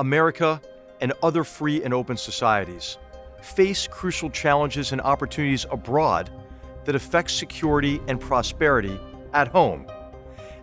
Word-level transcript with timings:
America 0.00 0.62
and 1.02 1.12
other 1.22 1.44
free 1.44 1.84
and 1.84 1.92
open 1.92 2.16
societies 2.16 2.96
face 3.42 3.86
crucial 3.86 4.30
challenges 4.30 4.92
and 4.92 5.00
opportunities 5.02 5.66
abroad 5.70 6.30
that 6.86 6.94
affect 6.94 7.30
security 7.30 8.00
and 8.08 8.18
prosperity 8.18 8.98
at 9.34 9.46
home. 9.48 9.86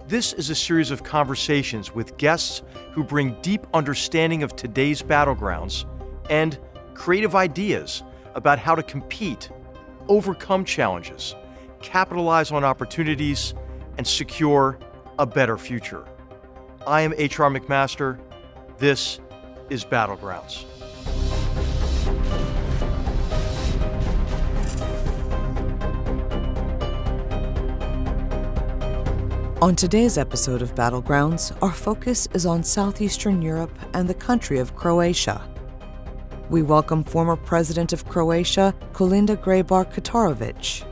This 0.08 0.34
is 0.34 0.50
a 0.50 0.56
series 0.56 0.90
of 0.90 1.04
conversations 1.04 1.94
with 1.94 2.18
guests 2.18 2.64
who 2.94 3.04
bring 3.04 3.40
deep 3.42 3.68
understanding 3.76 4.42
of 4.42 4.56
today's 4.56 5.04
battlegrounds 5.04 5.86
and 6.32 6.58
creative 6.96 7.36
ideas 7.36 8.02
about 8.34 8.58
how 8.58 8.74
to 8.74 8.82
compete, 8.82 9.52
overcome 10.08 10.66
challenges, 10.66 11.36
capitalize 11.82 12.52
on 12.52 12.64
opportunities, 12.64 13.54
and 14.00 14.08
secure 14.08 14.80
a 15.20 15.28
better 15.28 15.60
future. 15.60 16.06
I 16.88 17.02
am 17.02 17.14
H.R. 17.18 17.52
McMaster. 17.52 18.20
This 18.80 19.20
is 19.70 19.84
Battlegrounds. 19.84 20.66
On 29.60 29.76
today's 29.76 30.20
episode 30.20 30.62
of 30.62 30.76
Battlegrounds, 30.76 31.58
our 31.64 31.72
focus 31.72 32.28
is 32.34 32.46
on 32.46 32.64
southeastern 32.64 33.42
Europe 33.42 33.78
and 33.94 34.08
the 34.08 34.14
country 34.14 34.60
of 34.60 34.76
Croatia. 34.76 35.42
We 36.50 36.62
welcome 36.62 37.04
former 37.04 37.36
President 37.36 37.92
of 37.92 38.06
Croatia, 38.06 38.74
Kolinda 38.94 39.36
Grabar 39.36 39.92
Kitarovic. 39.92 40.86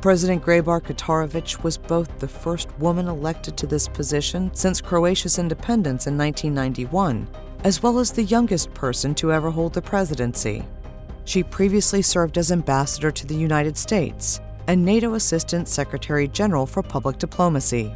President 0.00 0.42
Grabar 0.42 0.80
Kitarovic 0.80 1.62
was 1.62 1.78
both 1.78 2.18
the 2.18 2.26
first 2.28 2.68
woman 2.78 3.06
elected 3.06 3.56
to 3.58 3.66
this 3.66 3.86
position 3.86 4.50
since 4.54 4.80
Croatia's 4.80 5.38
independence 5.38 6.06
in 6.06 6.18
1991, 6.18 7.28
as 7.64 7.82
well 7.82 7.98
as 7.98 8.10
the 8.10 8.22
youngest 8.22 8.72
person 8.74 9.14
to 9.14 9.32
ever 9.32 9.50
hold 9.50 9.74
the 9.74 9.82
presidency. 9.82 10.64
She 11.24 11.42
previously 11.42 12.02
served 12.02 12.38
as 12.38 12.50
ambassador 12.50 13.10
to 13.10 13.26
the 13.26 13.34
United 13.34 13.76
States 13.76 14.40
and 14.66 14.84
NATO 14.84 15.14
Assistant 15.14 15.68
Secretary 15.68 16.28
General 16.28 16.66
for 16.66 16.82
Public 16.82 17.18
Diplomacy. 17.18 17.94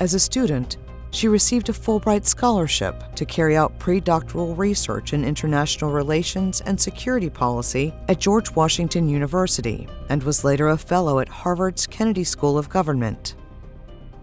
As 0.00 0.14
a 0.14 0.20
student, 0.20 0.76
she 1.10 1.28
received 1.28 1.68
a 1.68 1.72
Fulbright 1.72 2.24
Scholarship 2.24 3.14
to 3.14 3.24
carry 3.24 3.56
out 3.56 3.78
pre-doctoral 3.78 4.56
research 4.56 5.12
in 5.12 5.24
international 5.24 5.92
relations 5.92 6.60
and 6.62 6.80
security 6.80 7.30
policy 7.30 7.94
at 8.08 8.18
George 8.18 8.50
Washington 8.56 9.08
University 9.08 9.86
and 10.08 10.22
was 10.24 10.42
later 10.42 10.70
a 10.70 10.76
fellow 10.76 11.20
at 11.20 11.28
Harvard's 11.28 11.86
Kennedy 11.86 12.24
School 12.24 12.58
of 12.58 12.68
Government. 12.68 13.36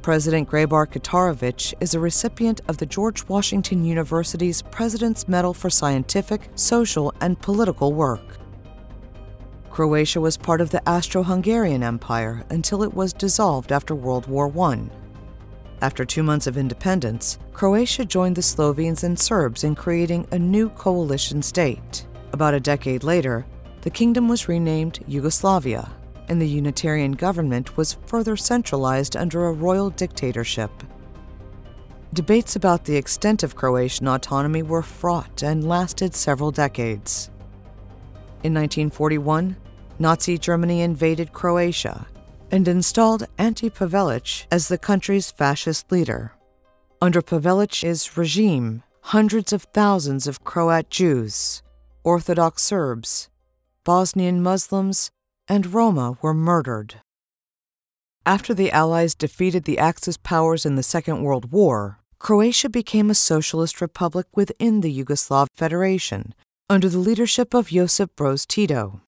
President 0.02 0.50
Grabar 0.50 0.88
Kitarovic 0.88 1.76
is 1.80 1.94
a 1.94 2.00
recipient 2.00 2.60
of 2.68 2.78
the 2.78 2.88
George 2.88 3.28
Washington 3.28 3.86
University's 3.86 4.64
President's 4.64 5.28
Medal 5.28 5.54
for 5.54 5.70
Scientific, 5.70 6.50
Social, 6.56 7.14
and 7.22 7.40
Political 7.40 7.94
Work. 7.94 8.40
Croatia 9.70 10.20
was 10.20 10.38
part 10.38 10.60
of 10.60 10.72
the 10.72 10.82
Austro 10.90 11.22
Hungarian 11.22 11.84
Empire 11.84 12.44
until 12.50 12.82
it 12.82 12.92
was 12.96 13.14
dissolved 13.14 13.72
after 13.72 13.94
World 13.94 14.26
War 14.26 14.52
I. 14.60 14.90
After 15.84 16.04
two 16.04 16.24
months 16.24 16.48
of 16.48 16.58
independence, 16.58 17.38
Croatia 17.54 18.04
joined 18.04 18.36
the 18.36 18.42
Slovenes 18.42 19.04
and 19.04 19.20
Serbs 19.20 19.64
in 19.64 19.76
creating 19.76 20.28
a 20.32 20.40
new 20.40 20.70
coalition 20.70 21.44
state. 21.44 22.08
About 22.34 22.56
a 22.56 22.60
decade 22.60 23.04
later, 23.04 23.46
the 23.82 23.92
kingdom 23.92 24.28
was 24.28 24.48
renamed 24.48 25.00
Yugoslavia, 25.08 25.92
and 26.32 26.42
the 26.42 26.48
unitarian 26.48 27.12
government 27.12 27.76
was 27.76 27.98
further 28.06 28.38
centralized 28.38 29.18
under 29.18 29.48
a 29.48 29.52
royal 29.52 29.90
dictatorship. 29.90 30.72
Debates 32.14 32.56
about 32.56 32.86
the 32.86 32.96
extent 32.96 33.44
of 33.44 33.58
Croatian 33.58 34.08
autonomy 34.08 34.64
were 34.64 34.82
fraught 34.82 35.44
and 35.44 35.68
lasted 35.68 36.16
several 36.16 36.50
decades. 36.50 37.30
In 38.44 38.54
1941, 38.54 39.58
Nazi 40.00 40.38
Germany 40.38 40.80
invaded 40.80 41.34
Croatia 41.34 42.08
and 42.50 42.66
installed 42.66 43.28
Ante 43.38 43.70
Pavelic 43.70 44.46
as 44.50 44.70
the 44.70 44.78
country's 44.78 45.32
fascist 45.32 45.92
leader. 45.92 46.32
Under 47.02 47.22
Pavelic's 47.22 48.16
regime, 48.16 48.84
hundreds 49.02 49.52
of 49.52 49.64
thousands 49.74 50.28
of 50.28 50.46
Croat 50.46 50.90
Jews, 50.90 51.62
Orthodox 52.06 52.64
Serbs, 52.64 53.30
Bosnian 53.84 54.42
Muslims, 54.42 55.12
and 55.52 55.74
Roma 55.74 56.18
were 56.22 56.34
murdered. 56.34 57.02
After 58.26 58.54
the 58.54 58.72
Allies 58.72 59.14
defeated 59.14 59.66
the 59.66 59.80
Axis 59.80 60.16
powers 60.16 60.66
in 60.66 60.78
the 60.78 60.90
Second 60.96 61.24
World 61.24 61.52
War, 61.52 62.00
Croatia 62.20 62.70
became 62.70 63.10
a 63.10 63.16
socialist 63.16 63.82
republic 63.82 64.28
within 64.34 64.80
the 64.80 65.04
Yugoslav 65.04 65.48
Federation 65.54 66.34
under 66.70 66.88
the 66.88 67.00
leadership 67.00 67.54
of 67.54 67.68
Josip 67.68 68.16
Broz 68.16 68.48
Tito. 68.48 69.02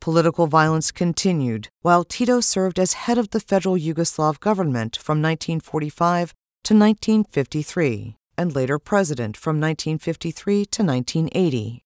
Political 0.00 0.48
violence 0.48 0.90
continued 0.90 1.68
while 1.82 2.02
Tito 2.02 2.40
served 2.40 2.80
as 2.80 3.04
head 3.04 3.16
of 3.16 3.30
the 3.30 3.38
federal 3.38 3.76
Yugoslav 3.76 4.40
government 4.40 4.96
from 4.96 5.22
1945 5.22 6.34
to 6.64 6.74
1953 6.74 8.16
and 8.36 8.52
later 8.56 8.80
president 8.80 9.36
from 9.36 9.60
1953 9.60 10.64
to 10.64 10.82
1980. 10.82 11.84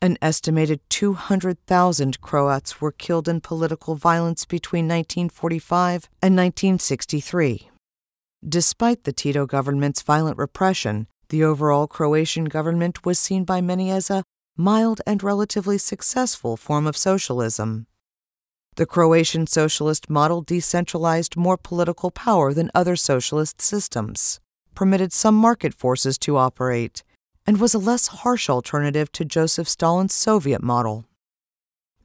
An 0.00 0.16
estimated 0.22 0.78
200,000 0.90 2.20
Croats 2.20 2.80
were 2.80 2.92
killed 2.92 3.26
in 3.26 3.40
political 3.40 3.96
violence 3.96 4.44
between 4.44 4.84
1945 4.84 6.08
and 6.22 6.36
1963. 6.36 7.68
Despite 8.48 9.02
the 9.02 9.12
Tito 9.12 9.44
government's 9.44 10.02
violent 10.02 10.38
repression, 10.38 11.08
the 11.30 11.42
overall 11.42 11.88
Croatian 11.88 12.44
government 12.44 13.04
was 13.04 13.18
seen 13.18 13.42
by 13.42 13.60
many 13.60 13.90
as 13.90 14.08
a 14.08 14.22
mild 14.56 15.00
and 15.04 15.20
relatively 15.20 15.78
successful 15.78 16.56
form 16.56 16.86
of 16.86 16.96
socialism. 16.96 17.88
The 18.76 18.86
Croatian 18.86 19.48
socialist 19.48 20.08
model 20.08 20.42
decentralized 20.42 21.36
more 21.36 21.56
political 21.56 22.12
power 22.12 22.54
than 22.54 22.70
other 22.72 22.94
socialist 22.94 23.60
systems, 23.60 24.38
permitted 24.76 25.12
some 25.12 25.34
market 25.34 25.74
forces 25.74 26.16
to 26.18 26.36
operate, 26.36 27.02
and 27.48 27.56
was 27.56 27.72
a 27.72 27.78
less 27.78 28.08
harsh 28.08 28.50
alternative 28.50 29.10
to 29.10 29.24
Joseph 29.24 29.66
Stalin's 29.66 30.12
Soviet 30.12 30.62
model. 30.62 31.06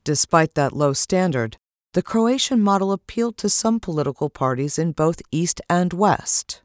Despite 0.05 0.53
that 0.53 0.71
low 0.71 0.93
standard, 0.93 1.57
the 1.91 2.01
Croatian 2.01 2.61
model 2.61 2.93
appealed 2.93 3.35
to 3.39 3.49
some 3.49 3.81
political 3.81 4.29
parties 4.29 4.79
in 4.79 4.93
both 4.93 5.21
East 5.31 5.59
and 5.69 5.91
West. 5.91 6.61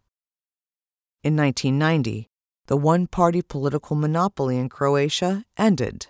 In 1.24 1.34
1990, 1.34 2.28
the 2.68 2.76
one 2.76 3.08
party 3.08 3.42
political 3.42 3.96
monopoly 3.96 4.56
in 4.56 4.68
Croatia 4.68 5.42
ended. 5.56 6.06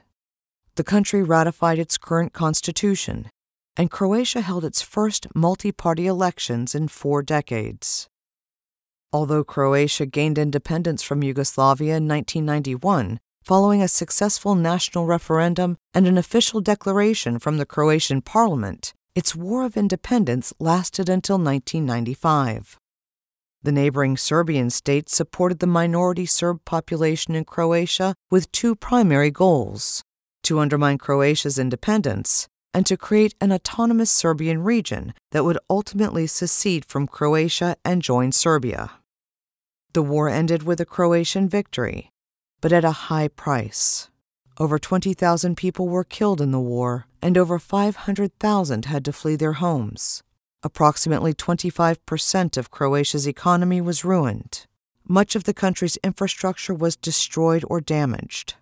The 0.74 0.84
country 0.84 1.22
ratified 1.22 1.78
its 1.78 1.96
current 1.96 2.34
constitution, 2.34 3.30
and 3.78 3.90
Croatia 3.90 4.42
held 4.42 4.66
its 4.66 4.82
first 4.82 5.26
multi 5.34 5.72
party 5.72 6.06
elections 6.06 6.74
in 6.74 6.88
four 6.88 7.22
decades. 7.22 8.10
Although 9.10 9.42
Croatia 9.42 10.04
gained 10.04 10.36
independence 10.36 11.02
from 11.02 11.22
Yugoslavia 11.22 11.96
in 11.96 12.06
1991, 12.06 13.18
following 13.42 13.80
a 13.80 13.88
successful 13.88 14.54
national 14.54 15.06
referendum 15.06 15.78
and 15.94 16.06
an 16.06 16.18
official 16.18 16.60
declaration 16.60 17.38
from 17.38 17.56
the 17.56 17.64
Croatian 17.64 18.20
parliament, 18.20 18.92
its 19.14 19.34
war 19.34 19.64
of 19.64 19.78
independence 19.78 20.52
lasted 20.60 21.08
until 21.08 21.36
1995. 21.36 22.78
The 23.62 23.72
neighboring 23.72 24.18
Serbian 24.18 24.68
state 24.68 25.08
supported 25.08 25.60
the 25.60 25.66
minority 25.66 26.26
Serb 26.26 26.64
population 26.66 27.34
in 27.34 27.46
Croatia 27.46 28.14
with 28.30 28.52
two 28.52 28.76
primary 28.76 29.30
goals 29.30 30.02
to 30.42 30.58
undermine 30.58 30.98
Croatia's 30.98 31.58
independence 31.58 32.46
and 32.74 32.84
to 32.84 32.98
create 32.98 33.34
an 33.40 33.52
autonomous 33.52 34.10
Serbian 34.10 34.62
region 34.62 35.14
that 35.32 35.44
would 35.44 35.58
ultimately 35.70 36.26
secede 36.26 36.84
from 36.84 37.06
Croatia 37.06 37.76
and 37.84 38.02
join 38.02 38.30
Serbia. 38.30 38.90
The 39.92 40.02
war 40.02 40.28
ended 40.28 40.62
with 40.62 40.80
a 40.80 40.84
Croatian 40.86 41.48
victory, 41.48 42.12
but 42.60 42.72
at 42.72 42.84
a 42.84 43.08
high 43.08 43.28
price. 43.28 44.10
Over 44.58 44.78
20,000 44.78 45.56
people 45.56 45.88
were 45.88 46.04
killed 46.04 46.40
in 46.40 46.50
the 46.50 46.60
war, 46.60 47.06
and 47.22 47.38
over 47.38 47.58
500,000 47.58 48.84
had 48.84 49.04
to 49.04 49.12
flee 49.12 49.36
their 49.36 49.54
homes. 49.54 50.22
Approximately 50.62 51.34
25% 51.34 52.56
of 52.56 52.70
Croatia's 52.70 53.28
economy 53.28 53.80
was 53.80 54.04
ruined. 54.04 54.66
Much 55.06 55.34
of 55.34 55.44
the 55.44 55.54
country's 55.54 55.96
infrastructure 55.98 56.74
was 56.74 56.96
destroyed 56.96 57.64
or 57.68 57.80
damaged. 57.80 58.56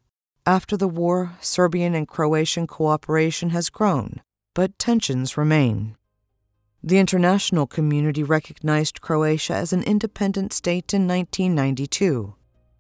After 0.45 0.77
the 0.77 0.87
war, 0.87 1.33
Serbian 1.41 1.95
and 1.95 2.07
Croatian 2.07 2.67
cooperation 2.67 3.51
has 3.51 3.69
grown, 3.69 4.21
but 4.55 4.79
tensions 4.79 5.37
remain. 5.37 5.97
The 6.85 6.99
international 6.99 7.67
community 7.67 8.23
recognized 8.23 9.01
Croatia 9.01 9.55
as 9.55 9.73
an 9.73 9.83
independent 9.83 10.53
state 10.53 10.95
in 10.95 11.09
1992. 11.09 12.35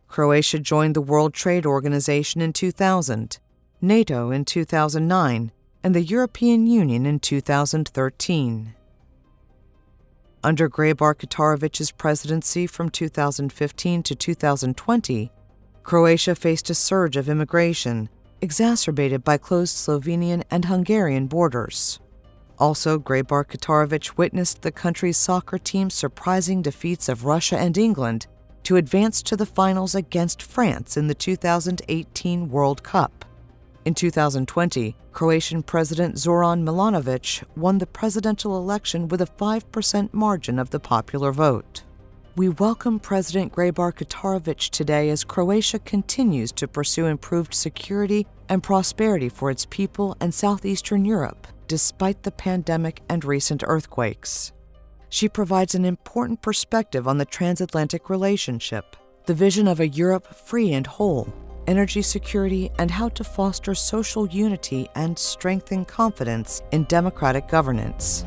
Croatia 0.06 0.58
joined 0.58 0.94
the 0.94 1.00
World 1.00 1.34
Trade 1.34 1.66
Organization 1.66 2.40
in 2.40 2.52
2000, 2.52 3.38
NATO 3.80 4.30
in 4.30 4.44
2009, 4.44 5.52
and 5.82 5.94
the 5.94 6.02
European 6.02 6.66
Union 6.66 7.06
in 7.06 7.18
2013. 7.18 8.74
Under 10.44 10.68
Grabar 10.68 11.14
Kitarovic's 11.14 11.90
presidency 11.90 12.66
from 12.66 12.88
2015 12.88 14.02
to 14.04 14.14
2020, 14.14 15.32
Croatia 15.82 16.34
faced 16.34 16.70
a 16.70 16.74
surge 16.74 17.16
of 17.16 17.28
immigration, 17.28 18.08
exacerbated 18.40 19.24
by 19.24 19.38
closed 19.38 19.76
Slovenian 19.76 20.44
and 20.50 20.66
Hungarian 20.66 21.26
borders. 21.26 21.98
Also, 22.58 22.98
Grabar 22.98 23.44
Kitarovic 23.44 24.16
witnessed 24.16 24.62
the 24.62 24.72
country's 24.72 25.18
soccer 25.18 25.58
team's 25.58 25.94
surprising 25.94 26.62
defeats 26.62 27.08
of 27.08 27.24
Russia 27.24 27.58
and 27.58 27.76
England 27.76 28.26
to 28.62 28.76
advance 28.76 29.22
to 29.22 29.36
the 29.36 29.46
finals 29.46 29.94
against 29.94 30.42
France 30.42 30.96
in 30.96 31.06
the 31.06 31.14
2018 31.14 32.48
World 32.48 32.82
Cup. 32.82 33.24
In 33.84 33.94
2020, 33.94 34.96
Croatian 35.12 35.62
President 35.62 36.18
Zoran 36.18 36.64
Milanovic 36.64 37.44
won 37.56 37.78
the 37.78 37.86
presidential 37.86 38.58
election 38.58 39.06
with 39.06 39.20
a 39.20 39.26
5% 39.26 40.12
margin 40.12 40.58
of 40.58 40.70
the 40.70 40.80
popular 40.80 41.30
vote. 41.30 41.84
We 42.36 42.48
welcome 42.48 42.98
President 42.98 43.52
Grabar 43.52 43.92
Kitarovic 43.94 44.70
today 44.70 45.08
as 45.10 45.24
Croatia 45.24 45.78
continues 45.78 46.52
to 46.52 46.66
pursue 46.66 47.06
improved 47.06 47.54
security 47.54 48.26
and 48.48 48.62
prosperity 48.62 49.28
for 49.28 49.50
its 49.50 49.66
people 49.66 50.16
and 50.20 50.34
southeastern 50.34 51.04
Europe, 51.04 51.46
despite 51.68 52.22
the 52.22 52.30
pandemic 52.30 53.02
and 53.08 53.24
recent 53.24 53.62
earthquakes. 53.66 54.52
She 55.08 55.28
provides 55.28 55.74
an 55.74 55.84
important 55.84 56.42
perspective 56.42 57.06
on 57.06 57.18
the 57.18 57.24
transatlantic 57.24 58.10
relationship, 58.10 58.96
the 59.26 59.34
vision 59.34 59.68
of 59.68 59.80
a 59.80 59.88
Europe 59.88 60.26
free 60.26 60.72
and 60.72 60.86
whole, 60.86 61.32
energy 61.66 62.02
security, 62.02 62.70
and 62.78 62.90
how 62.90 63.08
to 63.10 63.24
foster 63.24 63.74
social 63.74 64.28
unity 64.28 64.88
and 64.94 65.18
strengthen 65.18 65.84
confidence 65.84 66.62
in 66.72 66.84
democratic 66.84 67.48
governance. 67.48 68.24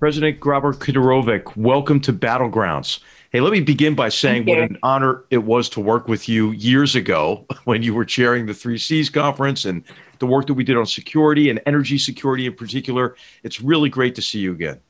President 0.00 0.40
Grabar 0.40 0.72
Kitarovic, 0.72 1.56
welcome 1.58 2.00
to 2.00 2.10
Battlegrounds. 2.10 3.00
Hey, 3.32 3.40
let 3.40 3.52
me 3.52 3.60
begin 3.60 3.94
by 3.94 4.08
saying 4.08 4.46
what 4.46 4.58
an 4.58 4.76
honor 4.82 5.22
it 5.30 5.44
was 5.44 5.68
to 5.68 5.80
work 5.80 6.08
with 6.08 6.28
you 6.28 6.50
years 6.50 6.96
ago 6.96 7.46
when 7.64 7.80
you 7.80 7.94
were 7.94 8.04
chairing 8.04 8.46
the 8.46 8.54
Three 8.54 8.76
Seas 8.76 9.08
Conference 9.08 9.64
and 9.64 9.84
the 10.18 10.26
work 10.26 10.48
that 10.48 10.54
we 10.54 10.64
did 10.64 10.76
on 10.76 10.84
security 10.84 11.48
and 11.48 11.60
energy 11.64 11.96
security 11.96 12.46
in 12.46 12.54
particular. 12.54 13.14
It's 13.44 13.60
really 13.60 13.88
great 13.88 14.16
to 14.16 14.22
see 14.22 14.40
you 14.40 14.50
again. 14.50 14.80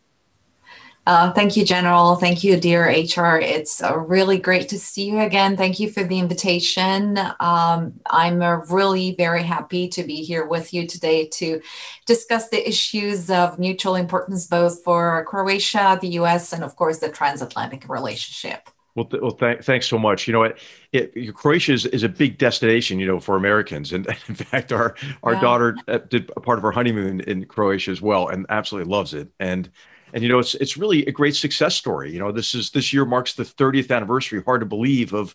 Uh, 1.07 1.33
thank 1.33 1.57
you, 1.57 1.65
General. 1.65 2.17
Thank 2.17 2.45
you, 2.45 2.59
dear 2.59 2.85
HR. 2.85 3.39
It's 3.39 3.83
uh, 3.83 3.97
really 3.99 4.39
great 4.39 4.69
to 4.69 4.79
see 4.79 5.05
you 5.05 5.21
again. 5.21 5.57
Thank 5.57 5.81
you 5.81 5.91
for 5.91 6.05
the 6.05 6.19
invitation. 6.19 7.19
Um, 7.41 7.95
I'm 8.07 8.43
uh, 8.43 8.59
really 8.67 9.15
very 9.17 9.43
happy 9.43 9.89
to 9.89 10.05
be 10.05 10.17
here 10.17 10.45
with 10.45 10.75
you 10.75 10.87
today 10.87 11.27
to 11.29 11.63
discuss 12.07 12.51
the 12.51 12.69
issues 12.69 13.31
of 13.31 13.59
mutual 13.59 13.95
importance 13.95 14.47
both 14.47 14.85
for 14.85 15.25
Croatia, 15.25 15.99
the 16.01 16.09
US, 16.21 16.53
and 16.53 16.63
of 16.63 16.77
course 16.77 16.99
the 16.99 17.09
transatlantic 17.09 17.89
relationship. 17.89 18.69
Well, 18.95 19.07
th- 19.07 19.23
well 19.23 19.33
th- 19.33 19.65
thanks 19.65 19.87
so 19.87 19.99
much. 19.99 20.27
You 20.27 20.35
know, 20.35 20.43
it, 20.43 20.59
it, 20.93 21.35
Croatia 21.35 21.73
is, 21.73 21.87
is 21.87 22.03
a 22.03 22.09
big 22.09 22.37
destination, 22.37 22.99
you 22.99 23.07
know, 23.07 23.21
for 23.21 23.37
Americans. 23.37 23.93
And 23.93 24.07
in 24.29 24.35
fact, 24.35 24.71
our, 24.71 24.95
our 25.23 25.35
yeah. 25.35 25.41
daughter 25.41 25.77
uh, 25.89 25.99
did 25.99 26.31
a 26.37 26.41
part 26.41 26.59
of 26.59 26.63
her 26.63 26.73
honeymoon 26.73 27.21
in 27.23 27.47
Croatia 27.47 27.91
as 27.91 28.03
well 28.03 28.29
and 28.29 28.45
absolutely 28.49 28.91
loves 28.91 29.15
it. 29.15 29.29
And 29.41 29.71
and 30.13 30.23
you 30.23 30.29
know 30.29 30.39
it's 30.39 30.55
it's 30.57 30.77
really 30.77 31.05
a 31.07 31.13
great 31.13 31.37
success 31.37 31.75
story. 31.75 32.13
You 32.13 32.19
know, 32.19 32.33
this 32.33 32.55
is 32.55 32.71
this 32.71 32.93
year 32.93 33.05
marks 33.05 33.35
the 33.35 33.45
30th 33.45 33.95
anniversary. 33.95 34.43
Hard 34.43 34.61
to 34.61 34.67
believe 34.67 35.13
of 35.13 35.35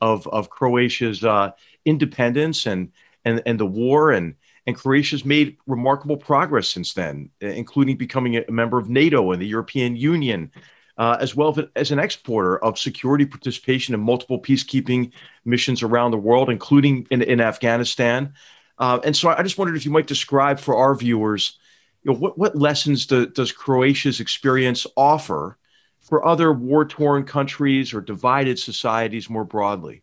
of 0.00 0.26
of 0.28 0.50
Croatia's 0.50 1.24
uh, 1.24 1.52
independence 1.84 2.66
and 2.66 2.92
and 3.24 3.42
and 3.46 3.60
the 3.60 3.66
war 3.66 4.12
and 4.12 4.34
and 4.66 4.76
Croatia's 4.76 5.24
made 5.24 5.56
remarkable 5.66 6.16
progress 6.16 6.68
since 6.68 6.92
then, 6.94 7.30
including 7.40 7.96
becoming 7.96 8.36
a 8.36 8.50
member 8.50 8.78
of 8.78 8.88
NATO 8.88 9.30
and 9.30 9.40
the 9.40 9.46
European 9.46 9.94
Union, 9.94 10.50
uh, 10.98 11.16
as 11.20 11.36
well 11.36 11.56
as 11.76 11.92
an 11.92 12.00
exporter 12.00 12.58
of 12.64 12.78
security 12.78 13.24
participation 13.24 13.94
in 13.94 14.00
multiple 14.00 14.40
peacekeeping 14.40 15.12
missions 15.44 15.82
around 15.82 16.10
the 16.10 16.18
world, 16.18 16.50
including 16.50 17.06
in, 17.10 17.22
in 17.22 17.40
Afghanistan. 17.40 18.32
Uh, 18.78 18.98
and 19.04 19.16
so 19.16 19.28
I 19.28 19.42
just 19.42 19.56
wondered 19.56 19.76
if 19.76 19.84
you 19.84 19.92
might 19.92 20.08
describe 20.08 20.58
for 20.58 20.76
our 20.76 20.94
viewers 20.96 21.58
you 22.06 22.12
know, 22.12 22.18
what, 22.18 22.38
what 22.38 22.54
lessons 22.54 23.06
do, 23.06 23.26
does 23.26 23.50
Croatia's 23.50 24.20
experience 24.20 24.86
offer 24.96 25.58
for 26.00 26.24
other 26.24 26.52
war 26.52 26.84
torn 26.84 27.24
countries 27.24 27.92
or 27.92 28.00
divided 28.00 28.60
societies 28.60 29.28
more 29.28 29.44
broadly? 29.44 30.02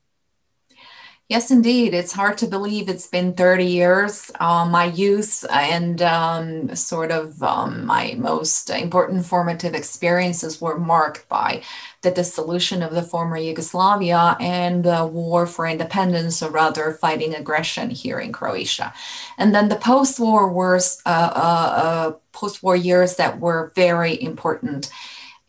Yes, 1.29 1.51
indeed. 1.51 1.93
It's 1.93 2.11
hard 2.11 2.37
to 2.39 2.47
believe 2.47 2.89
it's 2.89 3.07
been 3.07 3.33
30 3.33 3.65
years. 3.65 4.29
Uh, 4.41 4.65
my 4.69 4.85
youth 4.85 5.45
and 5.49 6.01
um, 6.01 6.75
sort 6.75 7.11
of 7.11 7.41
um, 7.41 7.85
my 7.85 8.15
most 8.17 8.69
important 8.69 9.25
formative 9.25 9.73
experiences 9.73 10.59
were 10.59 10.77
marked 10.77 11.27
by 11.29 11.63
the 12.01 12.11
dissolution 12.11 12.83
of 12.83 12.91
the 12.91 13.01
former 13.01 13.37
Yugoslavia 13.37 14.35
and 14.41 14.83
the 14.83 15.05
war 15.05 15.47
for 15.47 15.65
independence, 15.65 16.43
or 16.43 16.51
rather 16.51 16.91
fighting 16.91 17.33
aggression 17.33 17.89
here 17.89 18.19
in 18.19 18.33
Croatia. 18.33 18.93
And 19.37 19.55
then 19.55 19.69
the 19.69 19.77
post-war 19.77 20.51
wars, 20.51 21.01
uh, 21.05 21.31
uh, 21.33 21.73
uh 21.83 22.11
post-war 22.33 22.75
years 22.75 23.15
that 23.15 23.39
were 23.39 23.71
very 23.75 24.21
important 24.21 24.91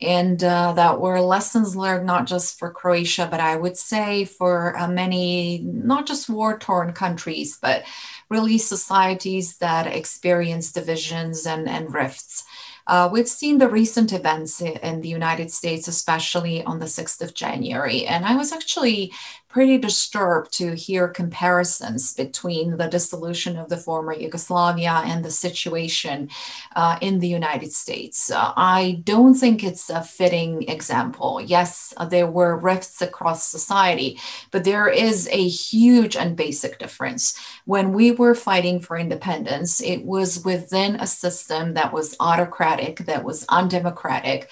and 0.01 0.43
uh, 0.43 0.73
that 0.73 1.01
were 1.01 1.21
lessons 1.21 1.77
learned 1.77 2.07
not 2.07 2.27
just 2.27 2.59
for 2.59 2.71
Croatia, 2.71 3.29
but 3.31 3.41
I 3.41 3.57
would 3.57 3.77
say 3.77 4.25
for 4.25 4.77
uh, 4.77 4.89
many, 4.89 5.61
not 5.65 6.07
just 6.07 6.29
war 6.29 6.59
torn 6.59 6.93
countries, 6.93 7.59
but 7.61 7.85
really 8.29 8.59
societies 8.59 9.59
that 9.59 9.87
experience 9.87 10.73
divisions 10.73 11.47
and, 11.47 11.69
and 11.69 11.95
rifts. 11.95 12.45
Uh, 12.87 13.09
we've 13.11 13.29
seen 13.29 13.59
the 13.59 13.69
recent 13.69 14.13
events 14.13 14.61
in 14.61 15.01
the 15.01 15.09
United 15.09 15.51
States, 15.51 15.89
especially 15.89 16.63
on 16.65 16.81
the 16.81 16.87
6th 16.87 17.23
of 17.23 17.33
January. 17.33 18.05
And 18.07 18.27
I 18.27 18.37
was 18.37 18.53
actually 18.53 19.13
pretty 19.55 19.79
disturbed 19.79 20.53
to 20.53 20.75
hear 20.75 21.07
comparisons 21.07 22.13
between 22.13 22.77
the 22.77 22.89
dissolution 22.89 23.57
of 23.57 23.69
the 23.69 23.77
former 23.77 24.13
Yugoslavia 24.13 25.01
and 25.07 25.25
the 25.25 25.31
situation 25.31 26.29
uh, 26.75 26.99
in 27.01 27.21
the 27.21 27.29
United 27.29 27.73
States. 27.73 28.33
Uh, 28.33 28.53
I 28.57 29.01
don't 29.05 29.37
think 29.37 29.63
it's 29.63 29.91
a 29.91 30.03
fitting 30.03 30.69
example. 30.69 31.41
Yes, 31.41 31.95
there 32.11 32.27
were 32.27 32.59
rifts 32.59 33.01
across 33.01 33.49
society, 33.49 34.19
but 34.51 34.65
there 34.65 34.89
is 34.89 35.29
a 35.31 35.47
huge 35.47 36.17
and 36.17 36.37
basic 36.37 36.81
difference. 36.81 37.39
When 37.65 37.93
we 37.93 38.11
were 38.11 38.35
fighting 38.35 38.81
for 38.81 38.97
independence, 38.97 39.81
it 39.81 40.05
was 40.05 40.45
within 40.45 40.97
a 40.97 41.07
system 41.07 41.75
that 41.75 41.93
was 41.93 42.17
autocratic, 42.19 43.07
that 43.07 43.23
was 43.23 43.47
undemocratic 43.49 44.51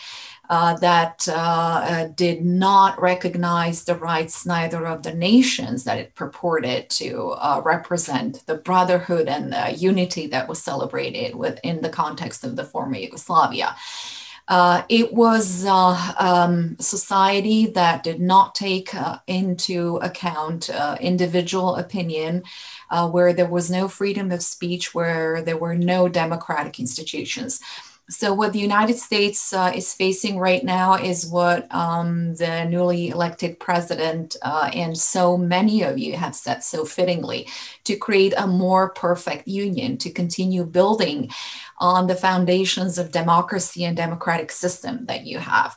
uh, 0.53 0.75
that 0.75 1.27
uh, 1.29 1.33
uh, 1.33 2.09
did 2.09 2.45
not 2.45 3.01
recognize 3.01 3.85
the 3.85 3.95
rights 3.95 4.45
neither 4.45 4.87
of 4.87 5.03
the 5.03 5.15
nations 5.15 5.85
that 5.85 5.97
it 5.97 6.15
purported 6.15 6.91
to 6.91 7.31
uh, 7.39 7.63
represent, 7.65 8.45
the 8.45 8.57
brotherhood 8.57 9.29
and 9.29 9.51
the 9.51 9.73
unity 9.73 10.27
that 10.27 10.47
was 10.47 10.63
celebrated 10.63 11.35
within 11.35 11.81
the 11.81 11.89
context 11.89 12.45
of 12.45 12.55
the 12.55 12.65
former 12.65 12.99
Yugoslavia. 12.99 13.75
Uh, 14.47 14.83
it 14.91 15.15
was 15.15 15.65
uh, 15.65 16.13
um, 16.19 16.77
society 16.79 17.69
that 17.69 18.03
did 18.03 18.21
not 18.21 18.55
take 18.55 18.95
uh, 18.95 19.17
into 19.27 19.97
account 20.03 20.69
uh, 20.69 20.99
individual 21.01 21.77
opinion, 21.77 22.43
where 23.11 23.33
there 23.33 23.49
was 23.49 23.71
no 23.71 23.89
freedom 23.89 24.31
of 24.31 24.43
speech, 24.43 24.95
where 24.95 25.41
there 25.41 25.57
were 25.57 25.75
no 25.75 26.09
democratic 26.09 26.79
institutions. 26.79 27.59
So, 28.11 28.35
what 28.35 28.53
the 28.53 28.59
United 28.59 28.97
States 28.97 29.53
uh, 29.53 29.73
is 29.75 29.95
facing 29.95 30.39
right 30.39 30.63
now 30.65 30.95
is 30.95 31.27
what 31.27 31.73
um, 31.73 32.35
the 32.35 32.65
newly 32.65 33.09
elected 33.09 33.61
president 33.61 34.37
uh, 34.43 34.71
and 34.75 34.99
so 34.99 35.39
many 35.39 35.83
of 35.83 35.99
you 35.99 36.17
have 36.17 36.35
said 36.35 36.65
so 36.65 36.85
fittingly 36.85 37.49
to 37.85 37.97
create 37.97 38.35
a 38.37 38.47
more 38.47 38.91
perfect 38.91 39.47
union, 39.47 39.97
to 39.99 40.11
continue 40.11 40.65
building 40.65 41.31
on 41.79 42.07
the 42.09 42.17
foundations 42.17 42.99
of 42.99 43.13
democracy 43.13 43.85
and 43.85 43.97
democratic 43.97 44.51
system 44.51 45.07
that 45.07 45.25
you 45.25 45.39
have. 45.39 45.77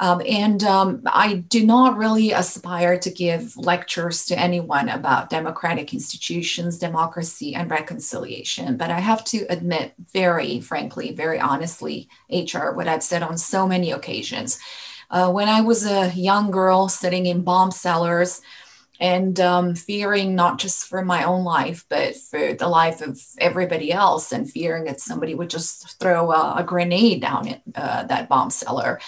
Um, 0.00 0.22
and 0.26 0.64
um, 0.64 1.02
I 1.06 1.34
do 1.34 1.64
not 1.64 1.98
really 1.98 2.32
aspire 2.32 2.98
to 2.98 3.10
give 3.10 3.54
lectures 3.58 4.24
to 4.26 4.38
anyone 4.38 4.88
about 4.88 5.28
democratic 5.28 5.92
institutions, 5.92 6.78
democracy, 6.78 7.54
and 7.54 7.70
reconciliation. 7.70 8.78
But 8.78 8.90
I 8.90 8.98
have 8.98 9.22
to 9.26 9.44
admit, 9.50 9.92
very 10.12 10.60
frankly, 10.60 11.12
very 11.12 11.38
honestly, 11.38 12.08
HR, 12.30 12.70
what 12.70 12.88
I've 12.88 13.02
said 13.02 13.22
on 13.22 13.36
so 13.36 13.68
many 13.68 13.92
occasions. 13.92 14.58
Uh, 15.10 15.30
when 15.30 15.48
I 15.48 15.60
was 15.60 15.84
a 15.84 16.10
young 16.14 16.50
girl 16.50 16.88
sitting 16.88 17.26
in 17.26 17.42
bomb 17.42 17.70
cellars, 17.70 18.40
and 19.00 19.40
um, 19.40 19.74
fearing 19.74 20.34
not 20.34 20.58
just 20.58 20.86
for 20.86 21.02
my 21.02 21.24
own 21.24 21.42
life, 21.42 21.86
but 21.88 22.14
for 22.14 22.52
the 22.52 22.68
life 22.68 23.00
of 23.00 23.18
everybody 23.38 23.90
else, 23.90 24.30
and 24.30 24.50
fearing 24.50 24.84
that 24.84 25.00
somebody 25.00 25.34
would 25.34 25.48
just 25.48 25.98
throw 25.98 26.30
a, 26.30 26.56
a 26.58 26.64
grenade 26.64 27.22
down 27.22 27.48
it, 27.48 27.62
uh, 27.74 28.04
that 28.04 28.28
bomb 28.28 28.50
cellar. 28.50 29.00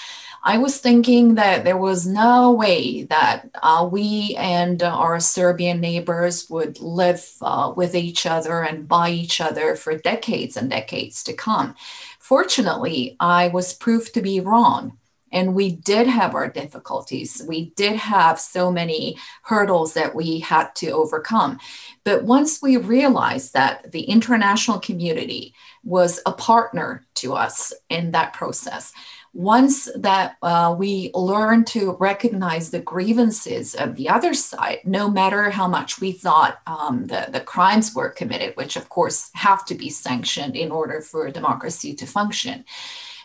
I 0.45 0.59
was 0.59 0.79
thinking 0.79 1.37
that 1.37 1.63
there 1.63 1.77
was 1.77 2.05
no 2.05 2.51
way 2.51 3.05
that 3.05 3.49
uh, 3.63 3.89
we 3.91 4.35
and 4.37 4.83
our 4.83 5.21
Serbian 5.21 5.81
neighbors 5.81 6.51
would 6.51 6.81
live 6.81 7.25
uh, 7.41 7.73
with 7.77 7.95
each 7.95 8.27
other 8.27 8.63
and 8.63 8.89
by 8.89 9.11
each 9.11 9.41
other 9.41 9.77
for 9.77 9.97
decades 9.97 10.57
and 10.57 10.69
decades 10.69 11.23
to 11.25 11.33
come. 11.33 11.77
Fortunately, 12.19 13.17
I 13.21 13.49
was 13.49 13.73
proved 13.75 14.15
to 14.15 14.23
be 14.23 14.41
wrong. 14.41 14.99
And 15.31 15.55
we 15.55 15.71
did 15.71 16.07
have 16.09 16.35
our 16.35 16.49
difficulties. 16.49 17.43
We 17.49 17.71
did 17.71 17.97
have 17.97 18.39
so 18.39 18.71
many 18.71 19.17
hurdles 19.45 19.95
that 19.95 20.15
we 20.15 20.41
had 20.41 20.75
to 20.75 20.91
overcome. 20.91 21.59
But 22.05 22.25
once 22.25 22.61
we 22.61 22.77
realized 22.77 23.55
that 23.55 23.93
the 23.93 24.03
international 24.03 24.79
community 24.79 25.55
was 25.85 26.21
a 26.27 26.33
partner 26.33 27.07
to 27.15 27.33
us 27.33 27.73
in 27.89 28.11
that 28.11 28.35
process, 28.35 28.93
once 29.35 29.89
that 29.95 30.37
uh, 30.43 30.75
we 30.79 31.11
learn 31.15 31.65
to 31.65 31.97
recognize 31.99 32.71
the 32.71 32.81
grievances 32.81 33.75
of 33.75 33.97
the 33.97 34.09
other 34.09 34.35
side, 34.35 34.81
no 34.85 35.09
matter 35.09 35.51
how 35.51 35.67
much 35.67 36.01
we 36.01 36.13
thought 36.13 36.61
um, 36.67 37.07
the, 37.07 37.27
the 37.31 37.41
crimes 37.41 37.95
were 37.95 38.11
committed, 38.11 38.55
which 38.57 38.77
of 38.77 38.89
course 38.89 39.31
have 39.35 39.65
to 39.65 39.75
be 39.75 39.89
sanctioned 39.89 40.55
in 40.55 40.71
order 40.71 41.01
for 41.01 41.31
democracy 41.31 41.95
to 41.95 42.07
function. 42.07 42.65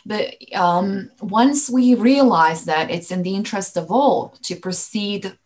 But 0.06 0.36
um, 0.56 1.12
once 1.20 1.70
we 1.70 1.94
realize 1.94 2.64
that 2.66 2.90
it's 2.90 3.12
in 3.12 3.24
the 3.24 3.36
interest 3.36 3.76
of 3.76 3.92
all 3.92 4.34
to 4.44 4.56
proceed 4.56 5.38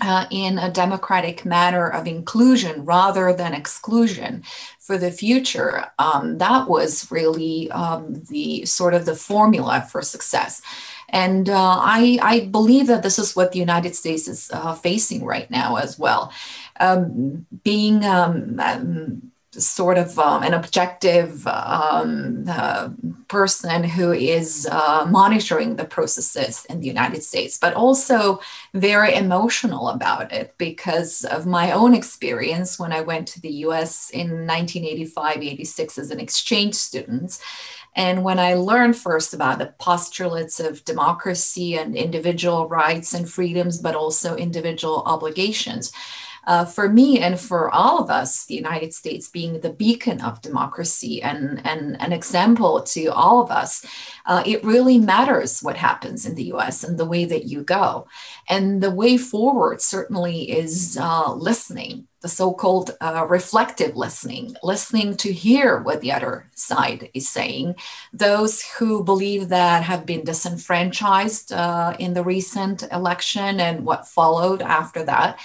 uh, 0.00 0.26
in 0.30 0.58
a 0.58 0.70
democratic 0.70 1.44
manner 1.44 1.88
of 1.88 2.06
inclusion 2.06 2.84
rather 2.84 3.32
than 3.32 3.54
exclusion 3.54 4.42
for 4.78 4.96
the 4.98 5.10
future. 5.10 5.86
Um, 5.98 6.38
that 6.38 6.68
was 6.68 7.10
really 7.10 7.70
um, 7.70 8.22
the 8.30 8.64
sort 8.64 8.94
of 8.94 9.06
the 9.06 9.14
formula 9.14 9.86
for 9.90 10.02
success. 10.02 10.62
And 11.10 11.48
uh, 11.48 11.78
I, 11.80 12.18
I, 12.22 12.40
believe 12.46 12.86
that 12.88 13.02
this 13.02 13.18
is 13.18 13.34
what 13.34 13.52
the 13.52 13.58
United 13.58 13.96
States 13.96 14.28
is 14.28 14.50
uh, 14.52 14.74
facing 14.74 15.24
right 15.24 15.50
now 15.50 15.76
as 15.76 15.98
well. 15.98 16.32
Um, 16.80 17.46
being 17.64 18.04
um, 18.04 18.60
um, 18.60 19.32
sort 19.58 19.98
of 19.98 20.18
um, 20.18 20.42
an 20.42 20.54
objective 20.54 21.46
um, 21.46 22.44
uh, 22.48 22.88
person 23.28 23.84
who 23.84 24.12
is 24.12 24.68
uh, 24.70 25.06
monitoring 25.08 25.76
the 25.76 25.84
processes 25.84 26.64
in 26.70 26.80
the 26.80 26.86
United 26.86 27.22
States, 27.22 27.58
but 27.58 27.74
also 27.74 28.40
very 28.74 29.14
emotional 29.14 29.88
about 29.88 30.32
it 30.32 30.54
because 30.58 31.24
of 31.24 31.46
my 31.46 31.72
own 31.72 31.94
experience 31.94 32.78
when 32.78 32.92
I 32.92 33.00
went 33.00 33.28
to 33.28 33.40
the 33.40 33.52
US 33.66 34.10
in 34.10 34.46
1985 34.46 35.42
86 35.42 35.98
as 35.98 36.10
an 36.10 36.20
exchange 36.20 36.74
student. 36.74 37.38
And 37.96 38.22
when 38.22 38.38
I 38.38 38.54
learned 38.54 38.96
first 38.96 39.34
about 39.34 39.58
the 39.58 39.74
postulates 39.78 40.60
of 40.60 40.84
democracy 40.84 41.76
and 41.76 41.96
individual 41.96 42.68
rights 42.68 43.12
and 43.12 43.28
freedoms, 43.28 43.78
but 43.78 43.96
also 43.96 44.36
individual 44.36 45.02
obligations, 45.04 45.90
uh, 46.48 46.64
for 46.64 46.88
me 46.88 47.20
and 47.20 47.38
for 47.38 47.70
all 47.70 47.98
of 48.02 48.08
us, 48.08 48.46
the 48.46 48.54
United 48.54 48.94
States 48.94 49.28
being 49.28 49.60
the 49.60 49.72
beacon 49.72 50.22
of 50.22 50.40
democracy 50.40 51.20
and, 51.20 51.60
and 51.66 52.00
an 52.00 52.10
example 52.10 52.80
to 52.80 53.08
all 53.08 53.42
of 53.42 53.50
us, 53.50 53.84
uh, 54.24 54.42
it 54.46 54.64
really 54.64 54.96
matters 54.96 55.60
what 55.60 55.76
happens 55.76 56.24
in 56.24 56.34
the 56.36 56.50
US 56.54 56.82
and 56.82 56.96
the 56.96 57.04
way 57.04 57.26
that 57.26 57.44
you 57.44 57.62
go. 57.62 58.08
And 58.48 58.82
the 58.82 58.90
way 58.90 59.18
forward 59.18 59.82
certainly 59.82 60.50
is 60.50 60.96
uh, 60.98 61.34
listening, 61.34 62.08
the 62.22 62.30
so 62.30 62.54
called 62.54 62.96
uh, 63.02 63.26
reflective 63.28 63.94
listening, 63.94 64.56
listening 64.62 65.18
to 65.18 65.30
hear 65.30 65.82
what 65.82 66.00
the 66.00 66.12
other 66.12 66.48
side 66.54 67.10
is 67.12 67.28
saying. 67.28 67.74
Those 68.14 68.62
who 68.62 69.04
believe 69.04 69.50
that 69.50 69.82
have 69.82 70.06
been 70.06 70.24
disenfranchised 70.24 71.52
uh, 71.52 71.94
in 71.98 72.14
the 72.14 72.24
recent 72.24 72.84
election 72.90 73.60
and 73.60 73.84
what 73.84 74.08
followed 74.08 74.62
after 74.62 75.04
that 75.04 75.38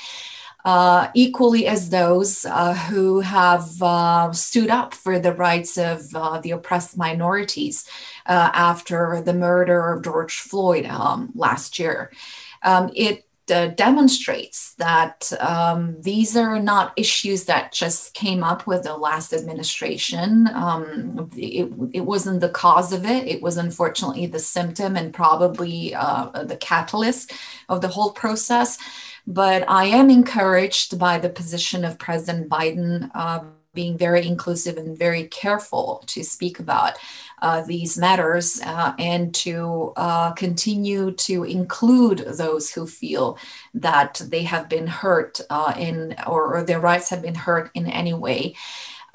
uh, 0.65 1.09
equally 1.13 1.67
as 1.67 1.89
those 1.89 2.45
uh, 2.45 2.73
who 2.73 3.19
have 3.19 3.81
uh, 3.81 4.31
stood 4.31 4.69
up 4.69 4.93
for 4.93 5.19
the 5.19 5.33
rights 5.33 5.77
of 5.77 6.03
uh, 6.15 6.39
the 6.39 6.51
oppressed 6.51 6.97
minorities 6.97 7.87
uh, 8.25 8.49
after 8.53 9.21
the 9.25 9.33
murder 9.33 9.91
of 9.93 10.03
George 10.03 10.39
Floyd 10.39 10.85
um, 10.85 11.31
last 11.35 11.79
year. 11.79 12.11
Um, 12.61 12.91
it 12.95 13.27
demonstrates 13.45 14.73
that 14.75 15.29
um, 15.41 16.01
these 16.01 16.37
are 16.37 16.59
not 16.59 16.93
issues 16.95 17.43
that 17.43 17.73
just 17.73 18.13
came 18.13 18.41
up 18.41 18.65
with 18.65 18.83
the 18.83 18.95
last 18.95 19.33
administration. 19.33 20.47
Um, 20.53 21.29
it, 21.35 21.69
it, 21.91 22.01
wasn't 22.05 22.39
the 22.39 22.47
cause 22.47 22.93
of 22.93 23.05
it. 23.05 23.27
It 23.27 23.41
was 23.41 23.57
unfortunately 23.57 24.27
the 24.27 24.39
symptom 24.39 24.95
and 24.95 25.13
probably 25.13 25.89
the 25.89 26.57
catalyst 26.61 27.33
of 27.67 27.81
the 27.81 27.89
whole 27.89 28.11
process. 28.11 28.79
But 29.25 29.69
I 29.69 29.85
am 29.85 30.09
encouraged 30.09 30.99
by 30.99 31.17
the 31.17 31.29
position 31.29 31.85
of 31.85 31.97
President 31.97 32.49
Biden. 32.49 33.09
Uh, 33.13 33.43
being 33.73 33.97
very 33.97 34.25
inclusive 34.25 34.77
and 34.77 34.97
very 34.97 35.23
careful 35.27 36.03
to 36.05 36.23
speak 36.23 36.59
about 36.59 36.93
uh, 37.41 37.61
these 37.63 37.97
matters 37.97 38.61
uh, 38.63 38.93
and 38.99 39.33
to 39.33 39.93
uh, 39.97 40.31
continue 40.33 41.11
to 41.11 41.43
include 41.43 42.19
those 42.19 42.71
who 42.71 42.85
feel 42.85 43.37
that 43.73 44.21
they 44.27 44.43
have 44.43 44.69
been 44.69 44.87
hurt 44.87 45.41
uh, 45.49 45.73
in 45.77 46.15
or, 46.27 46.57
or, 46.57 46.63
their 46.63 46.79
rights 46.79 47.09
have 47.09 47.21
been 47.21 47.35
hurt 47.35 47.71
in 47.73 47.87
any 47.87 48.13
way. 48.13 48.55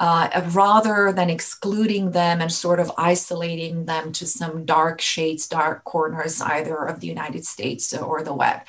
Uh, 0.00 0.48
rather 0.52 1.12
than 1.12 1.28
excluding 1.28 2.12
them 2.12 2.40
and 2.40 2.52
sort 2.52 2.78
of 2.78 2.92
isolating 2.96 3.86
them 3.86 4.12
to 4.12 4.28
some 4.28 4.64
dark 4.64 5.00
shades, 5.00 5.48
dark 5.48 5.82
corners, 5.82 6.40
either 6.40 6.76
of 6.84 7.00
the 7.00 7.08
United 7.08 7.44
States 7.44 7.92
or 7.92 8.22
the 8.22 8.32
web. 8.32 8.60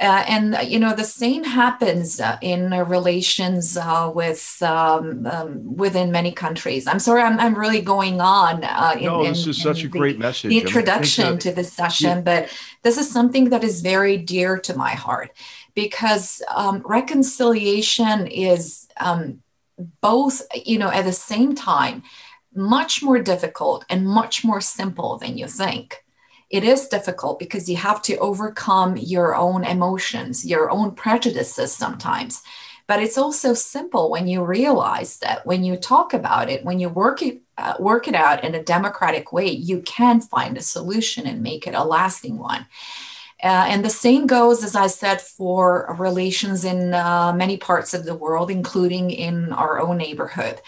Uh, 0.00 0.24
and 0.26 0.58
you 0.68 0.80
know 0.80 0.92
the 0.92 1.04
same 1.04 1.44
happens 1.44 2.18
uh, 2.18 2.36
in 2.42 2.72
uh, 2.72 2.82
relations 2.82 3.76
uh, 3.76 4.10
with 4.12 4.60
um, 4.60 5.24
um, 5.26 5.76
within 5.76 6.10
many 6.10 6.32
countries. 6.32 6.88
I'm 6.88 6.98
sorry, 6.98 7.22
I'm, 7.22 7.38
I'm 7.38 7.54
really 7.54 7.80
going 7.80 8.20
on. 8.20 8.64
Uh, 8.64 8.96
in, 8.98 9.04
no, 9.04 9.24
this 9.24 9.46
is 9.46 9.62
such 9.62 9.84
a 9.84 9.88
the, 9.88 9.98
great 9.98 10.18
message. 10.18 10.48
The 10.48 10.58
introduction 10.58 11.24
I 11.26 11.30
mean, 11.30 11.38
to 11.40 11.52
this 11.52 11.72
session, 11.72 12.08
yeah. 12.08 12.20
but 12.22 12.48
this 12.82 12.98
is 12.98 13.08
something 13.08 13.50
that 13.50 13.62
is 13.62 13.82
very 13.82 14.16
dear 14.16 14.58
to 14.58 14.76
my 14.76 14.90
heart 14.90 15.30
because 15.74 16.42
um, 16.52 16.82
reconciliation 16.84 18.26
is 18.26 18.88
um, 18.96 19.42
both, 20.00 20.42
you 20.64 20.78
know, 20.78 20.90
at 20.90 21.04
the 21.04 21.12
same 21.12 21.54
time, 21.54 22.02
much 22.52 23.00
more 23.00 23.20
difficult 23.20 23.84
and 23.88 24.08
much 24.08 24.44
more 24.44 24.60
simple 24.60 25.18
than 25.18 25.38
you 25.38 25.46
think 25.46 26.03
it 26.54 26.62
is 26.62 26.86
difficult 26.86 27.40
because 27.40 27.68
you 27.68 27.76
have 27.76 28.00
to 28.02 28.16
overcome 28.18 28.96
your 28.96 29.34
own 29.34 29.64
emotions, 29.64 30.46
your 30.46 30.70
own 30.70 30.92
prejudices 30.92 31.72
sometimes. 31.72 32.44
But 32.86 33.02
it's 33.02 33.18
also 33.18 33.54
simple 33.54 34.08
when 34.08 34.28
you 34.28 34.44
realize 34.44 35.18
that 35.18 35.44
when 35.44 35.64
you 35.64 35.76
talk 35.76 36.14
about 36.14 36.48
it, 36.48 36.64
when 36.64 36.78
you 36.78 36.88
work 36.88 37.22
it, 37.22 37.40
uh, 37.58 37.74
work 37.80 38.06
it 38.06 38.14
out 38.14 38.44
in 38.44 38.54
a 38.54 38.62
democratic 38.62 39.32
way, 39.32 39.48
you 39.50 39.80
can 39.80 40.20
find 40.20 40.56
a 40.56 40.62
solution 40.62 41.26
and 41.26 41.42
make 41.42 41.66
it 41.66 41.74
a 41.74 41.82
lasting 41.82 42.38
one. 42.38 42.66
Uh, 43.42 43.66
and 43.68 43.84
the 43.84 43.90
same 43.90 44.28
goes, 44.28 44.62
as 44.62 44.76
I 44.76 44.86
said, 44.86 45.20
for 45.20 45.96
relations 45.98 46.64
in 46.64 46.94
uh, 46.94 47.32
many 47.32 47.56
parts 47.56 47.94
of 47.94 48.04
the 48.04 48.14
world, 48.14 48.48
including 48.48 49.10
in 49.10 49.52
our 49.52 49.80
own 49.80 49.96
neighborhood 49.98 50.60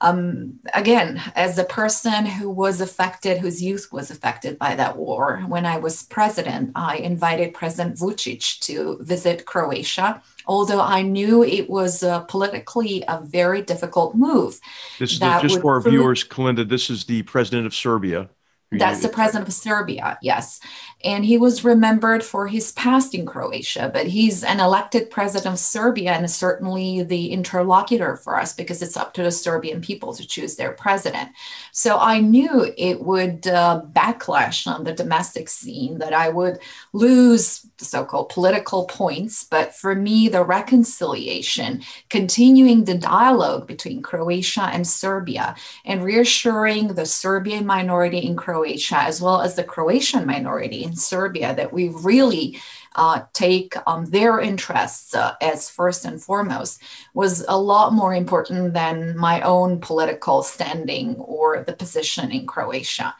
um, 0.00 0.60
again, 0.74 1.20
as 1.34 1.58
a 1.58 1.64
person 1.64 2.24
who 2.24 2.48
was 2.50 2.80
affected, 2.80 3.38
whose 3.38 3.62
youth 3.62 3.88
was 3.90 4.10
affected 4.10 4.58
by 4.58 4.76
that 4.76 4.96
war, 4.96 5.42
when 5.48 5.66
I 5.66 5.78
was 5.78 6.04
president, 6.04 6.70
I 6.76 6.96
invited 6.98 7.52
President 7.52 7.96
Vucic 7.96 8.60
to 8.60 8.98
visit 9.00 9.44
Croatia, 9.44 10.22
although 10.46 10.80
I 10.80 11.02
knew 11.02 11.42
it 11.42 11.68
was 11.68 12.04
uh, 12.04 12.20
politically 12.20 13.02
a 13.08 13.20
very 13.20 13.60
difficult 13.60 14.14
move. 14.14 14.60
This 15.00 15.12
is 15.12 15.18
the, 15.18 15.38
just 15.42 15.60
for 15.60 15.74
our 15.74 15.80
viewers, 15.80 16.22
Kolinda, 16.22 16.68
this 16.68 16.90
is 16.90 17.04
the 17.04 17.22
president 17.22 17.66
of 17.66 17.74
Serbia. 17.74 18.30
That's 18.70 19.00
the 19.00 19.08
president 19.08 19.48
of 19.48 19.54
Serbia, 19.54 20.18
yes. 20.20 20.60
And 21.02 21.24
he 21.24 21.38
was 21.38 21.64
remembered 21.64 22.22
for 22.22 22.48
his 22.48 22.72
past 22.72 23.14
in 23.14 23.24
Croatia, 23.24 23.90
but 23.90 24.08
he's 24.08 24.44
an 24.44 24.60
elected 24.60 25.10
president 25.10 25.54
of 25.54 25.58
Serbia 25.58 26.12
and 26.12 26.30
certainly 26.30 27.02
the 27.02 27.30
interlocutor 27.30 28.16
for 28.16 28.38
us 28.38 28.52
because 28.52 28.82
it's 28.82 28.96
up 28.96 29.14
to 29.14 29.22
the 29.22 29.30
Serbian 29.30 29.80
people 29.80 30.12
to 30.12 30.26
choose 30.26 30.56
their 30.56 30.72
president. 30.72 31.30
So 31.72 31.98
I 31.98 32.20
knew 32.20 32.70
it 32.76 33.00
would 33.00 33.46
uh, 33.46 33.82
backlash 33.92 34.66
on 34.66 34.84
the 34.84 34.92
domestic 34.92 35.48
scene, 35.48 35.98
that 35.98 36.12
I 36.12 36.28
would 36.28 36.58
lose 36.92 37.64
so 37.78 38.04
called 38.04 38.28
political 38.28 38.84
points. 38.84 39.44
But 39.44 39.74
for 39.74 39.94
me, 39.94 40.28
the 40.28 40.44
reconciliation, 40.44 41.82
continuing 42.10 42.84
the 42.84 42.98
dialogue 42.98 43.66
between 43.66 44.02
Croatia 44.02 44.68
and 44.72 44.86
Serbia, 44.86 45.56
and 45.86 46.04
reassuring 46.04 46.88
the 46.88 47.06
Serbian 47.06 47.64
minority 47.64 48.18
in 48.18 48.36
Croatia 48.36 48.57
as 48.64 49.20
well 49.20 49.40
as 49.40 49.54
the 49.54 49.64
Croatian 49.64 50.26
minority 50.26 50.84
in 50.84 50.96
Serbia 50.96 51.54
that 51.54 51.72
we 51.72 51.88
really 51.88 52.60
uh, 52.96 53.22
take 53.32 53.74
um, 53.86 54.06
their 54.06 54.40
interests 54.40 55.14
uh, 55.14 55.34
as 55.40 55.70
first 55.70 56.04
and 56.04 56.20
foremost 56.22 56.82
was 57.14 57.44
a 57.48 57.56
lot 57.56 57.92
more 57.92 58.14
important 58.14 58.74
than 58.74 59.16
my 59.16 59.40
own 59.42 59.80
political 59.80 60.42
standing 60.42 61.14
or 61.16 61.62
the 61.62 61.72
position 61.72 62.32
in 62.32 62.46
Croatia. 62.46 63.14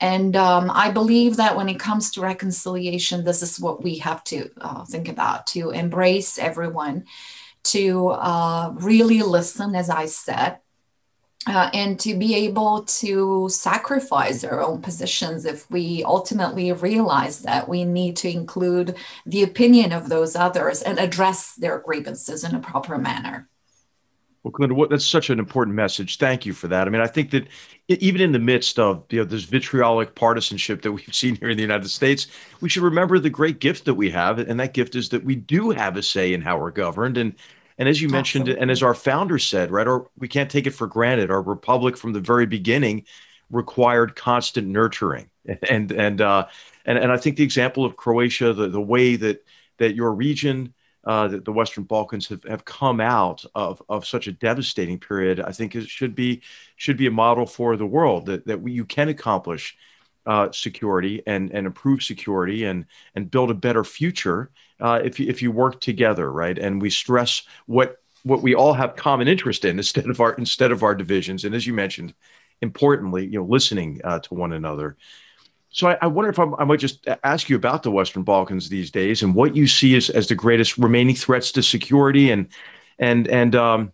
And 0.00 0.36
um, 0.36 0.70
I 0.72 0.90
believe 0.90 1.36
that 1.36 1.56
when 1.56 1.68
it 1.68 1.80
comes 1.80 2.10
to 2.12 2.20
reconciliation, 2.20 3.24
this 3.24 3.42
is 3.42 3.60
what 3.60 3.82
we 3.82 3.98
have 3.98 4.22
to 4.24 4.48
uh, 4.60 4.84
think 4.84 5.08
about 5.08 5.46
to 5.48 5.70
embrace 5.70 6.38
everyone, 6.38 7.04
to 7.64 8.08
uh, 8.08 8.72
really 8.76 9.22
listen, 9.22 9.74
as 9.74 9.90
I 9.90 10.06
said, 10.06 10.58
uh, 11.46 11.70
and 11.72 11.98
to 12.00 12.14
be 12.14 12.34
able 12.34 12.82
to 12.82 13.48
sacrifice 13.48 14.44
our 14.44 14.60
own 14.60 14.82
positions 14.82 15.44
if 15.44 15.70
we 15.70 16.02
ultimately 16.04 16.72
realize 16.72 17.40
that 17.40 17.68
we 17.68 17.84
need 17.84 18.16
to 18.16 18.30
include 18.30 18.96
the 19.24 19.42
opinion 19.42 19.92
of 19.92 20.08
those 20.08 20.34
others 20.34 20.82
and 20.82 20.98
address 20.98 21.54
their 21.54 21.78
grievances 21.78 22.44
in 22.44 22.54
a 22.54 22.60
proper 22.60 22.98
manner. 22.98 23.48
Well, 24.42 24.52
Kolinda, 24.52 24.88
that's 24.88 25.04
such 25.04 25.30
an 25.30 25.38
important 25.38 25.74
message. 25.74 26.16
Thank 26.18 26.46
you 26.46 26.52
for 26.52 26.68
that. 26.68 26.86
I 26.86 26.90
mean, 26.90 27.02
I 27.02 27.06
think 27.06 27.30
that 27.32 27.48
even 27.88 28.20
in 28.20 28.32
the 28.32 28.38
midst 28.38 28.78
of 28.78 29.04
you 29.10 29.18
know 29.18 29.24
this 29.24 29.44
vitriolic 29.44 30.14
partisanship 30.14 30.82
that 30.82 30.92
we've 30.92 31.04
seen 31.14 31.36
here 31.36 31.50
in 31.50 31.56
the 31.56 31.62
United 31.62 31.88
States, 31.88 32.28
we 32.60 32.68
should 32.68 32.82
remember 32.82 33.18
the 33.18 33.30
great 33.30 33.58
gift 33.58 33.84
that 33.84 33.94
we 33.94 34.10
have, 34.10 34.38
and 34.38 34.58
that 34.60 34.74
gift 34.74 34.94
is 34.94 35.08
that 35.10 35.24
we 35.24 35.34
do 35.34 35.70
have 35.70 35.96
a 35.96 36.02
say 36.02 36.32
in 36.32 36.40
how 36.40 36.58
we're 36.58 36.70
governed. 36.70 37.18
And 37.18 37.34
and 37.78 37.88
as 37.88 38.02
you 38.02 38.08
mentioned, 38.08 38.48
and 38.48 38.70
as 38.70 38.82
our 38.82 38.94
founder 38.94 39.38
said, 39.38 39.70
right, 39.70 39.86
or 39.86 40.10
we 40.18 40.26
can't 40.26 40.50
take 40.50 40.66
it 40.66 40.72
for 40.72 40.88
granted. 40.88 41.30
Our 41.30 41.40
republic 41.40 41.96
from 41.96 42.12
the 42.12 42.20
very 42.20 42.44
beginning 42.44 43.04
required 43.50 44.16
constant 44.16 44.66
nurturing, 44.66 45.30
and 45.70 45.92
and 45.92 46.20
uh, 46.20 46.46
and 46.84 46.98
and 46.98 47.12
I 47.12 47.16
think 47.16 47.36
the 47.36 47.44
example 47.44 47.84
of 47.84 47.96
Croatia, 47.96 48.52
the 48.52 48.68
the 48.68 48.80
way 48.80 49.14
that 49.16 49.44
that 49.78 49.94
your 49.94 50.12
region, 50.12 50.74
uh, 51.04 51.28
that 51.28 51.44
the 51.44 51.52
Western 51.52 51.84
Balkans 51.84 52.26
have, 52.26 52.42
have 52.44 52.64
come 52.64 53.00
out 53.00 53.44
of, 53.54 53.80
of 53.88 54.04
such 54.04 54.26
a 54.26 54.32
devastating 54.32 54.98
period, 54.98 55.38
I 55.38 55.52
think 55.52 55.76
it 55.76 55.88
should 55.88 56.16
be 56.16 56.42
should 56.74 56.96
be 56.96 57.06
a 57.06 57.12
model 57.12 57.46
for 57.46 57.76
the 57.76 57.86
world 57.86 58.26
that 58.26 58.44
that 58.46 58.60
we, 58.60 58.72
you 58.72 58.84
can 58.84 59.08
accomplish 59.08 59.76
uh, 60.26 60.50
security 60.50 61.22
and 61.28 61.52
and 61.52 61.64
improve 61.64 62.02
security 62.02 62.64
and 62.64 62.86
and 63.14 63.30
build 63.30 63.52
a 63.52 63.54
better 63.54 63.84
future 63.84 64.50
uh, 64.80 65.00
if 65.04 65.18
you 65.18 65.28
if 65.28 65.42
you 65.42 65.50
work 65.50 65.80
together, 65.80 66.30
right? 66.30 66.58
And 66.58 66.80
we 66.80 66.90
stress 66.90 67.42
what 67.66 68.00
what 68.22 68.42
we 68.42 68.54
all 68.54 68.72
have 68.72 68.96
common 68.96 69.28
interest 69.28 69.64
in 69.64 69.78
instead 69.78 70.08
of 70.08 70.20
our 70.20 70.34
instead 70.34 70.72
of 70.72 70.82
our 70.82 70.94
divisions. 70.94 71.44
And 71.44 71.54
as 71.54 71.66
you 71.66 71.74
mentioned, 71.74 72.14
importantly, 72.62 73.24
you 73.24 73.38
know, 73.38 73.44
listening 73.44 74.00
uh, 74.04 74.20
to 74.20 74.34
one 74.34 74.52
another. 74.52 74.96
So 75.70 75.88
I, 75.88 75.98
I 76.02 76.06
wonder 76.06 76.30
if 76.30 76.38
I'm, 76.38 76.54
i 76.54 76.64
might 76.64 76.80
just 76.80 77.06
ask 77.24 77.48
you 77.48 77.56
about 77.56 77.82
the 77.82 77.90
Western 77.90 78.22
Balkans 78.22 78.68
these 78.68 78.90
days 78.90 79.22
and 79.22 79.34
what 79.34 79.54
you 79.54 79.66
see 79.66 79.96
as, 79.96 80.08
as 80.10 80.26
the 80.26 80.34
greatest 80.34 80.78
remaining 80.78 81.14
threats 81.14 81.52
to 81.52 81.62
security 81.62 82.30
and 82.30 82.48
and 82.98 83.28
and 83.28 83.54
um, 83.54 83.92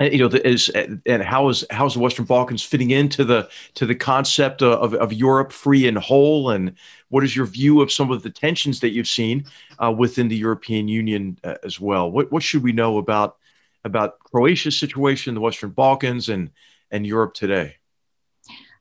you 0.00 0.18
know, 0.18 0.28
is 0.44 0.68
and 0.68 1.22
how 1.22 1.48
is 1.48 1.64
how's 1.70 1.94
the 1.94 2.00
Western 2.00 2.24
Balkans 2.24 2.62
fitting 2.62 2.92
into 2.92 3.24
the 3.24 3.48
to 3.74 3.84
the 3.84 3.94
concept 3.94 4.62
of, 4.62 4.94
of 4.94 5.12
Europe 5.12 5.50
free 5.50 5.88
and 5.88 5.98
whole, 5.98 6.50
and 6.50 6.74
what 7.08 7.24
is 7.24 7.34
your 7.34 7.46
view 7.46 7.80
of 7.80 7.90
some 7.90 8.12
of 8.12 8.22
the 8.22 8.30
tensions 8.30 8.78
that 8.80 8.90
you've 8.90 9.08
seen 9.08 9.44
uh, 9.82 9.90
within 9.90 10.28
the 10.28 10.36
European 10.36 10.86
Union 10.86 11.38
uh, 11.42 11.54
as 11.64 11.80
well? 11.80 12.10
What 12.10 12.30
what 12.30 12.44
should 12.44 12.62
we 12.62 12.72
know 12.72 12.98
about 12.98 13.38
about 13.84 14.20
Croatia's 14.20 14.78
situation, 14.78 15.34
the 15.34 15.40
Western 15.40 15.70
Balkans, 15.70 16.28
and 16.28 16.50
and 16.92 17.04
Europe 17.04 17.34
today? 17.34 17.76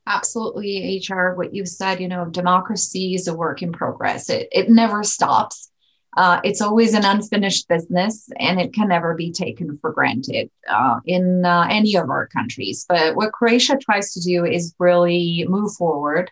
Absolutely, 0.06 1.04
HR. 1.10 1.34
What 1.34 1.54
you 1.54 1.66
said, 1.66 2.00
you 2.00 2.08
know, 2.08 2.26
democracy 2.26 3.16
is 3.16 3.28
a 3.28 3.34
work 3.34 3.64
in 3.64 3.72
progress. 3.72 4.30
It 4.30 4.50
it 4.52 4.70
never 4.70 5.04
stops 5.04 5.72
uh, 6.18 6.42
it's 6.44 6.62
always 6.62 6.96
an 6.96 7.06
unfinished 7.06 7.68
business 7.68 8.28
and 8.40 8.60
it 8.60 8.74
can 8.74 8.88
never 8.88 9.14
be 9.14 9.32
taken 9.32 9.78
for 9.78 9.92
granted 9.92 10.50
uh, 10.68 11.00
in 11.06 11.46
uh, 11.46 11.68
any 11.70 11.96
of 11.96 12.10
our 12.10 12.26
countries. 12.28 12.86
But 12.90 13.16
what 13.16 13.34
Croatia 13.34 13.78
tries 13.78 14.14
to 14.14 14.22
do 14.22 14.44
is 14.44 14.74
really 14.80 15.46
move 15.48 15.74
forward. 15.74 16.32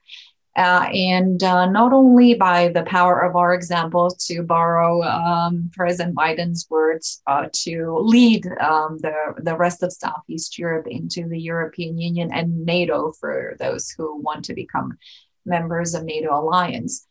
Uh, 0.56 0.88
and 0.92 1.44
uh, 1.44 1.66
not 1.70 1.94
only 1.94 2.34
by 2.34 2.70
the 2.70 2.84
power 2.84 3.20
of 3.20 3.36
our 3.36 3.54
example, 3.54 4.10
to 4.22 4.42
borrow 4.42 5.04
um, 5.04 5.70
President 5.74 6.16
Biden's 6.16 6.66
words, 6.70 7.22
uh, 7.28 7.48
to 7.52 7.98
lead 8.00 8.48
um, 8.62 8.98
the, 9.02 9.14
the 9.38 9.56
rest 9.56 9.84
of 9.84 9.92
Southeast 9.92 10.58
Europe 10.58 10.88
into 10.88 11.28
the 11.28 11.40
European 11.40 12.00
Union 12.00 12.32
and 12.34 12.66
NATO 12.66 13.12
for 13.20 13.58
those 13.60 13.92
who 13.92 14.20
want 14.22 14.46
to 14.46 14.54
become 14.54 14.98
members 15.46 15.94
of 15.94 16.06
NATO 16.06 16.34
alliance 16.34 17.06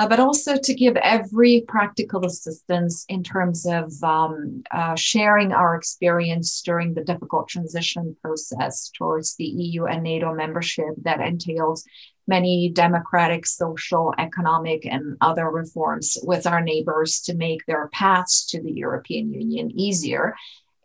uh, 0.00 0.08
but 0.08 0.18
also 0.18 0.56
to 0.56 0.72
give 0.72 0.96
every 0.96 1.62
practical 1.68 2.24
assistance 2.24 3.04
in 3.10 3.22
terms 3.22 3.66
of 3.66 3.92
um, 4.02 4.62
uh, 4.70 4.94
sharing 4.94 5.52
our 5.52 5.76
experience 5.76 6.62
during 6.62 6.94
the 6.94 7.04
difficult 7.04 7.46
transition 7.48 8.16
process 8.22 8.90
towards 8.96 9.36
the 9.36 9.44
EU 9.44 9.84
and 9.84 10.02
NATO 10.02 10.32
membership 10.34 10.94
that 11.02 11.20
entails 11.20 11.84
many 12.26 12.70
democratic, 12.74 13.44
social, 13.44 14.14
economic, 14.16 14.86
and 14.86 15.18
other 15.20 15.50
reforms 15.50 16.16
with 16.22 16.46
our 16.46 16.62
neighbors 16.62 17.20
to 17.20 17.34
make 17.34 17.66
their 17.66 17.88
paths 17.88 18.46
to 18.46 18.62
the 18.62 18.72
European 18.72 19.34
Union 19.34 19.70
easier 19.78 20.34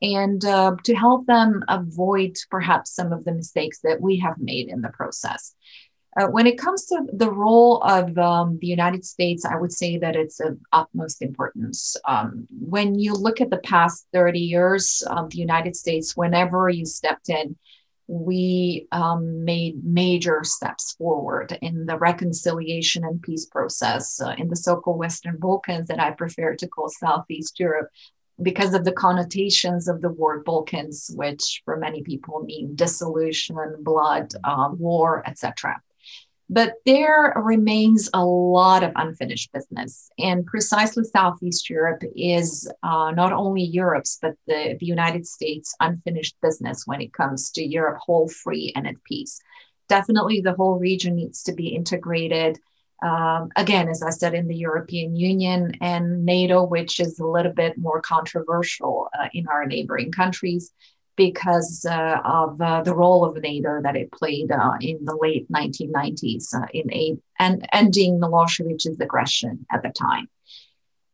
and 0.01 0.43
uh, 0.43 0.75
to 0.84 0.93
help 0.93 1.25
them 1.25 1.63
avoid 1.69 2.36
perhaps 2.51 2.93
some 2.93 3.13
of 3.13 3.23
the 3.23 3.32
mistakes 3.32 3.80
that 3.82 4.01
we 4.01 4.19
have 4.19 4.36
made 4.39 4.67
in 4.67 4.82
the 4.82 4.89
process. 4.89 5.56
Uh, 6.17 6.28
when 6.28 6.47
it 6.47 6.58
comes 6.58 6.86
to 6.86 7.01
the 7.12 7.30
role 7.30 7.82
of 7.84 8.17
um, 8.17 8.58
the 8.62 8.67
United 8.67 9.04
States, 9.04 9.43
I 9.43 9.58
would 9.58 9.73
say 9.73 9.97
that 9.97 10.15
it's 10.15 10.39
of 10.39 10.58
utmost 10.71 11.21
importance. 11.21 11.97
Um, 12.08 12.47
when 12.49 12.97
you 12.97 13.13
look 13.13 13.41
at 13.41 13.49
the 13.49 13.58
past 13.58 14.08
30 14.13 14.39
years 14.39 15.04
of 15.08 15.30
the 15.30 15.38
United 15.38 15.75
States, 15.75 16.15
whenever 16.15 16.69
you 16.69 16.86
stepped 16.86 17.30
in, 17.30 17.58
we 18.08 18.88
um, 18.91 19.43
made 19.43 19.84
major 19.84 20.43
steps 20.43 20.93
forward 20.93 21.58
in 21.62 21.86
the 21.86 21.97
reconciliation 21.97 23.04
and 23.04 23.21
peace 23.21 23.45
process 23.45 24.21
uh, 24.21 24.36
in 24.38 24.47
the 24.47 24.56
so 24.56 24.78
called 24.78 24.99
Western 24.99 25.38
Balkans 25.38 25.88
that 25.88 25.99
I 25.99 26.12
prefer 26.12 26.56
to 26.56 26.67
call 26.67 26.88
Southeast 26.88 27.60
Europe 27.60 27.89
because 28.41 28.73
of 28.73 28.86
the 28.86 28.91
connotations 28.91 29.88
of 29.88 30.01
the 30.01 30.10
word 30.10 30.45
Balkans, 30.45 31.10
which 31.15 31.62
for 31.65 31.78
many 31.78 32.04
people 32.04 32.43
mean 32.43 32.75
dissolution, 32.75 33.58
blood, 33.80 34.34
uh, 34.43 34.69
war, 34.78 35.23
etc. 35.25 35.82
But 36.49 36.75
there 36.86 37.34
remains 37.43 38.10
a 38.13 38.23
lot 38.23 38.84
of 38.84 38.91
unfinished 38.95 39.51
business. 39.51 40.10
And 40.19 40.45
precisely 40.45 41.03
Southeast 41.03 41.69
Europe 41.69 42.03
is 42.15 42.71
uh, 42.84 43.12
not 43.12 43.34
only 43.34 43.63
Europe's, 43.63 44.19
but 44.21 44.36
the, 44.45 44.77
the 44.79 44.86
United 44.86 45.25
States' 45.25 45.75
unfinished 45.79 46.36
business 46.41 46.84
when 46.86 47.01
it 47.01 47.13
comes 47.13 47.49
to 47.51 47.63
Europe 47.63 47.97
whole, 47.99 48.27
free, 48.27 48.71
and 48.75 48.88
at 48.88 49.03
peace. 49.03 49.39
Definitely, 49.89 50.41
the 50.41 50.53
whole 50.53 50.77
region 50.77 51.15
needs 51.15 51.43
to 51.43 51.53
be 51.53 51.69
integrated. 51.69 52.60
Um, 53.03 53.49
again, 53.55 53.89
as 53.89 54.03
I 54.03 54.12
said, 54.12 54.34
in 54.34 54.47
the 54.47 54.55
European 54.55 55.15
Union 55.15 55.73
and 55.81 56.25
NATO, 56.25 56.63
which 56.63 56.99
is 56.99 57.19
a 57.19 57.25
little 57.25 57.53
bit 57.53 57.77
more 57.77 58.01
controversial 58.01 59.10
uh, 59.19 59.27
in 59.34 59.47
our 59.47 59.65
neighboring 59.65 60.12
countries 60.12 60.71
because 61.15 61.86
uh, 61.89 62.19
of 62.23 62.60
uh, 62.62 62.82
the 62.84 62.95
role 62.95 63.25
of 63.25 63.41
NATO 63.41 63.82
that 63.82 63.95
it 63.95 64.12
played 64.12 64.51
uh, 64.51 64.73
in 64.82 65.04
the 65.06 65.15
late 65.15 65.49
1990s 65.51 66.54
uh, 66.54 66.65
in 66.73 66.91
a, 66.93 67.17
and 67.39 67.67
ending 67.71 68.19
Milosevic's 68.19 68.86
aggression 68.86 69.65
at 69.71 69.84
the 69.84 69.89
time. 69.89 70.28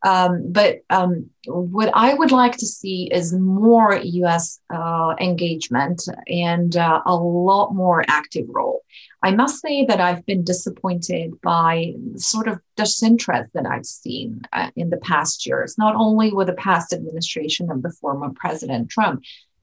Um, 0.03 0.51
but 0.51 0.79
um, 0.89 1.29
what 1.45 1.91
I 1.93 2.15
would 2.15 2.31
like 2.31 2.57
to 2.57 2.65
see 2.65 3.07
is 3.11 3.33
more 3.33 3.95
US 3.95 4.59
uh, 4.73 5.13
engagement 5.19 6.01
and 6.27 6.75
uh, 6.75 7.01
a 7.05 7.15
lot 7.15 7.75
more 7.75 8.03
active 8.07 8.47
role. 8.49 8.81
I 9.21 9.29
must 9.29 9.61
say 9.61 9.85
that 9.85 10.01
I've 10.01 10.25
been 10.25 10.43
disappointed 10.43 11.39
by 11.41 11.93
sort 12.15 12.47
of 12.47 12.59
disinterest 12.75 13.53
that 13.53 13.67
I've 13.67 13.85
seen 13.85 14.41
in 14.75 14.89
the 14.89 14.97
past 14.97 15.45
years, 15.45 15.77
not 15.77 15.93
only 15.95 16.33
with 16.33 16.47
the 16.47 16.53
past 16.53 16.91
administration 16.91 17.69
of 17.69 17.83
the 17.83 17.91
former 17.91 18.31
President 18.33 18.89
Trump, 18.89 19.21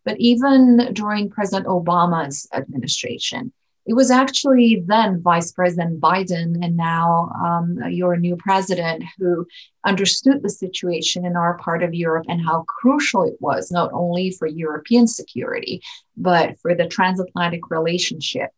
but 0.09 0.18
even 0.18 0.94
during 0.94 1.29
President 1.29 1.66
Obama's 1.66 2.49
administration, 2.55 3.53
it 3.85 3.92
was 3.92 4.11
actually 4.11 4.83
then 4.87 5.21
Vice 5.21 5.53
President 5.53 6.01
Biden 6.01 6.64
and 6.64 6.79
now 6.79 7.31
um, 7.44 7.79
your 7.90 8.16
new 8.16 8.35
president 8.35 9.05
who 9.18 9.47
understood 9.85 10.42
the 10.42 10.49
situation 10.49 11.27
in 11.27 11.37
our 11.37 11.59
part 11.59 11.83
of 11.83 11.92
Europe 11.92 12.25
and 12.27 12.40
how 12.40 12.64
crucial 12.66 13.25
it 13.25 13.37
was, 13.40 13.71
not 13.71 13.90
only 13.92 14.31
for 14.31 14.47
European 14.47 15.07
security, 15.07 15.83
but 16.16 16.59
for 16.61 16.75
the 16.75 16.87
transatlantic 16.87 17.71
relationship. 17.71 18.49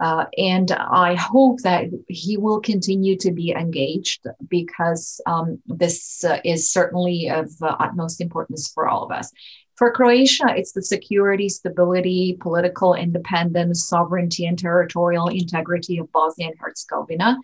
Uh, 0.00 0.24
and 0.38 0.72
I 0.72 1.14
hope 1.14 1.60
that 1.60 1.84
he 2.08 2.38
will 2.38 2.60
continue 2.60 3.18
to 3.18 3.32
be 3.32 3.52
engaged 3.52 4.26
because 4.48 5.20
um, 5.26 5.58
this 5.66 6.24
uh, 6.24 6.40
is 6.42 6.70
certainly 6.70 7.28
of 7.28 7.50
uh, 7.60 7.76
utmost 7.80 8.22
importance 8.22 8.70
for 8.72 8.88
all 8.88 9.04
of 9.04 9.10
us. 9.10 9.30
For 9.76 9.92
Croatia, 9.92 10.54
it's 10.56 10.72
the 10.72 10.82
security, 10.82 11.50
stability, 11.50 12.38
political 12.40 12.94
independence, 12.94 13.86
sovereignty, 13.86 14.46
and 14.46 14.58
territorial 14.58 15.28
integrity 15.28 15.98
of 15.98 16.10
Bosnia 16.12 16.48
and 16.48 16.56
Herzegovina 16.58 17.38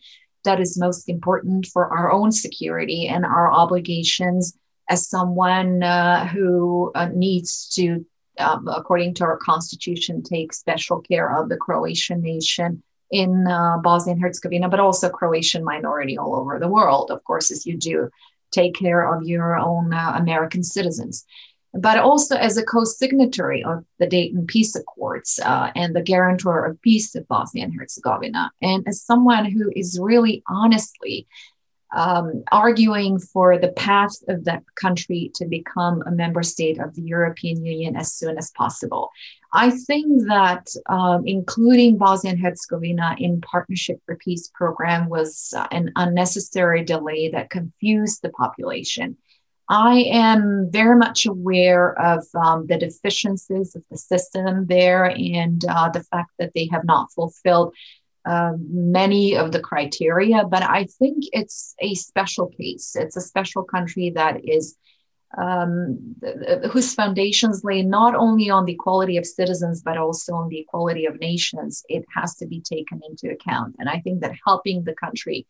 that 0.44 0.60
is 0.60 0.78
most 0.78 1.08
important 1.08 1.66
for 1.66 1.86
our 1.86 2.10
own 2.10 2.32
security 2.32 3.08
and 3.08 3.24
our 3.24 3.52
obligations 3.52 4.56
as 4.88 5.08
someone 5.08 5.82
uh, 5.82 6.26
who 6.26 6.90
uh, 6.94 7.08
needs 7.14 7.68
to, 7.74 8.04
um, 8.38 8.66
according 8.68 9.14
to 9.14 9.24
our 9.24 9.36
constitution, 9.36 10.22
take 10.22 10.52
special 10.52 11.00
care 11.00 11.38
of 11.38 11.48
the 11.48 11.56
Croatian 11.56 12.20
nation 12.20 12.82
in 13.10 13.46
uh, 13.46 13.78
Bosnia 13.78 14.14
and 14.14 14.22
Herzegovina, 14.22 14.68
but 14.68 14.80
also 14.80 15.08
Croatian 15.08 15.64
minority 15.64 16.18
all 16.18 16.34
over 16.34 16.58
the 16.58 16.68
world, 16.68 17.10
of 17.10 17.22
course, 17.24 17.50
as 17.50 17.66
you 17.66 17.76
do 17.76 18.10
take 18.50 18.74
care 18.74 19.14
of 19.14 19.22
your 19.22 19.56
own 19.56 19.92
uh, 19.94 20.14
American 20.16 20.62
citizens. 20.62 21.24
But 21.74 21.98
also 21.98 22.36
as 22.36 22.58
a 22.58 22.64
co 22.64 22.84
signatory 22.84 23.64
of 23.64 23.84
the 23.98 24.06
Dayton 24.06 24.46
Peace 24.46 24.76
Accords 24.76 25.40
uh, 25.42 25.70
and 25.74 25.96
the 25.96 26.02
guarantor 26.02 26.66
of 26.66 26.80
peace 26.82 27.14
of 27.14 27.26
Bosnia 27.28 27.64
and 27.64 27.74
Herzegovina, 27.74 28.50
and 28.60 28.86
as 28.86 29.02
someone 29.02 29.46
who 29.46 29.72
is 29.74 29.98
really 30.00 30.42
honestly 30.48 31.26
um, 31.92 32.42
arguing 32.50 33.18
for 33.18 33.58
the 33.58 33.68
path 33.68 34.16
of 34.28 34.44
that 34.44 34.62
country 34.74 35.30
to 35.34 35.44
become 35.44 36.02
a 36.06 36.10
member 36.10 36.42
state 36.42 36.78
of 36.78 36.94
the 36.94 37.02
European 37.02 37.64
Union 37.64 37.96
as 37.96 38.12
soon 38.12 38.38
as 38.38 38.50
possible. 38.52 39.10
I 39.52 39.70
think 39.70 40.26
that 40.28 40.66
um, 40.88 41.24
including 41.26 41.98
Bosnia 41.98 42.32
and 42.32 42.42
Herzegovina 42.42 43.16
in 43.18 43.40
Partnership 43.42 44.00
for 44.06 44.16
Peace 44.16 44.48
program 44.54 45.08
was 45.08 45.52
uh, 45.54 45.66
an 45.70 45.92
unnecessary 45.96 46.84
delay 46.84 47.30
that 47.30 47.50
confused 47.50 48.22
the 48.22 48.30
population. 48.30 49.18
I 49.68 50.04
am 50.12 50.68
very 50.70 50.96
much 50.96 51.26
aware 51.26 51.98
of 51.98 52.26
um, 52.34 52.66
the 52.66 52.78
deficiencies 52.78 53.74
of 53.74 53.82
the 53.90 53.96
system 53.96 54.66
there 54.66 55.04
and 55.04 55.64
uh, 55.64 55.88
the 55.90 56.02
fact 56.02 56.30
that 56.38 56.52
they 56.54 56.68
have 56.72 56.84
not 56.84 57.12
fulfilled 57.12 57.74
uh, 58.24 58.52
many 58.58 59.36
of 59.36 59.50
the 59.50 59.60
criteria, 59.60 60.44
but 60.44 60.62
I 60.62 60.86
think 60.98 61.24
it's 61.32 61.74
a 61.80 61.94
special 61.94 62.48
case. 62.48 62.94
It's 62.94 63.16
a 63.16 63.20
special 63.20 63.64
country 63.64 64.10
that 64.10 64.44
is 64.44 64.76
um, 65.36 66.16
whose 66.70 66.94
foundations 66.94 67.64
lay 67.64 67.82
not 67.82 68.14
only 68.14 68.50
on 68.50 68.66
the 68.66 68.74
equality 68.74 69.16
of 69.16 69.26
citizens, 69.26 69.82
but 69.82 69.96
also 69.96 70.34
on 70.34 70.48
the 70.50 70.60
equality 70.60 71.06
of 71.06 71.18
nations, 71.18 71.82
it 71.88 72.04
has 72.14 72.36
to 72.36 72.46
be 72.46 72.60
taken 72.60 73.00
into 73.08 73.32
account. 73.32 73.76
And 73.78 73.88
I 73.88 74.00
think 74.00 74.20
that 74.20 74.32
helping 74.46 74.84
the 74.84 74.94
country 74.94 75.46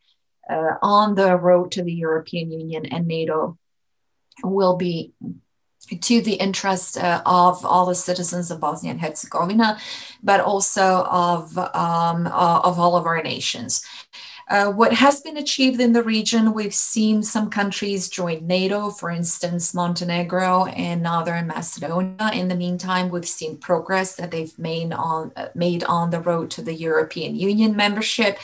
uh, 0.49 0.75
on 0.83 1.15
the 1.15 1.37
road 1.37 1.73
to 1.73 1.83
the 1.83 1.93
European 1.93 2.53
Union 2.53 2.87
and 2.87 3.07
NATO 3.07 3.59
will 4.43 4.77
be 4.77 5.13
to 6.01 6.21
the 6.21 6.35
interest 6.35 6.97
uh, 6.97 7.23
of 7.27 7.65
all 7.65 7.87
the 7.87 7.95
citizens 7.95 8.51
of 8.51 8.61
Bosnia 8.61 8.93
and 8.93 9.01
Herzegovina, 9.01 9.79
but 10.23 10.41
also 10.41 11.05
of, 11.11 11.57
um, 11.59 12.27
uh, 12.27 12.61
of 12.65 12.79
all 12.79 12.97
of 12.97 13.07
our 13.07 13.23
nations. 13.23 13.85
Uh, 14.49 14.71
what 14.71 14.93
has 14.93 15.21
been 15.21 15.37
achieved 15.37 15.81
in 15.81 15.93
the 15.93 16.03
region, 16.03 16.53
we've 16.53 16.75
seen 16.75 17.23
some 17.23 17.49
countries 17.49 18.09
join 18.09 18.47
NATO, 18.47 18.91
for 18.91 19.11
instance, 19.11 19.73
Montenegro 19.73 20.67
and 20.67 21.03
Northern 21.03 21.47
Macedonia. 21.47 22.31
In 22.35 22.49
the 22.49 22.55
meantime, 22.55 23.09
we've 23.09 23.27
seen 23.27 23.57
progress 23.57 24.17
that 24.17 24.31
they've 24.31 24.57
made 24.59 24.93
on, 24.93 25.33
uh, 25.37 25.49
made 25.55 25.85
on 25.85 26.11
the 26.11 26.21
road 26.21 26.51
to 26.53 26.63
the 26.63 26.75
European 26.75 27.35
Union 27.35 27.75
membership. 27.77 28.39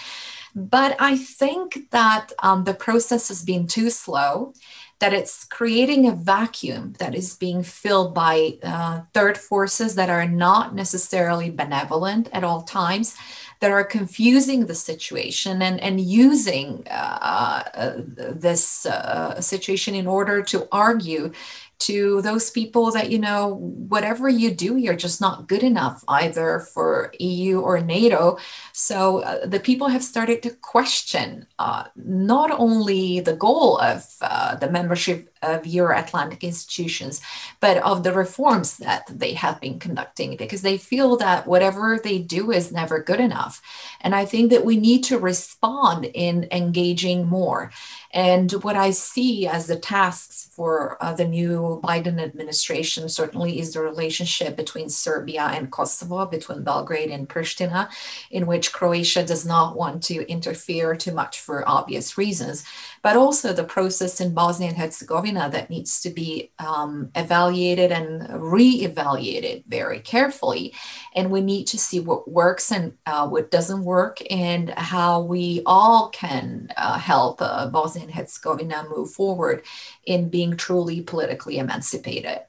But 0.54 0.96
I 0.98 1.16
think 1.16 1.90
that 1.90 2.32
um, 2.42 2.64
the 2.64 2.74
process 2.74 3.28
has 3.28 3.44
been 3.44 3.66
too 3.66 3.90
slow 3.90 4.54
that 5.00 5.12
it's 5.12 5.44
creating 5.44 6.06
a 6.06 6.14
vacuum 6.14 6.94
that 6.98 7.14
is 7.14 7.36
being 7.36 7.62
filled 7.62 8.14
by 8.14 8.58
uh, 8.62 9.02
third 9.14 9.38
forces 9.38 9.94
that 9.94 10.10
are 10.10 10.26
not 10.26 10.74
necessarily 10.74 11.50
benevolent 11.50 12.28
at 12.32 12.42
all 12.42 12.62
times, 12.62 13.16
that 13.60 13.70
are 13.70 13.84
confusing 13.84 14.66
the 14.66 14.74
situation 14.74 15.62
and, 15.62 15.80
and 15.80 16.00
using 16.00 16.86
uh, 16.90 17.62
uh, 17.74 17.92
this 17.96 18.86
uh, 18.86 19.40
situation 19.40 19.94
in 19.94 20.06
order 20.06 20.42
to 20.42 20.68
argue 20.70 21.32
to 21.78 22.20
those 22.22 22.50
people 22.50 22.90
that 22.90 23.10
you 23.10 23.18
know 23.18 23.54
whatever 23.88 24.28
you 24.28 24.50
do 24.50 24.76
you're 24.76 24.96
just 24.96 25.20
not 25.20 25.48
good 25.48 25.62
enough 25.62 26.04
either 26.08 26.60
for 26.60 27.12
eu 27.18 27.60
or 27.60 27.80
nato 27.80 28.36
so 28.72 29.20
uh, 29.20 29.46
the 29.46 29.60
people 29.60 29.88
have 29.88 30.02
started 30.02 30.42
to 30.42 30.50
question 30.50 31.46
uh, 31.58 31.84
not 31.96 32.50
only 32.50 33.20
the 33.20 33.36
goal 33.36 33.78
of 33.78 34.04
uh, 34.20 34.54
the 34.56 34.70
membership 34.70 35.32
of 35.42 35.66
Euro-Atlantic 35.66 36.42
institutions, 36.42 37.20
but 37.60 37.76
of 37.78 38.02
the 38.02 38.12
reforms 38.12 38.78
that 38.78 39.04
they 39.08 39.34
have 39.34 39.60
been 39.60 39.78
conducting 39.78 40.36
because 40.36 40.62
they 40.62 40.76
feel 40.76 41.16
that 41.16 41.46
whatever 41.46 42.00
they 42.02 42.18
do 42.18 42.50
is 42.50 42.72
never 42.72 43.02
good 43.02 43.20
enough. 43.20 43.62
And 44.00 44.14
I 44.14 44.24
think 44.24 44.50
that 44.50 44.64
we 44.64 44.76
need 44.76 45.04
to 45.04 45.18
respond 45.18 46.06
in 46.14 46.48
engaging 46.50 47.26
more. 47.26 47.70
And 48.12 48.50
what 48.64 48.76
I 48.76 48.90
see 48.90 49.46
as 49.46 49.66
the 49.66 49.76
tasks 49.76 50.48
for 50.52 50.96
uh, 51.02 51.12
the 51.12 51.26
new 51.26 51.80
Biden 51.84 52.20
administration 52.20 53.08
certainly 53.08 53.60
is 53.60 53.74
the 53.74 53.82
relationship 53.82 54.56
between 54.56 54.88
Serbia 54.88 55.42
and 55.52 55.70
Kosovo, 55.70 56.24
between 56.26 56.64
Belgrade 56.64 57.10
and 57.10 57.28
Pristina, 57.28 57.88
in 58.30 58.46
which 58.46 58.72
Croatia 58.72 59.24
does 59.24 59.44
not 59.44 59.76
want 59.76 60.02
to 60.04 60.26
interfere 60.28 60.96
too 60.96 61.12
much 61.12 61.40
for 61.40 61.68
obvious 61.68 62.16
reasons, 62.16 62.64
but 63.02 63.16
also 63.16 63.52
the 63.52 63.64
process 63.64 64.20
in 64.20 64.32
Bosnia 64.32 64.68
and 64.70 64.78
Herzegovina 64.78 65.50
that 65.52 65.70
needs 65.70 66.00
to 66.00 66.10
be 66.10 66.50
um, 66.58 67.10
evaluated 67.14 67.92
and 67.92 68.42
re-evaluated 68.42 69.64
very 69.68 70.00
carefully. 70.00 70.72
And 71.14 71.30
we 71.30 71.40
need 71.40 71.66
to 71.66 71.78
see 71.78 72.00
what 72.00 72.30
works 72.30 72.72
and 72.72 72.94
uh, 73.06 73.28
what 73.28 73.50
doesn't 73.50 73.84
work 73.84 74.18
and 74.30 74.70
how 74.70 75.20
we 75.20 75.62
all 75.66 76.08
can 76.08 76.68
uh, 76.76 76.98
help 76.98 77.42
uh, 77.42 77.68
And 77.98 78.12
Herzegovina 78.12 78.86
move 78.88 79.10
forward 79.10 79.64
in 80.04 80.28
being 80.28 80.56
truly 80.56 81.00
politically 81.02 81.58
emancipated. 81.58 82.40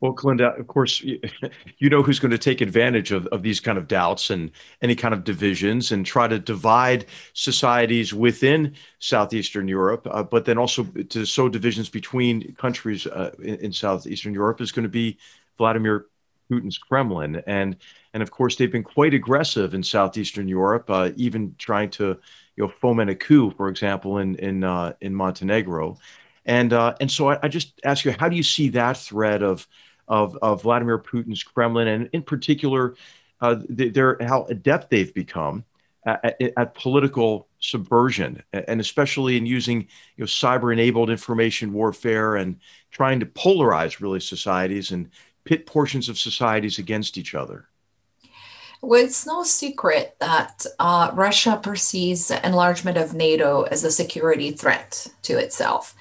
Well, 0.00 0.14
Kolinda, 0.14 0.58
of 0.58 0.68
course, 0.68 1.02
you 1.78 1.90
know 1.90 2.02
who's 2.02 2.20
going 2.20 2.30
to 2.30 2.38
take 2.38 2.60
advantage 2.60 3.10
of, 3.10 3.26
of 3.28 3.42
these 3.42 3.58
kind 3.58 3.76
of 3.76 3.88
doubts 3.88 4.30
and 4.30 4.52
any 4.80 4.94
kind 4.94 5.12
of 5.12 5.24
divisions 5.24 5.90
and 5.90 6.06
try 6.06 6.28
to 6.28 6.38
divide 6.38 7.06
societies 7.32 8.14
within 8.14 8.74
Southeastern 9.00 9.66
Europe, 9.66 10.06
uh, 10.10 10.22
but 10.22 10.44
then 10.44 10.56
also 10.56 10.84
to 10.84 11.24
sow 11.24 11.48
divisions 11.48 11.88
between 11.88 12.54
countries 12.54 13.06
uh, 13.06 13.32
in, 13.42 13.56
in, 13.56 13.72
Southeastern 13.72 14.32
Europe 14.32 14.60
is 14.60 14.70
going 14.70 14.84
to 14.84 14.88
be 14.88 15.18
Vladimir 15.56 16.06
Putin's 16.48 16.78
Kremlin. 16.78 17.42
And, 17.46 17.76
and 18.14 18.22
of 18.22 18.30
course, 18.30 18.56
they've 18.56 18.72
been 18.72 18.82
quite 18.82 19.14
aggressive 19.14 19.74
in 19.74 19.82
Southeastern 19.82 20.48
Europe, 20.48 20.88
uh, 20.88 21.10
even 21.16 21.54
trying 21.58 21.90
to 21.90 22.18
you 22.56 22.64
know, 22.64 22.68
foment 22.80 23.10
a 23.10 23.14
coup, 23.14 23.50
for 23.52 23.68
example, 23.68 24.18
in, 24.18 24.34
in, 24.36 24.64
uh, 24.64 24.92
in 25.00 25.14
Montenegro. 25.14 25.96
And, 26.46 26.72
uh, 26.72 26.94
and 27.00 27.10
so 27.10 27.30
I, 27.30 27.38
I 27.42 27.48
just 27.48 27.80
ask 27.84 28.04
you, 28.04 28.14
how 28.18 28.28
do 28.28 28.36
you 28.36 28.42
see 28.42 28.70
that 28.70 28.96
thread 28.96 29.42
of 29.42 29.66
of, 30.08 30.36
of 30.42 30.62
Vladimir 30.62 30.98
Putin's 30.98 31.42
Kremlin, 31.42 31.88
and 31.88 32.10
in 32.12 32.22
particular, 32.22 32.94
uh, 33.40 33.56
their, 33.68 34.16
how 34.20 34.44
adept 34.44 34.90
they've 34.90 35.14
become 35.14 35.64
at, 36.04 36.40
at, 36.56 36.74
political 36.74 37.48
subversion, 37.60 38.42
and 38.52 38.80
especially 38.80 39.36
in 39.36 39.46
using 39.46 39.82
you 40.16 40.22
know, 40.22 40.26
cyber-enabled 40.26 41.10
information 41.10 41.72
warfare 41.72 42.36
and 42.36 42.58
trying 42.90 43.20
to 43.20 43.26
polarize 43.26 44.00
really 44.00 44.20
societies 44.20 44.90
and 44.90 45.10
pit 45.44 45.66
portions 45.66 46.08
of 46.08 46.18
societies 46.18 46.78
against 46.78 47.18
each 47.18 47.34
other. 47.34 47.68
Well, 48.80 49.04
it's 49.04 49.26
no 49.26 49.42
secret 49.42 50.16
that 50.20 50.64
uh, 50.78 51.10
Russia 51.12 51.58
perceives 51.62 52.30
enlargement 52.30 52.96
of 52.96 53.14
NATO 53.14 53.62
as 53.62 53.84
a 53.84 53.90
security 53.90 54.52
threat 54.52 55.08
to 55.22 55.38
itself. 55.38 55.94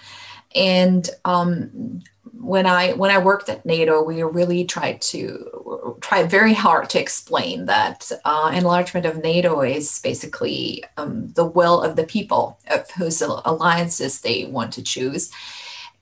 And 0.56 1.10
um, 1.26 2.02
when 2.40 2.66
I 2.66 2.94
when 2.94 3.12
I 3.12 3.18
worked 3.18 3.50
at 3.50 3.66
NATO, 3.66 4.04
we 4.04 4.22
really 4.24 4.63
tried 4.66 5.02
to 5.02 5.98
tried 6.02 6.30
very 6.30 6.54
hard 6.54 6.90
to 6.92 7.00
explain 7.00 7.66
that 7.66 8.12
uh, 8.24 8.52
enlargement 8.54 9.06
of 9.06 9.24
NATO 9.24 9.62
is 9.62 10.00
basically 10.04 10.84
um, 10.98 11.32
the 11.34 11.46
will 11.46 11.82
of 11.82 11.96
the 11.96 12.06
people 12.06 12.60
of 12.70 12.90
whose 12.92 13.22
alliances 13.22 14.22
they 14.22 14.46
want 14.46 14.72
to 14.74 14.84
choose, 14.84 15.32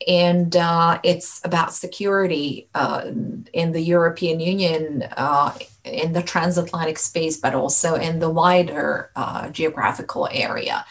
and 0.08 0.56
uh, 0.56 1.00
it's 1.04 1.42
about 1.44 1.74
security 1.74 2.68
uh, 2.76 3.10
in 3.54 3.72
the 3.72 3.82
European 3.82 4.40
Union, 4.40 5.04
uh, 5.18 5.54
in 5.86 6.14
the 6.14 6.24
transatlantic 6.24 6.98
space, 6.98 7.38
but 7.38 7.56
also 7.56 7.96
in 7.96 8.20
the 8.20 8.30
wider 8.30 9.12
uh, 9.16 9.50
geographical 9.50 10.28
area. 10.32 10.86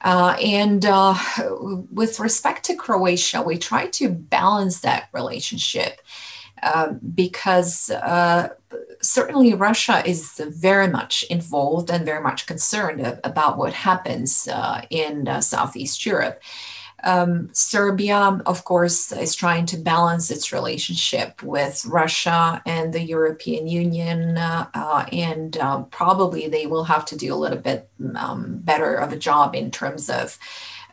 Uh, 0.00 0.36
and 0.42 0.86
uh, 0.86 1.14
with 1.90 2.20
respect 2.20 2.64
to 2.64 2.76
Croatia, 2.76 3.42
we 3.42 3.58
try 3.58 3.86
to 3.88 4.08
balance 4.08 4.80
that 4.80 5.08
relationship 5.12 6.00
uh, 6.62 6.92
because 7.14 7.90
uh, 7.90 8.48
certainly 9.00 9.54
Russia 9.54 10.02
is 10.06 10.40
very 10.48 10.88
much 10.88 11.24
involved 11.30 11.90
and 11.90 12.04
very 12.04 12.22
much 12.22 12.46
concerned 12.46 13.20
about 13.24 13.58
what 13.58 13.72
happens 13.72 14.48
uh, 14.48 14.82
in 14.90 15.28
uh, 15.28 15.40
Southeast 15.40 16.04
Europe. 16.04 16.40
Um, 17.04 17.50
Serbia, 17.52 18.40
of 18.44 18.64
course, 18.64 19.12
is 19.12 19.34
trying 19.34 19.66
to 19.66 19.76
balance 19.76 20.30
its 20.30 20.52
relationship 20.52 21.42
with 21.42 21.84
Russia 21.86 22.60
and 22.66 22.92
the 22.92 23.02
European 23.02 23.68
Union, 23.68 24.36
uh, 24.36 24.68
uh, 24.74 25.06
and 25.12 25.56
um, 25.58 25.86
probably 25.86 26.48
they 26.48 26.66
will 26.66 26.84
have 26.84 27.04
to 27.06 27.16
do 27.16 27.32
a 27.32 27.36
little 27.36 27.58
bit 27.58 27.88
um, 28.16 28.58
better 28.58 28.94
of 28.94 29.12
a 29.12 29.16
job 29.16 29.54
in 29.54 29.70
terms 29.70 30.10
of 30.10 30.38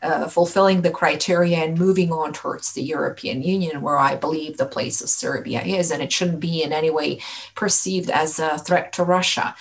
uh, 0.02 0.28
fulfilling 0.28 0.82
the 0.82 0.90
criteria 0.90 1.58
and 1.58 1.78
moving 1.78 2.12
on 2.12 2.32
towards 2.32 2.72
the 2.72 2.82
European 2.82 3.42
Union, 3.42 3.82
where 3.82 3.98
I 3.98 4.14
believe 4.14 4.56
the 4.56 4.66
place 4.66 5.00
of 5.00 5.08
Serbia 5.08 5.62
is, 5.62 5.90
and 5.90 6.02
it 6.02 6.12
shouldn't 6.12 6.40
be 6.40 6.62
in 6.62 6.72
any 6.72 6.90
way 6.90 7.20
perceived 7.54 8.10
as 8.10 8.38
a 8.38 8.58
threat 8.58 8.92
to 8.94 9.04
Russia. 9.04 9.56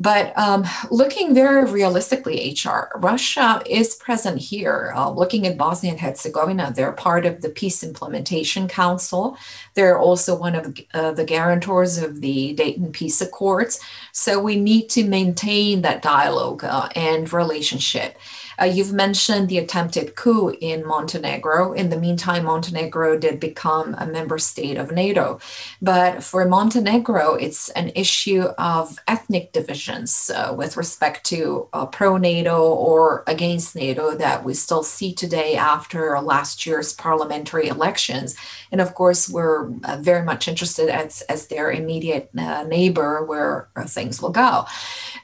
But 0.00 0.36
um, 0.38 0.64
looking 0.90 1.34
very 1.34 1.70
realistically, 1.70 2.56
HR, 2.64 2.88
Russia 2.96 3.62
is 3.66 3.96
present 3.96 4.38
here. 4.38 4.94
Uh, 4.96 5.10
looking 5.10 5.46
at 5.46 5.58
Bosnia 5.58 5.92
and 5.92 6.00
Herzegovina, 6.00 6.72
they're 6.74 6.92
part 6.92 7.26
of 7.26 7.42
the 7.42 7.50
Peace 7.50 7.84
Implementation 7.84 8.66
Council. 8.66 9.36
They're 9.74 9.98
also 9.98 10.34
one 10.34 10.54
of 10.54 10.74
uh, 10.94 11.12
the 11.12 11.26
guarantors 11.26 11.98
of 11.98 12.22
the 12.22 12.54
Dayton 12.54 12.92
Peace 12.92 13.20
Accords. 13.20 13.78
So 14.12 14.40
we 14.40 14.56
need 14.56 14.88
to 14.90 15.04
maintain 15.04 15.82
that 15.82 16.00
dialogue 16.00 16.64
uh, 16.64 16.88
and 16.96 17.30
relationship. 17.30 18.16
Uh, 18.60 18.64
you've 18.64 18.92
mentioned 18.92 19.48
the 19.48 19.58
attempted 19.58 20.14
coup 20.16 20.50
in 20.60 20.86
Montenegro. 20.86 21.72
In 21.72 21.88
the 21.88 21.98
meantime, 21.98 22.44
Montenegro 22.44 23.18
did 23.18 23.40
become 23.40 23.94
a 23.98 24.06
member 24.06 24.38
state 24.38 24.76
of 24.76 24.92
NATO. 24.92 25.40
But 25.80 26.22
for 26.22 26.44
Montenegro, 26.44 27.34
it's 27.34 27.70
an 27.70 27.90
issue 27.94 28.42
of 28.58 28.98
ethnic 29.08 29.52
divisions 29.52 30.30
uh, 30.34 30.54
with 30.56 30.76
respect 30.76 31.24
to 31.26 31.68
uh, 31.72 31.86
pro 31.86 32.18
NATO 32.18 32.62
or 32.62 33.24
against 33.26 33.74
NATO 33.76 34.14
that 34.16 34.44
we 34.44 34.52
still 34.54 34.82
see 34.82 35.14
today 35.14 35.56
after 35.56 36.20
last 36.20 36.66
year's 36.66 36.92
parliamentary 36.92 37.68
elections. 37.68 38.36
And 38.70 38.80
of 38.80 38.94
course, 38.94 39.28
we're 39.28 39.72
uh, 39.84 39.98
very 40.00 40.24
much 40.24 40.48
interested 40.48 40.88
as, 40.88 41.22
as 41.22 41.46
their 41.46 41.70
immediate 41.72 42.30
uh, 42.36 42.64
neighbor 42.64 43.24
where 43.24 43.68
uh, 43.76 43.84
things 43.84 44.20
will 44.20 44.30
go. 44.30 44.66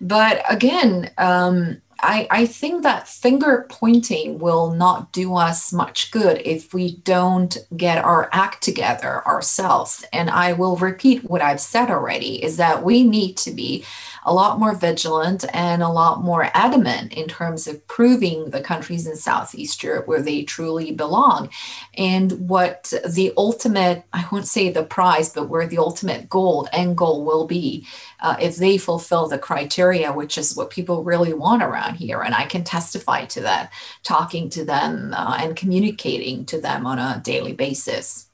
But 0.00 0.42
again, 0.48 1.10
um, 1.18 1.82
I, 2.00 2.26
I 2.30 2.46
think 2.46 2.82
that 2.82 3.08
finger 3.08 3.66
pointing 3.68 4.38
will 4.38 4.72
not 4.72 5.12
do 5.12 5.34
us 5.34 5.72
much 5.72 6.10
good 6.10 6.42
if 6.44 6.74
we 6.74 6.96
don't 6.98 7.56
get 7.76 8.04
our 8.04 8.28
act 8.32 8.62
together 8.62 9.26
ourselves. 9.26 10.04
And 10.12 10.30
I 10.30 10.52
will 10.52 10.76
repeat 10.76 11.24
what 11.24 11.42
I've 11.42 11.60
said 11.60 11.90
already 11.90 12.42
is 12.42 12.56
that 12.58 12.84
we 12.84 13.02
need 13.02 13.36
to 13.38 13.50
be 13.50 13.84
a 14.26 14.34
lot 14.34 14.58
more 14.58 14.74
vigilant 14.74 15.44
and 15.54 15.84
a 15.84 15.88
lot 15.88 16.22
more 16.22 16.50
adamant 16.52 17.12
in 17.12 17.28
terms 17.28 17.68
of 17.68 17.86
proving 17.86 18.50
the 18.50 18.60
countries 18.60 19.06
in 19.06 19.14
Southeast 19.14 19.82
Europe 19.84 20.08
where 20.08 20.20
they 20.20 20.42
truly 20.42 20.90
belong 20.90 21.48
and 21.96 22.32
what 22.48 22.92
the 23.08 23.32
ultimate, 23.36 24.04
I 24.12 24.26
won't 24.32 24.48
say 24.48 24.68
the 24.68 24.82
prize, 24.82 25.32
but 25.32 25.48
where 25.48 25.68
the 25.68 25.78
ultimate 25.78 26.28
goal, 26.28 26.68
end 26.72 26.98
goal 26.98 27.24
will 27.24 27.46
be 27.46 27.86
uh, 28.18 28.36
if 28.40 28.56
they 28.56 28.78
fulfill 28.78 29.28
the 29.28 29.38
criteria, 29.38 30.12
which 30.12 30.36
is 30.36 30.56
what 30.56 30.70
people 30.70 31.04
really 31.04 31.32
want 31.32 31.62
around 31.62 31.94
here. 31.94 32.20
And 32.20 32.34
I 32.34 32.46
can 32.46 32.64
testify 32.64 33.26
to 33.26 33.40
that, 33.42 33.72
talking 34.02 34.50
to 34.50 34.64
them 34.64 35.14
uh, 35.16 35.36
and 35.38 35.54
communicating 35.54 36.44
to 36.46 36.60
them 36.60 36.84
on 36.84 36.98
a 36.98 37.20
daily 37.24 37.52
basis. 37.52 38.28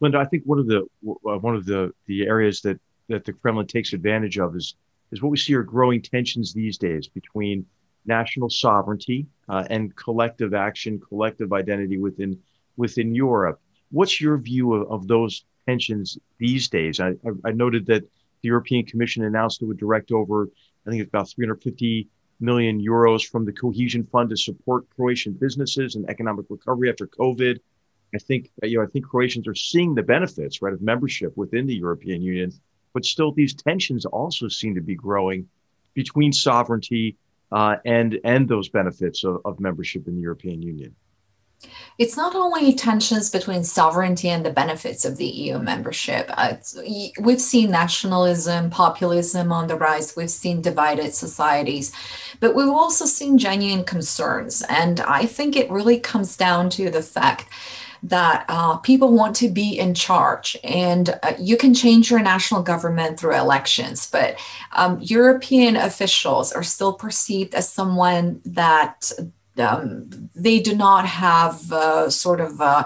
Linda, 0.00 0.18
I 0.18 0.26
think 0.26 0.44
one 0.44 0.58
of 0.58 0.66
the 0.66 0.86
one 1.00 1.56
of 1.56 1.64
the 1.64 1.92
the 2.06 2.26
areas 2.26 2.60
that 2.60 2.78
that 3.08 3.24
the 3.24 3.32
Kremlin 3.32 3.66
takes 3.66 3.92
advantage 3.94 4.38
of 4.38 4.54
is 4.54 4.76
is 5.10 5.22
what 5.22 5.30
we 5.30 5.36
see 5.36 5.54
are 5.54 5.62
growing 5.62 6.02
tensions 6.02 6.52
these 6.52 6.78
days 6.78 7.08
between 7.08 7.66
national 8.06 8.50
sovereignty 8.50 9.26
uh, 9.48 9.64
and 9.70 9.94
collective 9.96 10.54
action, 10.54 11.00
collective 11.00 11.52
identity 11.52 11.98
within 11.98 12.38
within 12.76 13.14
Europe. 13.14 13.60
What's 13.90 14.20
your 14.20 14.38
view 14.38 14.74
of, 14.74 14.90
of 14.90 15.08
those 15.08 15.44
tensions 15.66 16.18
these 16.38 16.68
days? 16.68 17.00
I, 17.00 17.14
I, 17.44 17.50
noted 17.50 17.86
that 17.86 18.02
the 18.02 18.48
European 18.48 18.86
Commission 18.86 19.24
announced 19.24 19.60
it 19.60 19.64
would 19.64 19.78
direct 19.78 20.12
over, 20.12 20.48
I 20.86 20.90
think 20.90 21.02
it's 21.02 21.08
about 21.08 21.28
350 21.28 22.08
million 22.40 22.80
euros 22.80 23.28
from 23.28 23.44
the 23.44 23.52
cohesion 23.52 24.04
fund 24.04 24.30
to 24.30 24.36
support 24.36 24.88
Croatian 24.94 25.32
businesses 25.32 25.96
and 25.96 26.08
economic 26.08 26.46
recovery 26.48 26.88
after 26.88 27.06
COVID. 27.06 27.58
I 28.14 28.18
think 28.18 28.50
you 28.62 28.78
know 28.78 28.84
I 28.84 28.86
think 28.86 29.06
Croatians 29.06 29.46
are 29.48 29.54
seeing 29.54 29.94
the 29.94 30.02
benefits 30.02 30.62
right 30.62 30.72
of 30.72 30.80
membership 30.80 31.36
within 31.36 31.66
the 31.66 31.74
European 31.74 32.22
Union 32.22 32.52
but 32.98 33.04
still 33.04 33.30
these 33.30 33.54
tensions 33.54 34.04
also 34.06 34.48
seem 34.48 34.74
to 34.74 34.80
be 34.80 34.96
growing 34.96 35.48
between 35.94 36.32
sovereignty 36.32 37.16
uh, 37.52 37.76
and 37.84 38.18
and 38.24 38.48
those 38.48 38.68
benefits 38.68 39.22
of, 39.22 39.40
of 39.44 39.60
membership 39.60 40.08
in 40.08 40.16
the 40.16 40.20
European 40.20 40.60
Union. 40.60 40.92
It's 41.96 42.16
not 42.16 42.34
only 42.34 42.74
tensions 42.74 43.30
between 43.30 43.62
sovereignty 43.62 44.28
and 44.30 44.44
the 44.44 44.50
benefits 44.50 45.04
of 45.04 45.16
the 45.16 45.26
EU 45.26 45.60
membership. 45.60 46.28
Uh, 46.30 46.54
we've 47.20 47.40
seen 47.40 47.70
nationalism, 47.70 48.68
populism 48.68 49.52
on 49.52 49.68
the 49.68 49.76
rise. 49.76 50.16
We've 50.16 50.28
seen 50.28 50.60
divided 50.60 51.14
societies, 51.14 51.92
but 52.40 52.56
we've 52.56 52.68
also 52.68 53.04
seen 53.04 53.38
genuine 53.38 53.84
concerns. 53.84 54.64
And 54.68 54.98
I 54.98 55.24
think 55.26 55.54
it 55.54 55.70
really 55.70 56.00
comes 56.00 56.36
down 56.36 56.68
to 56.70 56.90
the 56.90 57.02
fact 57.02 57.46
that 58.02 58.44
uh, 58.48 58.76
people 58.78 59.12
want 59.12 59.34
to 59.36 59.48
be 59.48 59.78
in 59.78 59.94
charge 59.94 60.56
and 60.64 61.18
uh, 61.22 61.32
you 61.38 61.56
can 61.56 61.74
change 61.74 62.10
your 62.10 62.20
national 62.20 62.62
government 62.62 63.18
through 63.18 63.34
elections 63.34 64.08
but 64.10 64.38
um, 64.72 64.98
european 65.00 65.76
officials 65.76 66.52
are 66.52 66.62
still 66.62 66.92
perceived 66.92 67.54
as 67.54 67.70
someone 67.72 68.40
that 68.44 69.12
um, 69.58 70.30
they 70.34 70.60
do 70.60 70.74
not 70.74 71.06
have 71.06 71.72
uh, 71.72 72.10
sort 72.10 72.40
of 72.40 72.60
uh, 72.60 72.84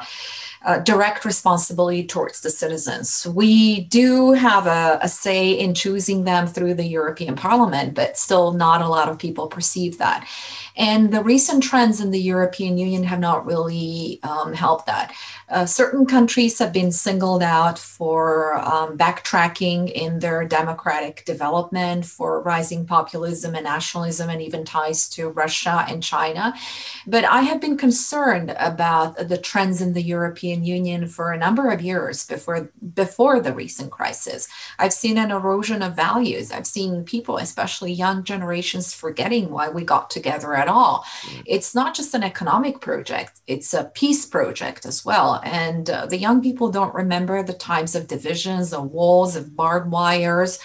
uh, 0.64 0.78
direct 0.78 1.24
responsibility 1.24 2.04
towards 2.04 2.40
the 2.40 2.50
citizens. 2.50 3.26
We 3.26 3.80
do 3.80 4.32
have 4.32 4.66
a, 4.66 4.98
a, 5.02 5.08
say 5.08 5.52
in 5.52 5.74
choosing 5.74 6.24
them 6.24 6.46
through 6.46 6.74
the 6.74 6.86
European 6.86 7.34
Parliament, 7.34 7.94
but 7.94 8.16
still 8.16 8.52
not 8.52 8.80
a 8.80 8.88
lot 8.88 9.08
of 9.08 9.18
people 9.18 9.48
perceive 9.48 9.98
that. 9.98 10.26
And 10.76 11.12
the 11.12 11.22
recent 11.22 11.62
trends 11.62 12.00
in 12.00 12.10
the 12.10 12.20
European 12.20 12.78
Union 12.78 13.04
have 13.04 13.20
not 13.20 13.46
really 13.46 14.20
um, 14.22 14.52
helped 14.52 14.86
that. 14.86 15.14
Uh, 15.48 15.66
certain 15.66 16.06
countries 16.06 16.58
have 16.58 16.72
been 16.72 16.90
singled 16.90 17.42
out 17.42 17.78
for 17.78 18.54
um, 18.54 18.96
backtracking 18.96 19.92
in 19.92 20.18
their 20.20 20.46
democratic 20.46 21.24
development, 21.26 22.06
for 22.06 22.40
rising 22.40 22.86
populism 22.86 23.54
and 23.54 23.64
nationalism, 23.64 24.30
and 24.30 24.40
even 24.40 24.64
ties 24.64 25.10
to 25.10 25.28
Russia 25.28 25.84
and 25.88 26.02
China. 26.02 26.54
But 27.06 27.24
I 27.24 27.42
have 27.42 27.60
been 27.60 27.76
concerned 27.76 28.54
about 28.58 29.28
the 29.28 29.36
trends 29.36 29.82
in 29.82 29.92
the 29.92 30.02
European 30.02 30.64
Union 30.64 31.06
for 31.06 31.32
a 31.32 31.38
number 31.38 31.70
of 31.70 31.82
years 31.82 32.24
before, 32.24 32.70
before 32.94 33.40
the 33.40 33.52
recent 33.52 33.90
crisis. 33.90 34.48
I've 34.78 34.94
seen 34.94 35.18
an 35.18 35.30
erosion 35.30 35.82
of 35.82 35.94
values. 35.94 36.50
I've 36.50 36.66
seen 36.66 37.04
people, 37.04 37.36
especially 37.36 37.92
young 37.92 38.24
generations, 38.24 38.94
forgetting 38.94 39.50
why 39.50 39.68
we 39.68 39.84
got 39.84 40.08
together 40.08 40.54
at 40.62 40.68
all. 40.68 41.04
Mm. 41.26 41.42
It's 41.54 41.74
not 41.74 41.94
just 41.98 42.14
an 42.14 42.24
economic 42.32 42.80
project, 42.80 43.32
it's 43.46 43.74
a 43.74 43.90
peace 44.00 44.24
project 44.36 44.86
as 44.86 45.04
well. 45.04 45.40
And 45.44 45.84
uh, 45.90 46.06
the 46.06 46.22
young 46.26 46.40
people 46.42 46.70
don't 46.70 46.94
remember 46.94 47.42
the 47.42 47.60
times 47.72 47.94
of 47.94 48.06
divisions, 48.06 48.72
of 48.72 48.90
walls, 48.98 49.36
of 49.36 49.54
barbed 49.56 49.90
wires. 49.90 50.58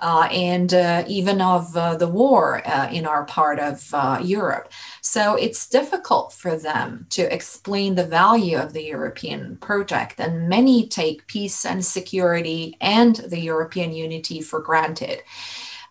Uh, 0.00 0.28
and 0.30 0.74
uh, 0.74 1.02
even 1.08 1.40
of 1.40 1.76
uh, 1.76 1.96
the 1.96 2.06
war 2.06 2.62
uh, 2.64 2.88
in 2.92 3.04
our 3.04 3.24
part 3.24 3.58
of 3.58 3.76
uh, 3.92 4.20
Europe. 4.22 4.70
So 5.00 5.34
it's 5.34 5.68
difficult 5.68 6.32
for 6.32 6.56
them 6.56 7.06
to 7.16 7.22
explain 7.34 7.96
the 7.96 8.06
value 8.06 8.58
of 8.58 8.72
the 8.74 8.84
European 8.84 9.56
project. 9.56 10.20
And 10.20 10.48
many 10.48 10.86
take 10.86 11.26
peace 11.26 11.66
and 11.66 11.84
security 11.84 12.76
and 12.80 13.16
the 13.16 13.40
European 13.40 13.92
unity 13.92 14.40
for 14.40 14.60
granted. 14.60 15.18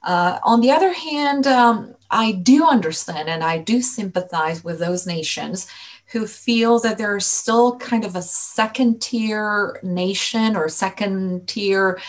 Uh, 0.04 0.40
on 0.44 0.62
the 0.62 0.72
other 0.72 0.94
hand, 0.94 1.46
um, 1.46 1.94
I 2.10 2.32
do 2.32 2.66
understand 2.66 3.30
and 3.30 3.44
I 3.44 3.58
do 3.58 3.82
sympathize 3.82 4.64
with 4.64 4.80
those 4.80 5.06
nations 5.06 5.68
who 6.12 6.26
feel 6.26 6.80
that 6.80 6.98
they're 6.98 7.20
still 7.20 7.78
kind 7.80 8.06
of 8.06 8.16
a 8.16 8.22
second 8.22 9.02
tier 9.02 9.78
nation 9.84 10.56
or 10.56 10.70
second 10.70 11.46
tier, 11.48 12.00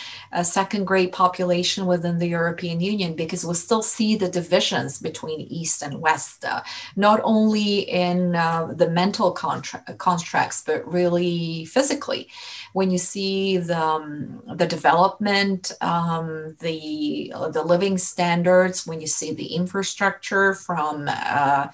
second 0.43 0.85
grade 0.85 1.11
population 1.11 1.85
within 1.85 2.19
the 2.19 2.29
European 2.29 2.81
Union 2.81 3.15
because 3.15 3.45
we 3.45 3.55
still 3.55 3.83
see 3.83 4.15
the 4.15 4.29
divisions 4.29 5.01
between 5.01 5.41
East 5.41 5.83
and 5.83 6.01
West, 6.01 6.45
uh, 6.45 6.63
not 6.95 7.21
only 7.25 7.81
in 7.81 8.37
uh, 8.37 8.73
the 8.73 8.89
mental 8.89 9.33
contra- 9.33 9.83
constructs, 9.99 10.63
but 10.65 10.87
really 10.87 11.65
physically. 11.65 12.29
When 12.73 12.91
you 12.91 12.99
see 12.99 13.59
the, 13.59 13.79
um, 13.79 14.43
the 14.55 14.67
development, 14.67 15.73
um, 15.81 16.57
the, 16.61 17.33
the 17.53 17.63
living 17.63 17.99
standards, 17.99 18.87
when 18.87 19.01
you 19.01 19.07
see 19.07 19.33
the 19.33 19.55
infrastructure 19.55 20.55
from 20.55 21.09
uh, 21.09 21.69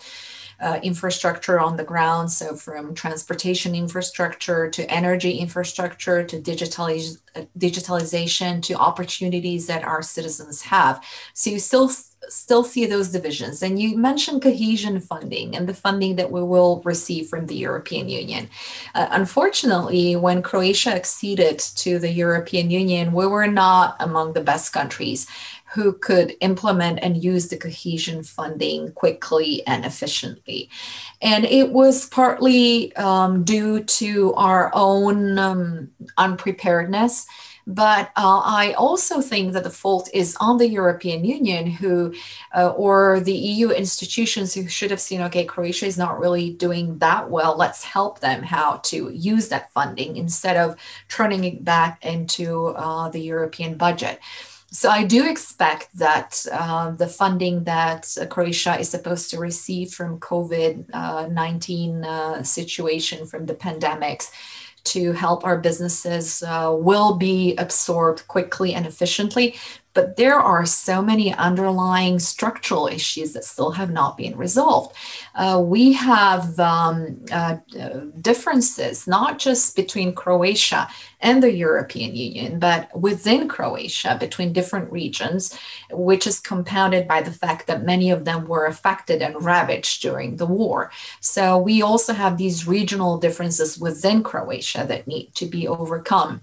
uh, 0.60 0.80
infrastructure 0.82 1.60
on 1.60 1.76
the 1.76 1.84
ground. 1.84 2.30
So, 2.30 2.56
from 2.56 2.94
transportation 2.94 3.74
infrastructure 3.74 4.70
to 4.70 4.90
energy 4.90 5.38
infrastructure 5.38 6.24
to 6.24 6.40
digitaliz- 6.40 7.20
digitalization 7.58 8.62
to 8.62 8.74
opportunities 8.74 9.66
that 9.66 9.84
our 9.84 10.02
citizens 10.02 10.62
have. 10.62 11.04
So, 11.32 11.50
you 11.50 11.58
still 11.58 11.90
still 12.28 12.64
see 12.64 12.86
those 12.86 13.10
divisions. 13.10 13.62
And 13.62 13.80
you 13.80 13.96
mentioned 13.96 14.42
cohesion 14.42 15.00
funding 15.00 15.56
and 15.56 15.68
the 15.68 15.74
funding 15.74 16.16
that 16.16 16.30
we 16.30 16.42
will 16.42 16.82
receive 16.84 17.28
from 17.28 17.46
the 17.46 17.54
European 17.54 18.08
Union. 18.08 18.48
Uh, 18.94 19.08
unfortunately, 19.10 20.16
when 20.16 20.42
Croatia 20.42 20.94
acceded 20.94 21.58
to 21.58 21.98
the 21.98 22.10
European 22.10 22.70
Union, 22.70 23.12
we 23.12 23.26
were 23.26 23.46
not 23.46 23.96
among 24.00 24.32
the 24.32 24.40
best 24.40 24.72
countries 24.72 25.26
who 25.74 25.92
could 25.92 26.34
implement 26.40 27.00
and 27.02 27.22
use 27.22 27.48
the 27.48 27.56
cohesion 27.56 28.22
funding 28.22 28.92
quickly 28.92 29.66
and 29.66 29.84
efficiently. 29.84 30.70
And 31.20 31.44
it 31.44 31.72
was 31.72 32.08
partly 32.08 32.94
um, 32.96 33.42
due 33.42 33.82
to 33.82 34.34
our 34.34 34.70
own 34.72 35.38
um, 35.38 35.90
unpreparedness. 36.16 37.26
But 37.66 38.10
uh, 38.14 38.42
I 38.44 38.74
also 38.74 39.22
think 39.22 39.54
that 39.54 39.64
the 39.64 39.70
fault 39.70 40.10
is 40.12 40.36
on 40.38 40.58
the 40.58 40.68
European 40.68 41.24
Union, 41.24 41.66
who 41.66 42.14
uh, 42.54 42.68
or 42.68 43.20
the 43.20 43.32
EU 43.32 43.70
institutions 43.70 44.52
who 44.52 44.68
should 44.68 44.90
have 44.90 45.00
seen, 45.00 45.22
okay, 45.22 45.46
Croatia 45.46 45.86
is 45.86 45.96
not 45.96 46.20
really 46.20 46.50
doing 46.50 46.98
that 46.98 47.30
well. 47.30 47.56
Let's 47.56 47.82
help 47.82 48.20
them 48.20 48.42
how 48.42 48.76
to 48.84 49.10
use 49.10 49.48
that 49.48 49.72
funding 49.72 50.18
instead 50.18 50.58
of 50.58 50.76
turning 51.08 51.44
it 51.44 51.64
back 51.64 52.04
into 52.04 52.66
uh, 52.76 53.08
the 53.08 53.20
European 53.20 53.78
budget. 53.78 54.20
So 54.74 54.90
I 54.90 55.04
do 55.04 55.24
expect 55.30 55.96
that 55.98 56.44
uh, 56.50 56.90
the 56.90 57.06
funding 57.06 57.62
that 57.62 58.12
uh, 58.20 58.26
Croatia 58.26 58.76
is 58.76 58.88
supposed 58.88 59.30
to 59.30 59.38
receive 59.38 59.92
from 59.92 60.18
COVID 60.18 60.86
uh, 60.92 61.28
19 61.28 62.04
uh, 62.04 62.42
situation 62.42 63.24
from 63.24 63.46
the 63.46 63.54
pandemics 63.54 64.32
to 64.86 65.12
help 65.12 65.44
our 65.44 65.58
businesses 65.58 66.42
uh, 66.42 66.74
will 66.76 67.14
be 67.14 67.54
absorbed 67.54 68.26
quickly 68.26 68.74
and 68.74 68.84
efficiently. 68.84 69.54
But 69.94 70.16
there 70.16 70.38
are 70.40 70.66
so 70.66 71.00
many 71.00 71.32
underlying 71.32 72.18
structural 72.18 72.88
issues 72.88 73.32
that 73.32 73.44
still 73.44 73.70
have 73.72 73.90
not 73.90 74.16
been 74.16 74.36
resolved. 74.36 74.94
Uh, 75.34 75.62
we 75.64 75.92
have 75.92 76.58
um, 76.58 77.24
uh, 77.32 77.56
differences, 78.20 79.06
not 79.06 79.38
just 79.38 79.76
between 79.76 80.14
Croatia 80.14 80.88
and 81.20 81.42
the 81.42 81.52
European 81.52 82.14
Union, 82.14 82.58
but 82.58 82.88
within 82.98 83.48
Croatia, 83.48 84.16
between 84.18 84.52
different 84.52 84.90
regions, 84.92 85.56
which 85.90 86.26
is 86.26 86.40
compounded 86.40 87.08
by 87.08 87.22
the 87.22 87.32
fact 87.32 87.66
that 87.66 87.84
many 87.84 88.10
of 88.10 88.24
them 88.24 88.46
were 88.46 88.66
affected 88.66 89.22
and 89.22 89.42
ravaged 89.42 90.02
during 90.02 90.36
the 90.36 90.46
war. 90.46 90.90
So 91.20 91.56
we 91.58 91.82
also 91.82 92.12
have 92.12 92.36
these 92.36 92.66
regional 92.66 93.18
differences 93.18 93.78
within 93.78 94.22
Croatia 94.22 94.84
that 94.88 95.06
need 95.06 95.34
to 95.36 95.46
be 95.46 95.68
overcome. 95.68 96.42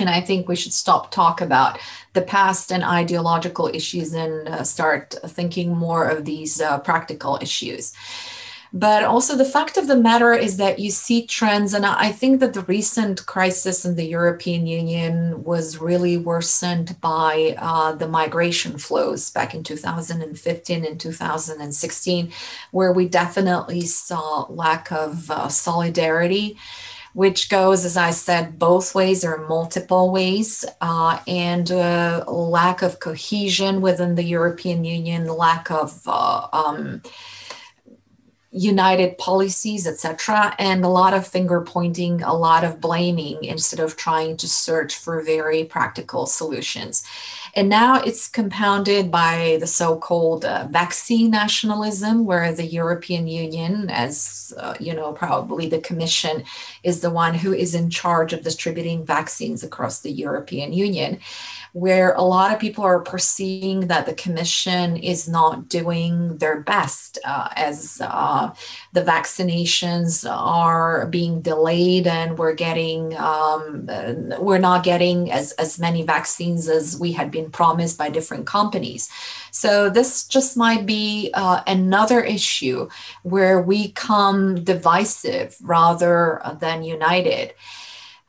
And 0.00 0.10
I 0.10 0.20
think 0.20 0.48
we 0.48 0.56
should 0.56 0.72
stop 0.72 1.10
talk 1.10 1.40
about 1.40 1.78
the 2.12 2.22
past 2.22 2.72
and 2.72 2.82
ideological 2.82 3.68
issues 3.68 4.12
and 4.14 4.48
uh, 4.48 4.64
start 4.64 5.14
thinking 5.26 5.76
more 5.76 6.08
of 6.08 6.24
these 6.24 6.60
uh, 6.60 6.78
practical 6.80 7.38
issues. 7.40 7.92
But 8.72 9.02
also, 9.02 9.34
the 9.36 9.44
fact 9.44 9.76
of 9.76 9.88
the 9.88 9.96
matter 9.96 10.32
is 10.32 10.56
that 10.58 10.78
you 10.78 10.90
see 10.90 11.26
trends, 11.26 11.74
and 11.74 11.84
I 11.84 12.12
think 12.12 12.38
that 12.38 12.54
the 12.54 12.62
recent 12.62 13.26
crisis 13.26 13.84
in 13.84 13.96
the 13.96 14.04
European 14.04 14.68
Union 14.68 15.42
was 15.42 15.78
really 15.78 16.16
worsened 16.16 17.00
by 17.00 17.56
uh, 17.58 17.94
the 17.94 18.06
migration 18.06 18.78
flows 18.78 19.30
back 19.30 19.56
in 19.56 19.64
2015 19.64 20.84
and 20.84 21.00
2016, 21.00 22.32
where 22.70 22.92
we 22.92 23.08
definitely 23.08 23.80
saw 23.80 24.46
lack 24.48 24.92
of 24.92 25.28
uh, 25.32 25.48
solidarity 25.48 26.56
which 27.12 27.48
goes, 27.48 27.84
as 27.84 27.96
I 27.96 28.10
said, 28.10 28.58
both 28.58 28.94
ways 28.94 29.24
or 29.24 29.46
multiple 29.48 30.10
ways, 30.10 30.64
uh, 30.80 31.20
and 31.26 31.70
uh, 31.70 32.24
lack 32.28 32.82
of 32.82 33.00
cohesion 33.00 33.80
within 33.80 34.14
the 34.14 34.22
European 34.22 34.84
Union, 34.84 35.26
lack 35.26 35.70
of 35.70 36.00
uh, 36.06 36.46
um, 36.52 37.02
united 38.52 39.16
policies, 39.18 39.86
etc., 39.86 40.54
and 40.58 40.84
a 40.84 40.88
lot 40.88 41.14
of 41.14 41.26
finger 41.26 41.60
pointing, 41.60 42.22
a 42.22 42.34
lot 42.34 42.64
of 42.64 42.80
blaming 42.80 43.42
instead 43.44 43.80
of 43.80 43.96
trying 43.96 44.36
to 44.36 44.48
search 44.48 44.96
for 44.96 45.22
very 45.22 45.64
practical 45.64 46.26
solutions. 46.26 47.04
And 47.54 47.68
now 47.68 48.00
it's 48.00 48.28
compounded 48.28 49.10
by 49.10 49.58
the 49.60 49.66
so 49.66 49.96
called 49.98 50.44
uh, 50.44 50.68
vaccine 50.70 51.30
nationalism, 51.30 52.24
where 52.24 52.52
the 52.52 52.64
European 52.64 53.26
Union, 53.26 53.90
as 53.90 54.52
uh, 54.56 54.74
you 54.78 54.94
know, 54.94 55.12
probably 55.12 55.68
the 55.68 55.80
Commission, 55.80 56.44
is 56.82 57.00
the 57.00 57.10
one 57.10 57.34
who 57.34 57.52
is 57.52 57.74
in 57.74 57.90
charge 57.90 58.32
of 58.32 58.42
distributing 58.42 59.04
vaccines 59.04 59.64
across 59.64 60.00
the 60.00 60.10
European 60.10 60.72
Union 60.72 61.18
where 61.72 62.14
a 62.14 62.22
lot 62.22 62.52
of 62.52 62.58
people 62.58 62.84
are 62.84 63.00
perceiving 63.00 63.88
that 63.88 64.06
the 64.06 64.14
commission 64.14 64.96
is 64.96 65.28
not 65.28 65.68
doing 65.68 66.36
their 66.38 66.60
best 66.60 67.18
uh, 67.24 67.48
as 67.54 68.00
uh, 68.04 68.52
the 68.92 69.02
vaccinations 69.02 70.28
are 70.28 71.06
being 71.06 71.40
delayed 71.40 72.06
and 72.06 72.38
we're 72.38 72.54
getting 72.54 73.16
um, 73.16 73.88
we're 74.38 74.58
not 74.58 74.82
getting 74.82 75.30
as, 75.30 75.52
as 75.52 75.78
many 75.78 76.02
vaccines 76.02 76.68
as 76.68 76.98
we 76.98 77.12
had 77.12 77.30
been 77.30 77.50
promised 77.50 77.96
by 77.96 78.08
different 78.08 78.46
companies. 78.46 79.08
So 79.50 79.90
this 79.90 80.26
just 80.26 80.56
might 80.56 80.86
be 80.86 81.30
uh, 81.34 81.62
another 81.66 82.20
issue 82.20 82.88
where 83.22 83.60
we 83.60 83.92
come 83.92 84.64
divisive 84.64 85.56
rather 85.60 86.40
than 86.60 86.82
united 86.82 87.54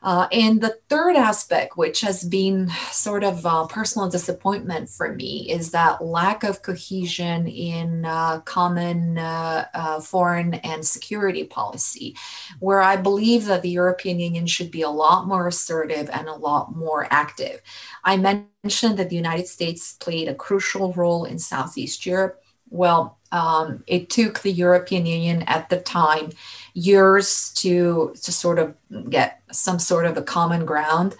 uh, 0.02 0.26
and 0.32 0.60
the 0.60 0.78
third 0.88 1.14
aspect, 1.14 1.76
which 1.76 2.00
has 2.00 2.24
been 2.24 2.70
sort 2.90 3.22
of 3.22 3.44
a 3.44 3.66
personal 3.68 4.08
disappointment 4.08 4.88
for 4.88 5.14
me, 5.14 5.48
is 5.50 5.70
that 5.70 6.04
lack 6.04 6.42
of 6.42 6.62
cohesion 6.62 7.46
in 7.46 8.04
uh, 8.04 8.40
common 8.40 9.18
uh, 9.18 9.66
uh, 9.74 10.00
foreign 10.00 10.54
and 10.54 10.84
security 10.84 11.44
policy, 11.44 12.16
where 12.58 12.80
I 12.80 12.96
believe 12.96 13.44
that 13.44 13.62
the 13.62 13.70
European 13.70 14.18
Union 14.18 14.46
should 14.46 14.72
be 14.72 14.82
a 14.82 14.90
lot 14.90 15.28
more 15.28 15.46
assertive 15.46 16.10
and 16.10 16.28
a 16.28 16.34
lot 16.34 16.74
more 16.74 17.06
active. 17.10 17.62
I 18.02 18.16
mentioned 18.16 18.98
that 18.98 19.08
the 19.08 19.16
United 19.16 19.46
States 19.46 19.92
played 19.94 20.28
a 20.28 20.34
crucial 20.34 20.92
role 20.94 21.24
in 21.24 21.38
Southeast 21.38 22.04
Europe. 22.04 22.42
Well, 22.70 23.18
um, 23.32 23.84
it 23.86 24.10
took 24.10 24.40
the 24.40 24.52
European 24.52 25.06
Union 25.06 25.42
at 25.42 25.68
the 25.68 25.80
time 25.80 26.30
years 26.74 27.50
to 27.54 28.14
to 28.22 28.32
sort 28.32 28.58
of 28.58 28.74
get 29.10 29.42
some 29.50 29.78
sort 29.78 30.06
of 30.06 30.16
a 30.16 30.22
common 30.22 30.64
ground. 30.64 31.14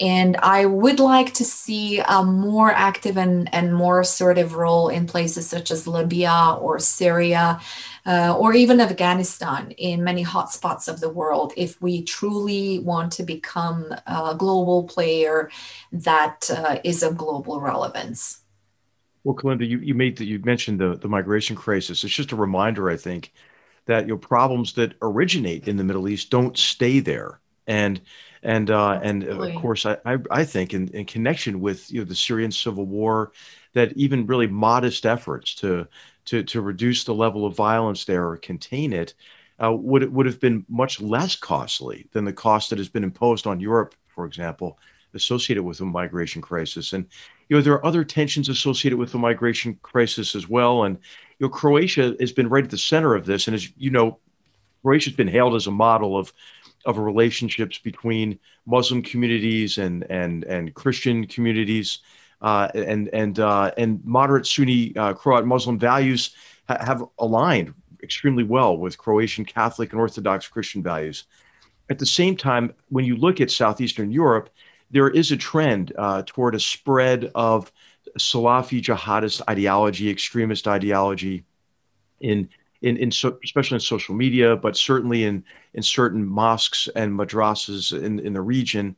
And 0.00 0.36
i 0.36 0.64
would 0.64 1.00
like 1.00 1.34
to 1.34 1.44
see 1.44 1.98
a 1.98 2.22
more 2.22 2.70
active 2.70 3.16
and, 3.18 3.52
and 3.52 3.74
more 3.74 3.98
assertive 4.00 4.54
role 4.54 4.88
in 4.88 5.06
places 5.06 5.48
such 5.48 5.72
as 5.72 5.88
libya 5.88 6.56
or 6.60 6.78
syria 6.78 7.60
uh, 8.06 8.36
or 8.38 8.54
even 8.54 8.80
afghanistan 8.80 9.72
in 9.72 10.04
many 10.04 10.24
hotspots 10.24 10.86
of 10.88 11.00
the 11.00 11.08
world. 11.08 11.52
If 11.56 11.82
we 11.82 12.02
truly 12.04 12.78
want 12.78 13.12
to 13.14 13.24
become 13.24 13.92
a 14.06 14.36
global 14.36 14.84
player 14.84 15.50
that 15.92 16.48
uh, 16.48 16.78
is 16.84 17.02
of 17.02 17.16
global 17.16 17.60
relevance. 17.60 18.42
Well, 19.24 19.36
Kolinda, 19.36 19.68
you, 19.68 19.78
you 19.80 19.94
made 19.94 20.20
you 20.20 20.38
mentioned 20.38 20.80
the, 20.80 20.96
the 20.96 21.08
migration 21.08 21.56
crisis. 21.56 22.02
It's 22.04 22.14
just 22.14 22.32
a 22.32 22.36
reminder, 22.36 22.88
I 22.88 22.96
think, 22.96 23.32
that 23.88 24.06
you 24.06 24.12
know 24.12 24.18
problems 24.18 24.74
that 24.74 24.94
originate 25.02 25.66
in 25.66 25.76
the 25.76 25.84
Middle 25.84 26.08
East 26.08 26.30
don't 26.30 26.56
stay 26.56 27.00
there. 27.00 27.40
And 27.66 28.00
and 28.42 28.70
uh, 28.70 29.00
and 29.02 29.24
of 29.24 29.54
course, 29.60 29.84
I, 29.84 29.96
I, 30.04 30.18
I 30.30 30.44
think 30.44 30.72
in, 30.72 30.88
in 30.88 31.06
connection 31.06 31.60
with 31.60 31.90
you 31.90 32.00
know 32.00 32.04
the 32.04 32.14
Syrian 32.14 32.52
civil 32.52 32.86
war, 32.86 33.32
that 33.72 33.92
even 33.96 34.26
really 34.26 34.46
modest 34.46 35.04
efforts 35.06 35.54
to 35.56 35.88
to 36.26 36.44
to 36.44 36.60
reduce 36.60 37.04
the 37.04 37.14
level 37.14 37.44
of 37.46 37.56
violence 37.56 38.04
there 38.04 38.28
or 38.28 38.36
contain 38.36 38.92
it 38.92 39.14
uh, 39.62 39.72
would 39.72 40.12
would 40.12 40.26
have 40.26 40.38
been 40.38 40.64
much 40.68 41.00
less 41.00 41.34
costly 41.34 42.06
than 42.12 42.24
the 42.24 42.32
cost 42.32 42.70
that 42.70 42.78
has 42.78 42.88
been 42.88 43.04
imposed 43.04 43.46
on 43.46 43.60
Europe, 43.60 43.94
for 44.06 44.26
example, 44.26 44.78
associated 45.14 45.62
with 45.62 45.78
the 45.78 45.84
migration 45.84 46.42
crisis. 46.42 46.92
And 46.92 47.06
you 47.48 47.56
know 47.56 47.62
there 47.62 47.72
are 47.72 47.86
other 47.86 48.04
tensions 48.04 48.48
associated 48.48 48.98
with 48.98 49.12
the 49.12 49.18
migration 49.18 49.78
crisis 49.82 50.34
as 50.34 50.48
well. 50.48 50.84
And 50.84 50.98
you 51.38 51.46
know 51.46 51.50
Croatia 51.50 52.14
has 52.20 52.32
been 52.32 52.48
right 52.48 52.64
at 52.64 52.70
the 52.70 52.78
center 52.78 53.14
of 53.14 53.26
this. 53.26 53.46
And 53.46 53.54
as 53.54 53.70
you 53.76 53.90
know, 53.90 54.18
Croatia's 54.82 55.14
been 55.14 55.28
hailed 55.28 55.54
as 55.54 55.66
a 55.66 55.70
model 55.70 56.16
of 56.16 56.32
of 56.84 56.98
relationships 56.98 57.78
between 57.78 58.38
Muslim 58.66 59.02
communities 59.02 59.78
and 59.78 60.04
and 60.10 60.44
and 60.44 60.74
Christian 60.74 61.26
communities. 61.26 62.00
Uh, 62.40 62.68
and 62.72 63.08
and 63.12 63.40
uh, 63.40 63.72
and 63.76 64.00
moderate 64.04 64.46
Sunni 64.46 64.94
uh, 64.96 65.12
Croat 65.12 65.44
Muslim 65.44 65.76
values 65.76 66.36
ha- 66.68 66.78
have 66.80 67.02
aligned 67.18 67.74
extremely 68.00 68.44
well 68.44 68.76
with 68.76 68.96
Croatian 68.96 69.44
Catholic 69.44 69.90
and 69.90 70.00
Orthodox 70.00 70.46
Christian 70.46 70.80
values. 70.80 71.24
At 71.90 71.98
the 71.98 72.06
same 72.06 72.36
time, 72.36 72.72
when 72.90 73.04
you 73.04 73.16
look 73.16 73.40
at 73.40 73.50
Southeastern 73.50 74.12
Europe, 74.12 74.50
there 74.90 75.08
is 75.08 75.32
a 75.32 75.36
trend 75.36 75.92
uh, 75.98 76.22
toward 76.26 76.54
a 76.54 76.60
spread 76.60 77.30
of 77.34 77.72
Salafi 78.18 78.80
jihadist 78.82 79.42
ideology, 79.48 80.10
extremist 80.10 80.68
ideology, 80.68 81.44
in 82.20 82.48
in, 82.80 82.96
in 82.96 83.10
so, 83.10 83.38
especially 83.42 83.76
in 83.76 83.80
social 83.80 84.14
media, 84.14 84.56
but 84.56 84.76
certainly 84.76 85.24
in 85.24 85.44
in 85.74 85.82
certain 85.82 86.24
mosques 86.24 86.88
and 86.94 87.12
madrasas 87.12 87.92
in 87.92 88.18
in 88.20 88.32
the 88.32 88.40
region. 88.40 88.96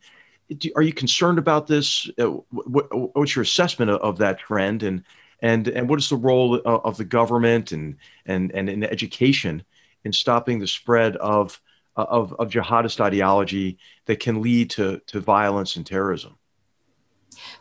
Are 0.75 0.83
you 0.83 0.93
concerned 0.93 1.39
about 1.39 1.67
this? 1.67 2.11
Uh, 2.19 2.27
what, 2.51 3.17
what's 3.17 3.37
your 3.37 3.45
assessment 3.45 3.91
of, 3.91 4.01
of 4.01 4.19
that 4.19 4.39
trend, 4.41 4.83
and 4.83 5.05
and 5.41 5.69
and 5.69 5.89
what 5.89 5.99
is 5.99 6.09
the 6.09 6.17
role 6.17 6.57
of, 6.57 6.85
of 6.85 6.97
the 6.97 7.05
government 7.05 7.73
and 7.73 7.97
and 8.27 8.51
and 8.53 8.69
in 8.69 8.85
education 8.85 9.63
in 10.05 10.13
stopping 10.13 10.59
the 10.59 10.67
spread 10.67 11.17
of 11.17 11.61
of, 11.97 12.33
of 12.35 12.51
jihadist 12.51 13.01
ideology 13.01 13.79
that 14.07 14.21
can 14.21 14.41
lead 14.41 14.71
to, 14.71 15.01
to 15.07 15.21
violence 15.21 15.77
and 15.77 15.87
terrorism? 15.87 16.37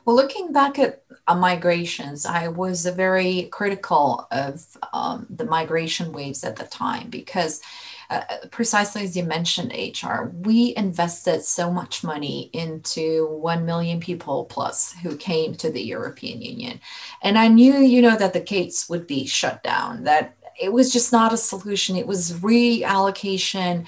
Well, 0.05 0.15
looking 0.15 0.51
back 0.51 0.80
at 0.80 1.03
uh, 1.27 1.36
migrations, 1.36 2.25
I 2.25 2.47
was 2.47 2.86
very 2.86 3.43
critical 3.51 4.27
of 4.32 4.65
um, 4.93 5.27
the 5.30 5.45
migration 5.45 6.11
waves 6.11 6.43
at 6.43 6.55
the 6.55 6.65
time 6.65 7.09
because 7.09 7.61
uh, 8.09 8.21
precisely 8.49 9.03
as 9.03 9.15
you 9.15 9.23
mentioned, 9.23 9.71
HR, 9.71 10.32
we 10.41 10.73
invested 10.75 11.43
so 11.43 11.69
much 11.69 12.03
money 12.03 12.49
into 12.53 13.27
1 13.27 13.65
million 13.65 13.99
people 13.99 14.45
plus 14.45 14.93
who 15.03 15.15
came 15.15 15.53
to 15.53 15.71
the 15.71 15.82
European 15.82 16.41
Union. 16.41 16.80
And 17.21 17.38
I 17.38 17.47
knew, 17.47 17.77
you 17.77 18.01
know, 18.01 18.17
that 18.17 18.34
the 18.34 18.39
gates 18.39 18.89
would 18.89 19.05
be 19.05 19.27
shut 19.27 19.61
down, 19.61 20.05
that 20.05 20.36
it 20.59 20.73
was 20.73 20.91
just 20.91 21.11
not 21.11 21.34
a 21.34 21.38
solution. 21.38 21.95
It 21.95 22.07
was 22.07 22.34
reallocation, 22.34 23.86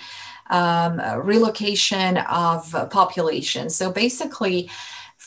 um, 0.52 1.02
relocation 1.22 2.18
of 2.18 2.72
population. 2.92 3.70
So 3.70 3.92
basically, 3.92 4.70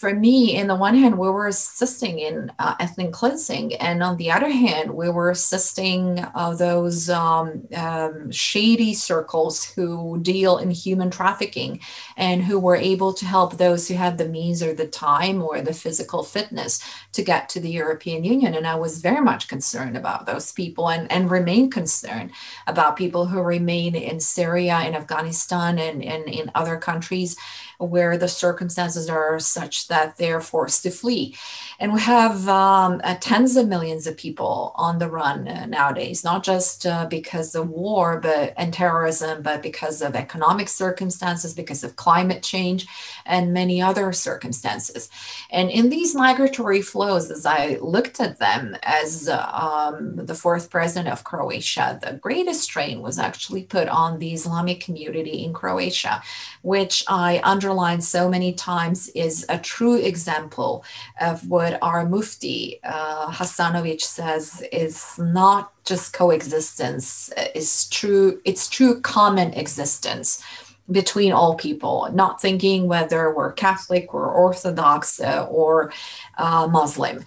for 0.04 0.12
me, 0.12 0.54
in 0.54 0.66
the 0.66 0.74
one 0.74 0.94
hand, 0.94 1.16
we 1.16 1.30
were 1.30 1.46
assisting 1.46 2.18
in 2.18 2.52
uh, 2.58 2.74
ethnic 2.78 3.10
cleansing, 3.10 3.74
and 3.76 4.02
on 4.02 4.18
the 4.18 4.30
other 4.30 4.50
hand, 4.50 4.90
we 4.90 5.08
were 5.08 5.30
assisting 5.30 6.22
uh, 6.34 6.54
those 6.54 7.08
um, 7.08 7.66
um, 7.74 8.30
shady 8.30 8.92
circles 8.92 9.64
who 9.64 10.20
deal 10.20 10.58
in 10.58 10.70
human 10.70 11.10
trafficking 11.10 11.80
and 12.18 12.42
who 12.42 12.58
were 12.58 12.76
able 12.76 13.14
to 13.14 13.24
help 13.24 13.56
those 13.56 13.88
who 13.88 13.94
had 13.94 14.18
the 14.18 14.28
means 14.28 14.62
or 14.62 14.74
the 14.74 14.86
time 14.86 15.40
or 15.40 15.62
the 15.62 15.72
physical 15.72 16.22
fitness 16.22 16.84
to 17.12 17.24
get 17.24 17.48
to 17.48 17.58
the 17.58 17.70
European 17.70 18.24
Union. 18.24 18.54
And 18.54 18.66
I 18.66 18.74
was 18.74 19.00
very 19.00 19.22
much 19.22 19.48
concerned 19.48 19.96
about 19.96 20.26
those 20.26 20.52
people 20.52 20.90
and, 20.90 21.10
and 21.10 21.30
remain 21.30 21.70
concerned 21.70 22.32
about 22.66 22.98
people 22.98 23.24
who 23.24 23.40
remain 23.40 23.94
in 23.94 24.20
Syria, 24.20 24.82
in 24.82 24.94
Afghanistan, 24.94 25.78
and, 25.78 26.04
and 26.04 26.28
in 26.28 26.50
other 26.54 26.76
countries 26.76 27.38
where 27.78 28.16
the 28.16 28.28
circumstances 28.28 29.08
are 29.08 29.38
such 29.40 29.88
that 29.88 30.16
they're 30.16 30.40
forced 30.40 30.82
to 30.82 30.90
flee. 30.90 31.36
And 31.78 31.92
we 31.92 32.00
have 32.00 32.48
um, 32.48 33.00
uh, 33.04 33.16
tens 33.20 33.56
of 33.56 33.68
millions 33.68 34.06
of 34.06 34.16
people 34.16 34.72
on 34.76 34.98
the 34.98 35.08
run 35.08 35.48
uh, 35.48 35.66
nowadays, 35.66 36.24
not 36.24 36.44
just 36.44 36.86
uh, 36.86 37.06
because 37.06 37.54
of 37.54 37.68
war 37.68 38.20
but 38.20 38.54
and 38.56 38.72
terrorism, 38.72 39.42
but 39.42 39.62
because 39.62 40.02
of 40.02 40.14
economic 40.14 40.68
circumstances, 40.68 41.54
because 41.54 41.84
of 41.84 41.96
climate 41.96 42.42
change, 42.42 42.86
and 43.26 43.52
many 43.52 43.80
other 43.82 44.12
circumstances. 44.12 45.08
And 45.50 45.70
in 45.70 45.90
these 45.90 46.14
migratory 46.14 46.82
flows, 46.82 47.30
as 47.30 47.46
I 47.46 47.78
looked 47.80 48.20
at 48.20 48.38
them 48.38 48.76
as 48.82 49.28
um, 49.28 50.16
the 50.16 50.34
fourth 50.34 50.70
president 50.70 51.08
of 51.08 51.24
Croatia, 51.24 51.98
the 52.02 52.14
greatest 52.14 52.62
strain 52.62 53.02
was 53.02 53.18
actually 53.18 53.64
put 53.64 53.88
on 53.88 54.18
the 54.18 54.32
Islamic 54.32 54.80
community 54.80 55.44
in 55.44 55.52
Croatia, 55.52 56.22
which 56.62 57.04
I 57.08 57.40
underlined 57.64 58.04
so 58.04 58.28
many 58.28 58.52
times 58.52 59.08
is 59.14 59.46
a 59.48 59.58
true 59.58 59.96
example 59.96 60.84
of 61.20 61.48
what 61.48 61.78
our 61.80 62.06
Mufti 62.06 62.78
uh, 62.84 63.30
Hasanovic 63.30 64.02
says 64.02 64.62
is 64.70 65.18
not 65.18 65.72
just 65.84 66.12
coexistence; 66.12 67.32
is 67.54 67.88
true. 67.88 68.40
It's 68.44 68.68
true 68.68 69.00
common 69.00 69.54
existence 69.54 70.42
between 70.90 71.32
all 71.32 71.54
people, 71.54 72.10
not 72.12 72.42
thinking 72.42 72.86
whether 72.86 73.32
we're 73.34 73.52
Catholic 73.52 74.12
or 74.12 74.26
Orthodox 74.26 75.18
uh, 75.20 75.46
or 75.50 75.90
uh, 76.36 76.68
Muslim. 76.70 77.24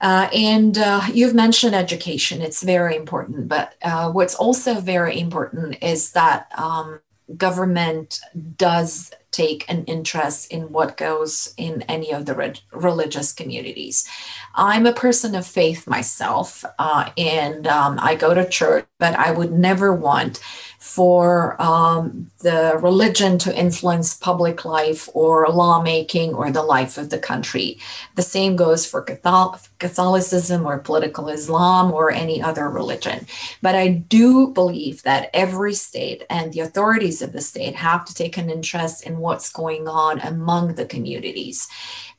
Uh, 0.00 0.28
and 0.32 0.78
uh, 0.78 1.00
you've 1.12 1.34
mentioned 1.34 1.74
education, 1.74 2.40
it's 2.42 2.62
very 2.62 2.94
important. 2.94 3.48
But 3.48 3.74
uh, 3.82 4.12
what's 4.12 4.36
also 4.36 4.80
very 4.80 5.18
important 5.18 5.82
is 5.82 6.12
that 6.12 6.52
um, 6.56 7.00
government 7.36 8.20
does 8.56 9.12
take 9.34 9.64
an 9.68 9.84
interest 9.84 10.52
in 10.52 10.70
what 10.70 10.96
goes 10.96 11.52
in 11.56 11.82
any 11.82 12.12
of 12.12 12.24
the 12.24 12.34
re- 12.34 12.54
religious 12.72 13.32
communities. 13.32 14.08
I'm 14.54 14.86
a 14.86 14.92
person 14.92 15.34
of 15.34 15.46
faith 15.46 15.88
myself, 15.88 16.64
uh, 16.78 17.10
and 17.18 17.66
um, 17.66 17.98
I 18.00 18.14
go 18.14 18.32
to 18.32 18.48
church, 18.48 18.86
but 19.00 19.14
I 19.14 19.32
would 19.32 19.52
never 19.52 19.92
want 19.92 20.40
for 20.84 21.60
um, 21.60 22.30
the 22.40 22.78
religion 22.82 23.38
to 23.38 23.58
influence 23.58 24.12
public 24.12 24.66
life 24.66 25.08
or 25.14 25.48
lawmaking 25.48 26.34
or 26.34 26.50
the 26.50 26.62
life 26.62 26.98
of 26.98 27.08
the 27.08 27.18
country. 27.18 27.78
The 28.16 28.22
same 28.22 28.54
goes 28.54 28.84
for 28.84 29.00
Catholicism 29.00 30.66
or 30.66 30.78
political 30.78 31.30
Islam 31.30 31.90
or 31.90 32.12
any 32.12 32.42
other 32.42 32.68
religion. 32.68 33.26
But 33.62 33.74
I 33.74 33.88
do 33.88 34.48
believe 34.48 35.02
that 35.04 35.30
every 35.32 35.72
state 35.72 36.24
and 36.28 36.52
the 36.52 36.60
authorities 36.60 37.22
of 37.22 37.32
the 37.32 37.40
state 37.40 37.76
have 37.76 38.04
to 38.04 38.14
take 38.14 38.36
an 38.36 38.50
interest 38.50 39.06
in 39.06 39.20
what's 39.20 39.50
going 39.50 39.88
on 39.88 40.20
among 40.20 40.74
the 40.74 40.84
communities 40.84 41.66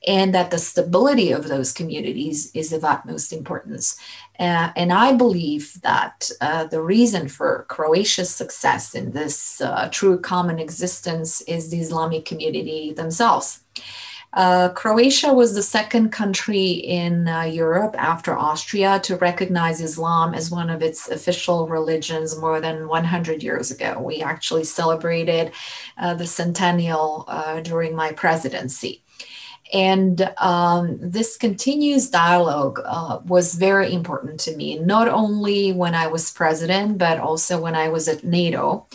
and 0.06 0.34
that 0.34 0.50
the 0.50 0.58
stability 0.58 1.32
of 1.32 1.48
those 1.48 1.72
communities 1.72 2.50
is 2.54 2.72
of 2.72 2.84
utmost 2.84 3.32
importance. 3.32 3.96
Uh, 4.38 4.70
and 4.76 4.92
I 4.92 5.12
believe 5.12 5.80
that 5.82 6.30
uh, 6.40 6.64
the 6.64 6.82
reason 6.82 7.28
for 7.28 7.64
Croatia's 7.68 8.30
success 8.30 8.94
in 8.94 9.12
this 9.12 9.60
uh, 9.60 9.88
true 9.90 10.18
common 10.18 10.58
existence 10.58 11.40
is 11.42 11.70
the 11.70 11.80
Islamic 11.80 12.24
community 12.24 12.92
themselves. 12.92 13.60
Uh, 14.32 14.68
Croatia 14.70 15.32
was 15.32 15.54
the 15.54 15.62
second 15.62 16.10
country 16.10 16.72
in 16.72 17.26
uh, 17.26 17.42
Europe 17.42 17.94
after 17.98 18.36
Austria 18.36 19.00
to 19.04 19.16
recognize 19.16 19.80
Islam 19.80 20.34
as 20.34 20.50
one 20.50 20.68
of 20.68 20.82
its 20.82 21.08
official 21.08 21.66
religions 21.68 22.38
more 22.38 22.60
than 22.60 22.86
100 22.86 23.42
years 23.42 23.70
ago. 23.70 23.98
We 23.98 24.20
actually 24.20 24.64
celebrated 24.64 25.52
uh, 25.96 26.14
the 26.14 26.26
centennial 26.26 27.26
during 27.62 27.96
my 27.96 28.12
presidency. 28.12 29.05
And 29.72 30.32
um, 30.38 30.98
this 31.00 31.36
continuous 31.36 32.08
dialogue 32.08 32.80
uh, 32.84 33.18
was 33.26 33.54
very 33.54 33.92
important 33.92 34.40
to 34.40 34.56
me, 34.56 34.78
not 34.78 35.08
only 35.08 35.72
when 35.72 35.94
I 35.94 36.06
was 36.06 36.30
president, 36.30 36.98
but 36.98 37.18
also 37.18 37.60
when 37.60 37.74
I 37.74 37.88
was 37.88 38.08
at 38.08 38.24
NATO 38.24 38.86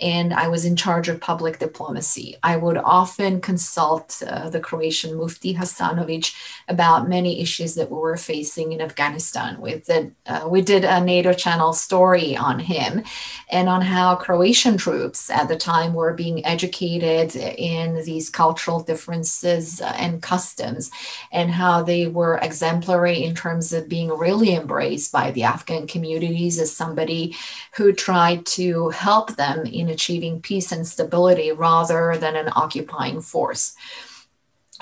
and 0.00 0.34
I 0.34 0.48
was 0.48 0.64
in 0.64 0.76
charge 0.76 1.08
of 1.08 1.20
public 1.20 1.58
diplomacy. 1.58 2.36
I 2.42 2.56
would 2.56 2.76
often 2.76 3.40
consult 3.40 4.22
uh, 4.26 4.50
the 4.50 4.60
Croatian 4.60 5.16
Mufti 5.16 5.54
Hasanovic 5.54 6.34
about 6.68 7.08
many 7.08 7.40
issues 7.40 7.74
that 7.76 7.90
we 7.90 7.96
were 7.96 8.16
facing 8.16 8.72
in 8.72 8.80
Afghanistan. 8.80 9.60
With 9.60 9.86
the, 9.86 10.12
uh, 10.26 10.46
we 10.48 10.60
did 10.60 10.84
a 10.84 11.00
NATO 11.00 11.32
channel 11.32 11.72
story 11.72 12.36
on 12.36 12.58
him 12.58 13.04
and 13.50 13.68
on 13.68 13.80
how 13.80 14.16
Croatian 14.16 14.76
troops 14.76 15.30
at 15.30 15.48
the 15.48 15.56
time 15.56 15.94
were 15.94 16.12
being 16.12 16.44
educated 16.44 17.34
in 17.36 18.04
these 18.04 18.28
cultural 18.28 18.80
differences 18.80 19.80
and 19.80 20.20
customs 20.20 20.90
and 21.32 21.50
how 21.50 21.82
they 21.82 22.06
were 22.06 22.38
exemplary 22.42 23.24
in 23.24 23.34
terms 23.34 23.72
of 23.72 23.88
being 23.88 24.10
really 24.10 24.54
embraced 24.54 25.12
by 25.12 25.30
the 25.30 25.44
Afghan 25.44 25.86
communities 25.86 26.58
as 26.58 26.74
somebody 26.74 27.34
who 27.76 27.92
tried 27.92 28.44
to 28.44 28.90
help 28.90 29.36
them 29.36 29.64
in 29.64 29.85
in 29.86 29.92
achieving 29.92 30.40
peace 30.40 30.72
and 30.72 30.86
stability 30.86 31.52
rather 31.52 32.16
than 32.18 32.36
an 32.36 32.50
occupying 32.56 33.20
force. 33.20 33.74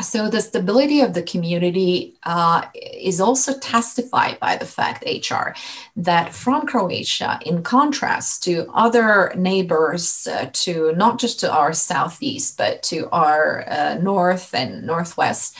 So, 0.03 0.29
the 0.29 0.41
stability 0.41 1.03
of 1.03 1.15
the 1.15 1.23
community 1.23 2.17
uh, 2.25 2.67
is 2.75 3.21
also 3.21 3.57
testified 3.61 4.41
by 4.41 4.57
the 4.57 4.67
fact, 4.67 5.05
HR, 5.07 5.55
that 5.95 6.35
from 6.35 6.67
Croatia, 6.67 7.39
in 7.47 7.63
contrast 7.63 8.43
to 8.43 8.69
other 8.75 9.33
neighbors, 9.37 10.27
uh, 10.27 10.51
to 10.53 10.93
not 10.97 11.21
just 11.21 11.39
to 11.41 11.53
our 11.53 11.73
southeast, 11.73 12.59
but 12.59 12.83
to 12.85 13.09
our 13.11 13.69
uh, 13.69 13.95
north 14.03 14.53
and 14.53 14.85
northwest, 14.85 15.57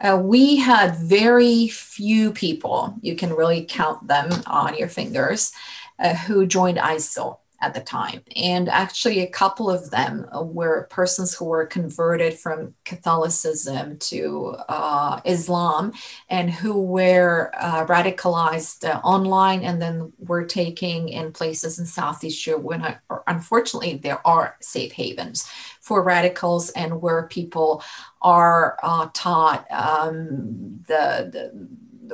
uh, 0.00 0.18
we 0.22 0.56
had 0.56 0.96
very 0.96 1.68
few 1.68 2.32
people, 2.32 2.94
you 3.02 3.14
can 3.14 3.34
really 3.34 3.66
count 3.68 4.08
them 4.08 4.30
on 4.46 4.76
your 4.78 4.88
fingers, 4.88 5.52
uh, 5.98 6.14
who 6.14 6.46
joined 6.46 6.78
ISIL 6.78 7.40
at 7.60 7.74
the 7.74 7.80
time. 7.80 8.22
And 8.34 8.68
actually, 8.68 9.20
a 9.20 9.26
couple 9.26 9.70
of 9.70 9.90
them 9.90 10.26
were 10.32 10.86
persons 10.90 11.34
who 11.34 11.46
were 11.46 11.66
converted 11.66 12.38
from 12.38 12.74
Catholicism 12.84 13.98
to 13.98 14.56
uh, 14.68 15.20
Islam 15.24 15.92
and 16.28 16.50
who 16.50 16.80
were 16.82 17.52
uh, 17.58 17.86
radicalized 17.86 18.88
uh, 18.88 19.00
online 19.02 19.62
and 19.62 19.80
then 19.80 20.12
were 20.18 20.44
taking 20.44 21.08
in 21.08 21.32
places 21.32 21.78
in 21.78 21.86
Southeast 21.86 22.46
Europe 22.46 22.64
when, 22.64 22.82
uh, 22.82 22.98
unfortunately, 23.26 23.96
there 23.96 24.26
are 24.26 24.56
safe 24.60 24.92
havens 24.92 25.50
for 25.80 26.02
radicals 26.02 26.70
and 26.70 27.00
where 27.00 27.28
people 27.28 27.82
are 28.22 28.78
uh, 28.82 29.08
taught 29.14 29.70
um, 29.70 30.80
the, 30.88 31.30
the 31.32 31.68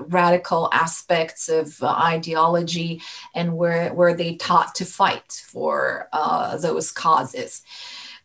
radical 0.09 0.68
aspects 0.72 1.49
of 1.49 1.82
uh, 1.82 1.88
ideology 1.88 3.01
and 3.34 3.57
where, 3.57 3.93
where 3.95 4.14
they 4.14 4.36
taught 4.36 4.74
to 4.76 4.84
fight 4.84 5.43
for 5.47 6.09
uh, 6.12 6.57
those 6.59 6.90
causes. 6.90 7.62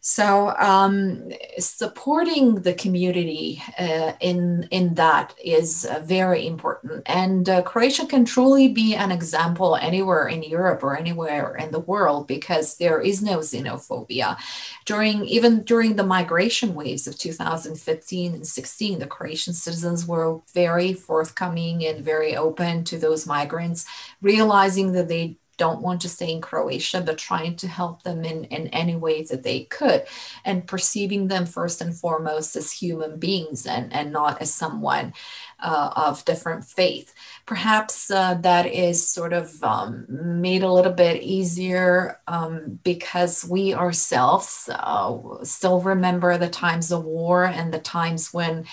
So 0.10 0.55
um, 0.58 1.34
supporting 1.60 2.62
the 2.62 2.74
community 2.74 3.62
uh, 3.78 4.14
in 4.22 4.66
in 4.72 4.93
that 4.93 5.36
is 5.43 5.84
uh, 5.84 5.99
very 5.99 6.47
important, 6.47 7.03
and 7.08 7.49
uh, 7.49 7.62
Croatia 7.64 8.05
can 8.05 8.24
truly 8.24 8.70
be 8.70 8.95
an 8.95 9.12
example 9.12 9.76
anywhere 9.76 10.30
in 10.30 10.43
Europe 10.43 10.82
or 10.82 10.95
anywhere 10.95 11.58
in 11.58 11.72
the 11.72 11.82
world 11.82 12.26
because 12.26 12.78
there 12.78 13.01
is 13.01 13.22
no 13.22 13.39
xenophobia. 13.39 14.38
During 14.86 15.26
even 15.26 15.64
during 15.64 15.97
the 15.97 16.05
migration 16.05 16.74
waves 16.74 17.05
of 17.05 17.18
2015 17.18 18.34
and 18.34 18.47
16, 18.47 18.99
the 18.99 19.08
Croatian 19.08 19.53
citizens 19.53 20.08
were 20.08 20.39
very 20.53 20.93
forthcoming 20.93 21.86
and 21.86 22.05
very 22.05 22.34
open 22.34 22.86
to 22.86 22.97
those 22.97 23.28
migrants, 23.28 23.86
realizing 24.22 24.93
that 24.93 25.10
they 25.10 25.38
don't 25.58 25.82
want 25.82 26.01
to 26.01 26.10
stay 26.10 26.32
in 26.32 26.41
Croatia, 26.41 27.01
but 27.01 27.18
trying 27.18 27.55
to 27.58 27.68
help 27.68 28.03
them 28.03 28.24
in, 28.24 28.45
in 28.45 28.68
any 28.68 28.95
way 28.95 29.24
that 29.24 29.43
they 29.43 29.66
could, 29.66 30.05
and 30.45 30.68
perceiving 30.68 31.28
them 31.28 31.45
first 31.45 31.82
and 31.82 31.95
foremost 31.95 32.55
as 32.55 32.72
human 32.72 33.20
beings 33.20 33.66
and, 33.66 33.91
and 33.93 34.12
not 34.12 34.41
as 34.41 34.53
someone 34.53 35.14
uh, 35.60 35.91
of 35.95 36.24
different 36.26 36.64
faith. 36.66 37.14
Perhaps 37.45 38.12
uh, 38.12 38.36
that 38.36 38.66
is 38.66 39.08
sort 39.08 39.34
of 39.34 39.64
um, 39.64 40.05
made 40.10 40.64
a 40.64 40.72
little 40.72 40.93
bit 40.93 41.22
easier 41.24 42.20
um, 42.28 42.80
because 42.84 43.45
we 43.49 43.74
ourselves 43.74 44.70
uh, 44.72 45.43
still 45.43 45.82
remember 45.82 46.38
the 46.38 46.49
times 46.49 46.91
of 46.91 47.03
war 47.03 47.45
and 47.45 47.74
the 47.74 47.80
times 47.80 48.34
when. 48.34 48.66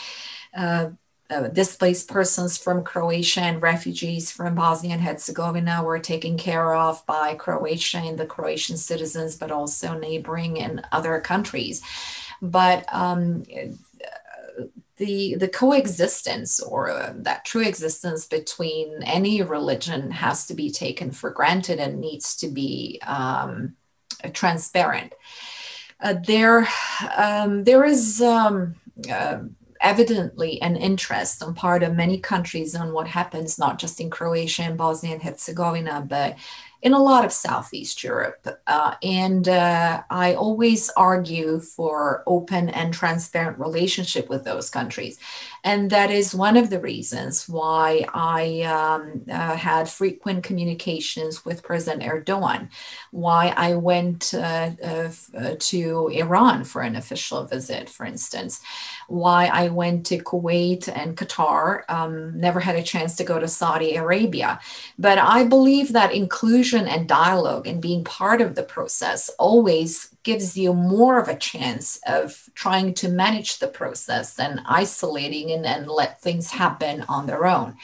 Uh, 0.56 0.90
uh, 1.34 1.48
displaced 1.48 2.08
persons 2.08 2.56
from 2.56 2.84
Croatia 2.84 3.40
and 3.40 3.60
refugees 3.60 4.30
from 4.30 4.54
Bosnia 4.54 4.92
and 4.92 5.02
Herzegovina 5.02 5.82
were 5.82 5.98
taken 5.98 6.36
care 6.36 6.74
of 6.74 7.04
by 7.06 7.34
Croatia 7.34 7.98
and 7.98 8.18
the 8.18 8.26
Croatian 8.26 8.76
citizens, 8.76 9.36
but 9.36 9.50
also 9.50 9.98
neighboring 9.98 10.60
and 10.60 10.86
other 10.92 11.20
countries. 11.20 11.82
But 12.40 12.84
um, 12.92 13.44
the 14.96 15.34
the 15.34 15.48
coexistence 15.48 16.60
or 16.60 16.90
uh, 16.90 17.12
that 17.16 17.44
true 17.44 17.66
existence 17.66 18.26
between 18.26 19.02
any 19.02 19.42
religion 19.42 20.12
has 20.12 20.46
to 20.46 20.54
be 20.54 20.70
taken 20.70 21.10
for 21.10 21.30
granted 21.30 21.80
and 21.80 22.00
needs 22.00 22.36
to 22.36 22.48
be 22.48 23.00
um, 23.06 23.74
transparent. 24.32 25.12
Uh, 26.00 26.14
there, 26.26 26.68
um, 27.16 27.64
there 27.64 27.84
is. 27.84 28.22
Um, 28.22 28.76
uh, 29.10 29.38
evidently 29.84 30.60
an 30.62 30.76
interest 30.76 31.42
on 31.42 31.54
part 31.54 31.82
of 31.82 31.94
many 31.94 32.18
countries 32.18 32.74
on 32.74 32.92
what 32.92 33.06
happens 33.06 33.58
not 33.58 33.78
just 33.78 34.00
in 34.00 34.10
Croatia 34.10 34.62
and 34.62 34.78
Bosnia 34.78 35.12
and 35.12 35.22
Herzegovina, 35.22 36.04
but 36.08 36.36
in 36.82 36.92
a 36.92 37.02
lot 37.02 37.24
of 37.24 37.32
Southeast 37.32 38.02
Europe. 38.04 38.46
Uh, 38.66 38.94
and 39.02 39.48
uh, 39.48 40.02
I 40.10 40.34
always 40.34 40.90
argue 40.90 41.60
for 41.60 42.22
open 42.26 42.68
and 42.68 42.92
transparent 42.92 43.58
relationship 43.58 44.28
with 44.28 44.44
those 44.44 44.68
countries. 44.68 45.18
And 45.64 45.88
that 45.90 46.10
is 46.10 46.34
one 46.34 46.58
of 46.58 46.68
the 46.68 46.78
reasons 46.78 47.48
why 47.48 48.06
I 48.12 48.60
um, 48.62 49.22
uh, 49.30 49.56
had 49.56 49.88
frequent 49.88 50.44
communications 50.44 51.42
with 51.46 51.62
President 51.62 52.02
Erdogan, 52.02 52.68
why 53.12 53.54
I 53.56 53.74
went 53.74 54.34
uh, 54.34 54.72
uh, 54.84 55.10
to 55.58 56.08
Iran 56.08 56.64
for 56.64 56.82
an 56.82 56.96
official 56.96 57.46
visit, 57.46 57.88
for 57.88 58.04
instance, 58.04 58.60
why 59.08 59.46
I 59.46 59.68
went 59.68 60.04
to 60.06 60.18
Kuwait 60.18 60.86
and 60.94 61.16
Qatar, 61.16 61.88
um, 61.88 62.38
never 62.38 62.60
had 62.60 62.76
a 62.76 62.82
chance 62.82 63.16
to 63.16 63.24
go 63.24 63.40
to 63.40 63.48
Saudi 63.48 63.96
Arabia. 63.96 64.60
But 64.98 65.16
I 65.16 65.44
believe 65.44 65.94
that 65.94 66.12
inclusion 66.12 66.86
and 66.86 67.08
dialogue 67.08 67.66
and 67.66 67.80
being 67.80 68.04
part 68.04 68.42
of 68.42 68.54
the 68.54 68.64
process 68.64 69.30
always 69.38 70.13
gives 70.24 70.56
you 70.56 70.74
more 70.74 71.20
of 71.20 71.28
a 71.28 71.36
chance 71.36 72.00
of 72.06 72.48
trying 72.54 72.94
to 72.94 73.08
manage 73.08 73.58
the 73.58 73.68
process 73.68 74.34
than 74.34 74.62
isolating 74.66 75.52
and, 75.52 75.64
and 75.64 75.86
let 75.86 76.20
things 76.20 76.50
happen 76.50 77.04
on 77.08 77.26
their 77.26 77.46
own. 77.46 77.76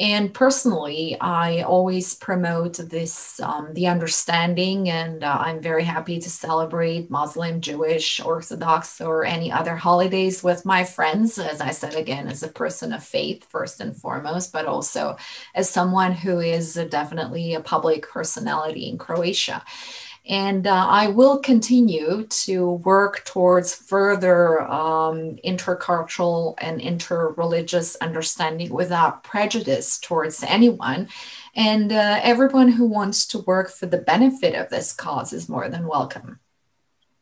And 0.00 0.32
personally, 0.32 1.16
I 1.20 1.62
always 1.62 2.14
promote 2.14 2.74
this 2.74 3.40
um, 3.40 3.74
the 3.74 3.88
understanding, 3.88 4.88
and 4.88 5.24
uh, 5.24 5.38
I'm 5.40 5.60
very 5.60 5.82
happy 5.82 6.20
to 6.20 6.30
celebrate 6.30 7.10
Muslim, 7.10 7.60
Jewish, 7.60 8.20
Orthodox, 8.20 9.00
or 9.00 9.24
any 9.24 9.50
other 9.50 9.74
holidays 9.74 10.40
with 10.40 10.64
my 10.64 10.84
friends. 10.84 11.36
As 11.36 11.60
I 11.60 11.70
said 11.70 11.96
again, 11.96 12.28
as 12.28 12.44
a 12.44 12.48
person 12.48 12.92
of 12.92 13.02
faith, 13.02 13.44
first 13.50 13.80
and 13.80 13.96
foremost, 13.96 14.52
but 14.52 14.66
also 14.66 15.16
as 15.56 15.68
someone 15.68 16.12
who 16.12 16.38
is 16.38 16.74
definitely 16.74 17.54
a 17.54 17.60
public 17.60 18.08
personality 18.08 18.88
in 18.88 18.98
Croatia. 18.98 19.64
And 20.28 20.66
uh, 20.66 20.86
I 20.86 21.08
will 21.08 21.38
continue 21.38 22.26
to 22.26 22.72
work 22.72 23.24
towards 23.24 23.74
further 23.74 24.60
um, 24.60 25.36
intercultural 25.42 26.54
and 26.58 26.82
interreligious 26.82 27.96
understanding 28.02 28.68
without 28.68 29.24
prejudice 29.24 29.98
towards 29.98 30.42
anyone. 30.42 31.08
And 31.56 31.92
uh, 31.92 32.20
everyone 32.22 32.68
who 32.68 32.86
wants 32.86 33.24
to 33.28 33.38
work 33.38 33.70
for 33.70 33.86
the 33.86 33.96
benefit 33.96 34.54
of 34.54 34.68
this 34.68 34.92
cause 34.92 35.32
is 35.32 35.48
more 35.48 35.70
than 35.70 35.86
welcome. 35.86 36.40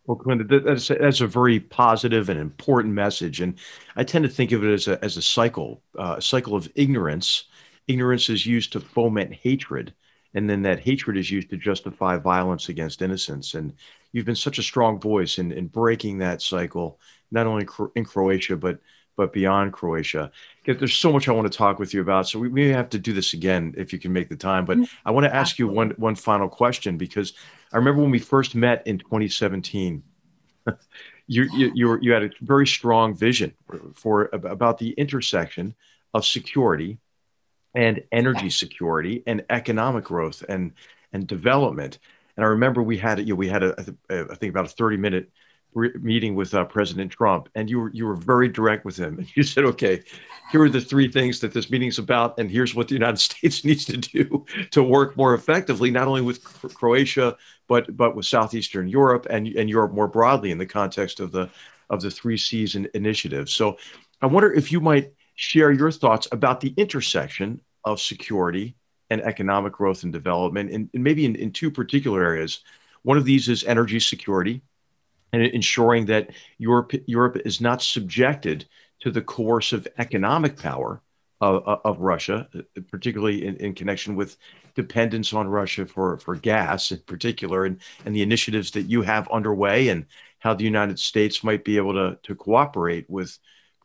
Well, 0.07 0.19
Kolinda, 0.19 0.65
that's, 0.65 0.89
that's 0.89 1.21
a 1.21 1.29
very 1.29 1.61
positive 1.61 2.29
and 2.29 2.41
important 2.41 2.93
message. 2.93 3.41
And 3.41 3.55
I 3.95 4.03
tend 4.03 4.25
to 4.25 4.29
think 4.29 4.51
of 4.51 4.65
it 4.65 4.73
as 4.73 4.89
a, 4.89 5.05
as 5.05 5.17
a 5.17 5.23
cycle, 5.23 5.81
uh, 5.97 6.17
a 6.19 6.23
cycle 6.23 6.57
of 6.57 6.71
ignorance. 6.75 7.45
Ignorance 7.87 8.29
is 8.29 8.47
used 8.47 8.73
to 8.73 8.81
foment 8.81 9.33
hatred 9.33 9.95
and 10.37 10.49
then 10.49 10.61
that 10.62 10.78
hatred 10.78 11.16
is 11.16 11.30
used 11.30 11.49
to 11.49 11.57
justify 11.57 12.18
violence 12.18 12.68
against 12.68 13.01
innocents. 13.01 13.55
And 13.55 13.72
you've 14.12 14.26
been 14.26 14.37
such 14.37 14.59
a 14.59 14.62
strong 14.62 15.01
voice 15.01 15.39
in, 15.39 15.51
in 15.51 15.66
breaking 15.66 16.18
that 16.18 16.43
cycle, 16.43 17.01
not 17.30 17.47
only 17.47 17.66
in 17.97 18.05
Croatia, 18.05 18.57
but 18.57 18.78
but 19.16 19.32
beyond 19.32 19.72
Croatia. 19.72 20.30
There's 20.66 20.95
so 20.95 21.11
much 21.11 21.26
I 21.26 21.32
want 21.32 21.51
to 21.51 21.57
talk 21.57 21.78
with 21.78 21.95
you 21.95 22.03
about. 22.03 22.28
So 22.28 22.39
we 22.39 22.51
may 22.51 22.68
have 22.68 22.91
to 22.91 22.99
do 22.99 23.14
this 23.14 23.32
again 23.32 23.74
if 23.78 23.91
you 23.91 23.99
can 23.99 24.12
make 24.12 24.28
the 24.28 24.37
time. 24.37 24.66
But 24.66 24.76
I 25.07 25.11
want 25.11 25.24
to 25.24 25.34
ask 25.34 25.59
you 25.59 25.68
one 25.68 25.93
one 25.97 26.14
final 26.14 26.51
question 26.51 26.99
because 26.99 27.32
I 27.72 27.78
remember 27.78 28.03
when 28.03 28.11
we 28.11 28.18
first 28.18 28.55
met 28.55 28.87
in 28.87 28.99
2017. 28.99 30.03
you, 31.26 31.49
you 31.55 31.72
you 31.74 31.89
were, 31.89 32.03
you 32.03 32.12
had 32.12 32.24
a 32.24 32.30
very 32.43 32.66
strong 32.66 33.16
vision 33.16 33.55
for 33.95 34.28
about 34.34 34.76
the 34.76 34.91
intersection 34.99 35.74
of 36.12 36.26
security 36.26 36.99
and 37.77 38.03
energy 38.11 38.51
security 38.51 39.22
and 39.27 39.45
economic 39.51 40.03
growth 40.03 40.43
and 40.49 40.72
and 41.12 41.27
development. 41.29 41.99
And 42.37 42.45
I 42.45 42.49
remember 42.49 42.83
we 42.83 42.99
had 42.99 43.20
you 43.20 43.27
know, 43.27 43.35
we 43.37 43.49
had 43.49 43.62
a 43.62 43.74
I 44.11 44.35
think 44.35 44.51
about 44.51 44.64
a 44.64 44.68
30 44.68 44.97
minute 44.97 45.31
meeting 46.01 46.35
with 46.35 46.55
uh, 46.55 46.64
President 46.64 47.12
Trump, 47.12 47.51
and 47.55 47.68
you 47.68 47.79
were 47.81 47.91
you 47.93 48.07
were 48.07 48.16
very 48.16 48.49
direct 48.49 48.85
with 48.85 48.97
him. 48.97 49.18
And 49.18 49.37
you 49.37 49.43
said, 49.43 49.64
"Okay, 49.64 50.03
here 50.51 50.62
are 50.62 50.70
the 50.70 50.81
three 50.81 51.09
things 51.09 51.39
that 51.41 51.53
this 51.53 51.70
meeting's 51.70 51.99
about, 51.99 52.39
and 52.39 52.51
here's 52.51 52.74
what 52.74 52.89
the 52.89 52.95
United 52.95 53.18
States 53.29 53.64
needs 53.64 53.85
to 53.85 53.99
do 53.99 54.45
to 54.70 54.83
work 54.83 55.16
more 55.16 55.35
effectively, 55.35 55.91
not 55.91 56.09
only 56.09 56.22
with 56.22 56.43
Croatia, 56.43 57.37
but 57.68 57.95
but 57.97 58.16
with 58.16 58.27
southeastern 58.27 58.89
Europe 58.89 59.27
and 59.29 59.49
and 59.49 59.68
Europe 59.68 59.93
more 59.93 60.09
broadly 60.09 60.51
in 60.51 60.59
the 60.59 60.66
context 60.66 61.20
of 61.20 61.31
the 61.31 61.51
of 61.91 62.01
the 62.01 62.11
three 62.11 62.39
Seas 62.39 62.74
initiative." 62.74 63.51
So, 63.51 63.77
I 64.22 64.27
wonder 64.27 64.53
if 64.53 64.72
you 64.72 64.81
might 64.81 65.12
share 65.35 65.70
your 65.70 65.91
thoughts 65.91 66.27
about 66.33 66.61
the 66.61 66.72
intersection 66.79 67.61
of 67.87 68.01
security 68.01 68.76
and 69.09 69.22
economic 69.22 69.72
growth 69.72 70.03
and 70.03 70.12
development, 70.12 70.70
and, 70.70 70.91
and 70.93 71.03
maybe 71.03 71.24
in, 71.24 71.37
in 71.37 71.53
two 71.53 71.70
particular 71.70 72.22
areas. 72.22 72.61
One 73.03 73.16
of 73.16 73.24
these 73.24 73.49
is 73.49 73.64
energy 73.64 74.01
security 74.01 74.62
and 75.32 75.43
ensuring 75.43 76.07
that 76.07 76.30
Europe, 76.59 76.93
Europe 77.07 77.39
is 77.45 77.61
not 77.61 77.82
subjected 77.82 78.66
to 79.01 79.11
the 79.11 79.22
coercive 79.22 79.87
economic 79.99 80.59
power 80.59 81.01
of, 81.41 81.62
of 81.84 82.01
Russia, 82.01 82.49
particularly 82.91 83.47
in, 83.47 83.57
in, 83.57 83.74
connection 83.74 84.16
with 84.16 84.39
dependence 84.74 85.34
on 85.34 85.47
Russia 85.47 85.84
for, 85.87 86.18
for 86.18 86.34
gas 86.34 86.91
in 86.91 86.99
particular, 87.01 87.66
and, 87.66 87.78
and 88.07 88.16
the 88.16 88.22
initiatives 88.22 88.70
that 88.70 88.82
you 88.82 89.03
have 89.03 89.28
underway, 89.30 89.89
and 89.89 90.07
how 90.39 90.55
the 90.55 90.64
United 90.64 90.99
States 90.99 91.45
might 91.45 91.62
be 91.62 91.76
able 91.76 91.93
to, 91.93 92.18
to 92.22 92.34
cooperate 92.34 93.09
with 93.11 93.39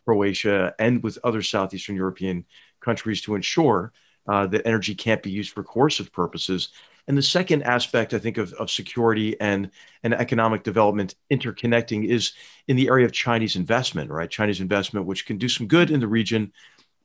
Croatia 0.05 0.73
and 0.79 1.03
with 1.03 1.19
other 1.23 1.41
Southeastern 1.41 1.95
European 1.95 2.45
countries 2.81 3.21
to 3.21 3.35
ensure 3.35 3.93
uh, 4.27 4.47
that 4.47 4.67
energy 4.67 4.93
can't 4.93 5.23
be 5.23 5.31
used 5.31 5.53
for 5.53 5.63
coercive 5.63 6.11
purposes. 6.11 6.69
And 7.07 7.17
the 7.17 7.23
second 7.23 7.63
aspect, 7.63 8.13
I 8.13 8.19
think, 8.19 8.37
of, 8.37 8.53
of 8.53 8.69
security 8.69 9.39
and, 9.41 9.71
and 10.03 10.13
economic 10.13 10.63
development 10.63 11.15
interconnecting 11.31 12.07
is 12.07 12.33
in 12.67 12.75
the 12.75 12.87
area 12.87 13.05
of 13.05 13.11
Chinese 13.11 13.55
investment, 13.55 14.11
right? 14.11 14.29
Chinese 14.29 14.61
investment, 14.61 15.05
which 15.07 15.25
can 15.25 15.37
do 15.37 15.49
some 15.49 15.67
good 15.67 15.89
in 15.89 15.99
the 15.99 16.07
region, 16.07 16.51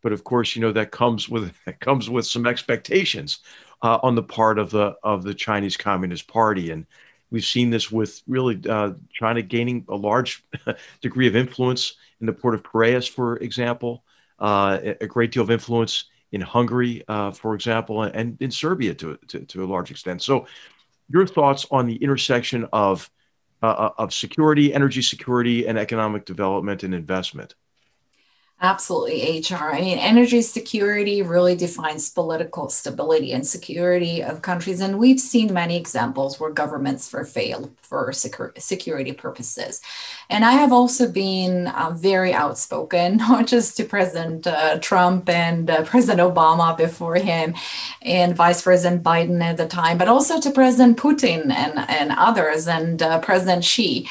but 0.06 0.12
of 0.12 0.22
course, 0.22 0.54
you 0.54 0.62
know 0.62 0.70
that 0.70 0.92
comes 0.92 1.28
with 1.28 1.52
that 1.64 1.80
comes 1.80 2.08
with 2.08 2.26
some 2.26 2.46
expectations 2.46 3.40
uh, 3.82 3.98
on 4.04 4.14
the 4.14 4.22
part 4.22 4.58
of 4.58 4.70
the 4.70 4.94
of 5.02 5.24
the 5.24 5.34
Chinese 5.34 5.76
Communist 5.76 6.28
Party, 6.28 6.70
and 6.70 6.86
we've 7.32 7.44
seen 7.44 7.70
this 7.70 7.90
with 7.90 8.22
really 8.28 8.60
uh, 8.68 8.92
China 9.12 9.42
gaining 9.42 9.84
a 9.88 9.96
large 9.96 10.44
degree 11.00 11.26
of 11.26 11.34
influence 11.34 11.94
in 12.20 12.26
the 12.26 12.32
port 12.32 12.54
of 12.54 12.62
Piraeus, 12.62 13.08
for 13.08 13.38
example, 13.38 14.04
a 14.38 15.06
great 15.06 15.32
deal 15.32 15.42
of 15.42 15.50
influence 15.50 16.06
in 16.32 16.40
Hungary, 16.40 17.02
uh, 17.08 17.30
for 17.30 17.54
example, 17.54 18.02
and 18.02 18.36
in 18.40 18.50
Serbia 18.50 18.94
to, 18.94 19.18
to, 19.28 19.40
to, 19.40 19.64
a 19.64 19.66
large 19.66 19.90
extent. 19.90 20.22
So, 20.22 20.46
your 21.08 21.26
thoughts 21.26 21.66
on 21.70 21.86
the 21.86 21.96
intersection 21.96 22.66
of 22.72 23.08
uh, 23.62 23.66
uh, 23.66 23.90
of 23.98 24.12
security, 24.12 24.74
energy 24.74 25.00
security, 25.02 25.66
and 25.66 25.78
economic 25.78 26.26
development 26.26 26.82
and 26.82 26.94
investment? 26.94 27.54
Absolutely, 28.62 29.38
HR. 29.40 29.70
I 29.74 29.82
mean, 29.82 29.98
energy 29.98 30.40
security 30.40 31.20
really 31.20 31.54
defines 31.54 32.08
political 32.08 32.70
stability 32.70 33.34
and 33.34 33.46
security 33.46 34.22
of 34.22 34.40
countries. 34.40 34.80
And 34.80 34.98
we've 34.98 35.20
seen 35.20 35.52
many 35.52 35.76
examples 35.76 36.40
where 36.40 36.50
governments 36.50 37.06
fail 37.06 37.70
for 37.82 38.10
security 38.14 39.12
purposes. 39.12 39.82
And 40.30 40.42
I 40.42 40.52
have 40.52 40.72
also 40.72 41.06
been 41.06 41.66
uh, 41.66 41.90
very 41.90 42.32
outspoken, 42.32 43.16
not 43.28 43.46
just 43.46 43.76
to 43.76 43.84
President 43.84 44.46
uh, 44.46 44.78
Trump 44.78 45.28
and 45.28 45.68
uh, 45.68 45.82
President 45.84 46.20
Obama 46.20 46.74
before 46.74 47.16
him 47.16 47.54
and 48.00 48.34
Vice 48.34 48.62
President 48.62 49.02
Biden 49.02 49.42
at 49.42 49.58
the 49.58 49.68
time, 49.68 49.98
but 49.98 50.08
also 50.08 50.40
to 50.40 50.50
President 50.50 50.96
Putin 50.96 51.52
and, 51.52 51.78
and 51.90 52.10
others 52.12 52.66
and 52.68 53.02
uh, 53.02 53.20
President 53.20 53.64
Xi. 53.64 54.08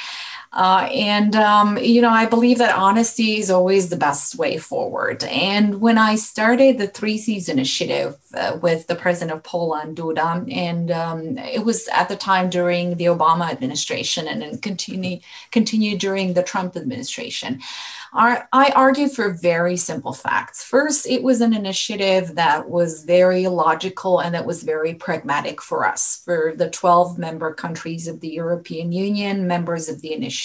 Uh, 0.56 0.88
and, 0.90 1.36
um, 1.36 1.78
you 1.78 2.02
know, 2.02 2.10
I 2.10 2.26
believe 2.26 2.60
that 2.60 2.74
honesty 2.74 3.40
is 3.40 3.52
always 3.52 3.90
the 3.90 3.98
best 3.98 4.36
way 4.36 4.58
forward. 4.58 5.26
And 5.26 5.82
when 5.82 5.98
I 5.98 6.16
started 6.16 6.78
the 6.78 6.88
Three 6.88 7.18
Seas 7.18 7.50
Initiative 7.50 8.18
uh, 8.34 8.58
with 8.62 8.88
the 8.88 8.96
president 8.96 9.36
of 9.36 9.44
Poland, 9.44 9.98
Duda, 9.98 10.50
and 10.50 10.92
um, 10.92 11.38
it 11.38 11.66
was 11.66 11.90
at 11.90 12.08
the 12.08 12.16
time 12.16 12.50
during 12.50 12.96
the 12.96 13.06
Obama 13.06 13.52
administration 13.52 14.30
and 14.30 14.42
then 14.42 14.58
continue, 14.60 15.20
continued 15.52 16.00
during 16.00 16.34
the 16.34 16.44
Trump 16.44 16.78
administration. 16.78 17.60
I 18.18 18.72
argued 18.76 19.12
for 19.12 19.32
very 19.32 19.76
simple 19.76 20.14
facts. 20.14 20.64
First, 20.64 21.06
it 21.06 21.22
was 21.22 21.42
an 21.42 21.54
initiative 21.54 22.36
that 22.36 22.70
was 22.70 23.04
very 23.04 23.48
logical 23.48 24.20
and 24.20 24.34
that 24.34 24.46
was 24.46 24.64
very 24.64 24.94
pragmatic 24.94 25.62
for 25.62 25.86
us, 25.86 26.22
for 26.24 26.54
the 26.56 26.70
12 26.70 27.18
member 27.18 27.54
countries 27.54 28.08
of 28.08 28.22
the 28.22 28.30
European 28.30 28.94
Union, 28.94 29.48
members 29.48 29.90
of 29.90 30.00
the 30.00 30.14
initiative. 30.14 30.45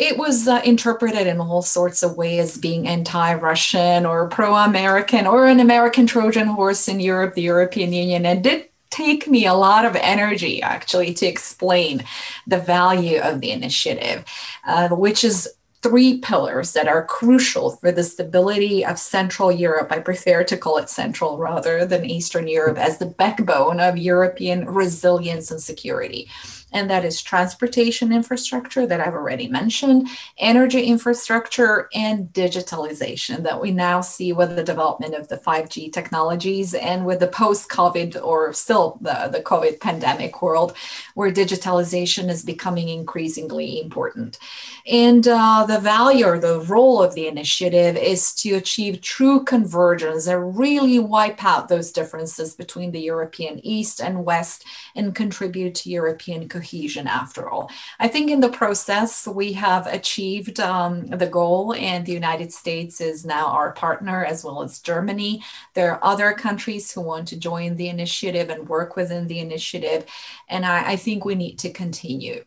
It 0.00 0.16
was 0.16 0.48
uh, 0.48 0.62
interpreted 0.64 1.26
in 1.26 1.40
all 1.40 1.60
sorts 1.60 2.02
of 2.02 2.16
ways 2.16 2.54
as 2.54 2.58
being 2.58 2.88
anti 2.88 3.34
Russian 3.34 4.06
or 4.06 4.28
pro 4.28 4.54
American 4.54 5.26
or 5.26 5.46
an 5.46 5.60
American 5.60 6.06
Trojan 6.06 6.46
horse 6.46 6.88
in 6.88 7.00
Europe, 7.00 7.34
the 7.34 7.42
European 7.42 7.92
Union, 7.92 8.24
and 8.24 8.42
did 8.42 8.68
take 8.90 9.28
me 9.28 9.46
a 9.46 9.54
lot 9.54 9.84
of 9.84 9.96
energy 9.96 10.62
actually 10.62 11.14
to 11.14 11.26
explain 11.26 12.04
the 12.46 12.58
value 12.58 13.20
of 13.20 13.40
the 13.40 13.50
initiative, 13.50 14.24
uh, 14.66 14.88
which 14.88 15.22
is 15.22 15.48
three 15.82 16.18
pillars 16.18 16.72
that 16.72 16.88
are 16.88 17.04
crucial 17.04 17.70
for 17.76 17.90
the 17.90 18.02
stability 18.02 18.84
of 18.84 18.98
Central 18.98 19.50
Europe. 19.50 19.90
I 19.90 19.98
prefer 19.98 20.44
to 20.44 20.56
call 20.56 20.76
it 20.78 20.90
Central 20.90 21.38
rather 21.38 21.86
than 21.86 22.04
Eastern 22.04 22.48
Europe 22.48 22.76
as 22.76 22.98
the 22.98 23.06
backbone 23.06 23.80
of 23.80 23.96
European 23.96 24.66
resilience 24.66 25.50
and 25.50 25.62
security 25.62 26.28
and 26.72 26.88
that 26.90 27.04
is 27.04 27.20
transportation 27.22 28.12
infrastructure 28.12 28.86
that 28.86 29.00
I've 29.00 29.14
already 29.14 29.48
mentioned, 29.48 30.08
energy 30.38 30.82
infrastructure, 30.82 31.88
and 31.94 32.28
digitalization 32.32 33.42
that 33.42 33.60
we 33.60 33.70
now 33.72 34.00
see 34.00 34.32
with 34.32 34.56
the 34.56 34.64
development 34.64 35.14
of 35.14 35.28
the 35.28 35.36
5G 35.36 35.92
technologies 35.92 36.74
and 36.74 37.04
with 37.04 37.20
the 37.20 37.26
post 37.26 37.68
COVID 37.68 38.22
or 38.22 38.52
still 38.52 38.98
the, 39.00 39.28
the 39.32 39.42
COVID 39.42 39.80
pandemic 39.80 40.42
world, 40.42 40.76
where 41.14 41.32
digitalization 41.32 42.28
is 42.28 42.42
becoming 42.42 42.88
increasingly 42.88 43.80
important. 43.80 44.38
And 44.86 45.26
uh, 45.26 45.66
the 45.66 45.80
value 45.80 46.26
or 46.26 46.38
the 46.38 46.60
role 46.60 47.02
of 47.02 47.14
the 47.14 47.26
initiative 47.26 47.96
is 47.96 48.32
to 48.36 48.54
achieve 48.54 49.00
true 49.00 49.44
convergence 49.44 50.26
and 50.26 50.56
really 50.58 50.98
wipe 50.98 51.44
out 51.44 51.68
those 51.68 51.92
differences 51.92 52.54
between 52.54 52.92
the 52.92 53.00
European 53.00 53.60
East 53.64 54.00
and 54.00 54.24
West 54.24 54.64
and 54.94 55.14
contribute 55.14 55.74
to 55.76 55.90
European 55.90 56.48
cohesion 56.48 56.59
after 57.06 57.48
all. 57.48 57.70
I 57.98 58.08
think 58.08 58.30
in 58.30 58.40
the 58.40 58.48
process, 58.48 59.26
we 59.26 59.52
have 59.54 59.86
achieved 59.86 60.60
um, 60.60 61.06
the 61.06 61.26
goal, 61.26 61.74
and 61.74 62.04
the 62.04 62.12
United 62.12 62.52
States 62.52 63.00
is 63.00 63.24
now 63.24 63.46
our 63.46 63.72
partner 63.72 64.24
as 64.24 64.44
well 64.44 64.62
as 64.62 64.80
Germany. 64.80 65.42
There 65.74 65.92
are 65.92 66.04
other 66.04 66.32
countries 66.32 66.92
who 66.92 67.00
want 67.00 67.28
to 67.28 67.38
join 67.38 67.76
the 67.76 67.88
initiative 67.88 68.50
and 68.50 68.68
work 68.68 68.96
within 68.96 69.26
the 69.26 69.40
initiative, 69.40 70.04
and 70.48 70.64
I, 70.64 70.92
I 70.92 70.96
think 70.96 71.24
we 71.24 71.34
need 71.34 71.58
to 71.60 71.70
continue. 71.70 72.44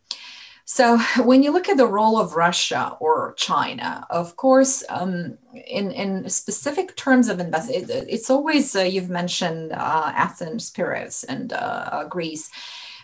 So, 0.66 0.98
when 1.24 1.44
you 1.44 1.52
look 1.52 1.68
at 1.68 1.78
the 1.78 1.88
role 1.88 2.20
of 2.20 2.36
Russia 2.36 2.96
or 3.00 3.34
China, 3.38 4.08
of 4.10 4.38
course, 4.38 4.84
um, 4.90 5.38
in, 5.54 5.92
in 5.92 6.30
specific 6.30 6.96
terms 6.96 7.28
of 7.28 7.40
investment, 7.40 7.90
it, 7.90 8.06
it's 8.10 8.30
always, 8.30 8.76
uh, 8.76 8.82
you've 8.82 9.10
mentioned 9.10 9.74
uh, 9.74 10.12
Athens, 10.16 10.72
Piraeus, 10.72 11.26
and 11.26 11.52
uh, 11.52 12.06
Greece. 12.10 12.50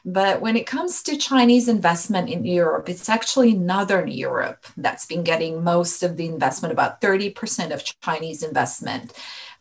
But 0.06 0.42
when 0.42 0.56
it 0.56 0.66
comes 0.66 1.04
to 1.04 1.18
Chinese 1.18 1.68
investment 1.68 2.30
in 2.30 2.46
Europe, 2.46 2.90
it's 2.90 3.10
actually 3.10 3.54
Northern 3.54 4.08
Europe 4.08 4.66
that's 4.78 5.06
been 5.06 5.24
getting 5.24 5.64
most 5.64 6.04
of 6.04 6.18
the 6.18 6.26
investment, 6.26 6.72
about 6.72 7.02
30% 7.02 7.72
of 7.74 7.84
Chinese 8.02 8.44
investment 8.44 9.14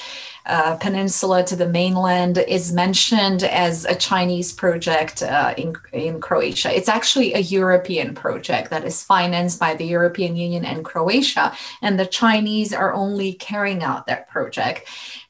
uh, 0.46 0.76
peninsula 0.78 1.44
to 1.44 1.56
the 1.56 1.68
mainland 1.68 2.38
is 2.38 2.72
mentioned 2.72 3.44
as 3.44 3.86
a 3.86 3.96
Chinese 3.96 4.52
project 4.54 5.22
uh, 5.22 5.54
in, 5.58 5.76
in 5.94 6.20
Croatia. 6.20 6.76
It's 6.76 6.90
actually 6.90 7.34
a 7.34 7.40
European 7.40 8.16
project 8.16 8.70
that 8.70 8.84
is 8.84 9.04
financed 9.04 9.60
by 9.60 9.76
the 9.76 9.86
European 9.86 10.36
Union 10.36 10.66
and 10.66 10.84
Croatia, 10.84 11.56
and 11.82 12.00
the 12.00 12.06
Chinese 12.06 12.74
are 12.74 12.94
only 12.94 13.34
carrying 13.34 13.84
out 13.84 14.08
that 14.08 14.30
project 14.30 14.88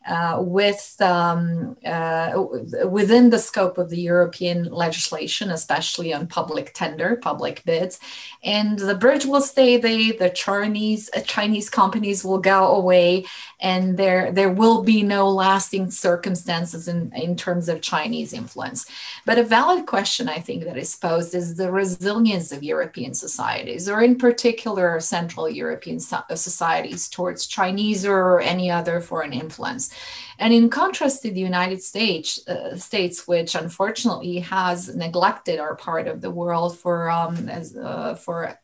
uh, 0.08 0.38
with 0.40 0.96
um, 1.00 1.78
uh, 1.86 2.44
within 2.90 3.30
the 3.30 3.38
scope 3.38 3.78
of 3.78 3.90
the 3.90 4.02
European 4.02 4.66
legislation, 4.66 5.52
especially 5.52 6.12
on 6.14 6.26
public 6.26 6.74
tender, 6.74 7.16
public 7.18 7.64
bids. 7.66 8.00
And 8.44 8.80
the 8.80 8.96
bridge 8.96 9.26
will 9.26 9.42
stay 9.42 9.78
there. 9.78 10.14
The 10.14 10.32
Chinese 10.32 11.10
uh, 11.16 11.22
Chinese 11.22 11.70
companies 11.70 12.24
will 12.24 12.40
go 12.40 12.76
away, 12.76 13.26
and 13.60 13.96
there 13.98 14.32
there 14.32 14.50
will 14.50 14.82
be 14.82 15.04
no 15.04 15.30
lasting 15.30 15.92
circumstances 15.92 16.88
in, 16.88 17.12
in 17.16 17.36
terms 17.36 17.70
of 17.70 17.82
Chinese 17.82 18.34
influence. 18.34 18.88
But 19.26 19.38
a 19.38 19.44
valid 19.44 19.86
question, 19.86 20.28
I 20.28 20.40
think, 20.40 20.64
that 20.64 20.78
is 20.78 20.96
posed 20.96 21.36
is 21.36 21.56
the 21.56 21.72
resilience 21.72 22.52
of 22.52 22.64
European 22.64 23.14
societies, 23.14 23.88
or 23.88 24.02
in 24.02 24.16
particular 24.18 25.00
Central 25.00 25.48
European 25.48 26.00
societies 26.00 27.08
towards 27.08 27.46
Chinese 27.46 28.04
or 28.04 28.40
any 28.40 28.72
other 28.72 29.00
foreign 29.00 29.34
influence. 29.34 29.91
And 30.40 30.54
in 30.54 30.70
contrast 30.70 31.22
to 31.22 31.32
the 31.32 31.40
United 31.40 31.84
States, 31.84 32.46
uh, 32.48 32.76
states, 32.78 33.28
which 33.28 33.56
unfortunately 33.56 34.40
has 34.40 34.96
neglected 34.96 35.60
our 35.60 35.76
part 35.76 36.08
of 36.08 36.22
the 36.22 36.32
world 36.32 36.78
for 36.78 37.10
um, 37.10 37.48
as, 37.48 37.76
uh, 37.76 38.16
for 38.16 38.58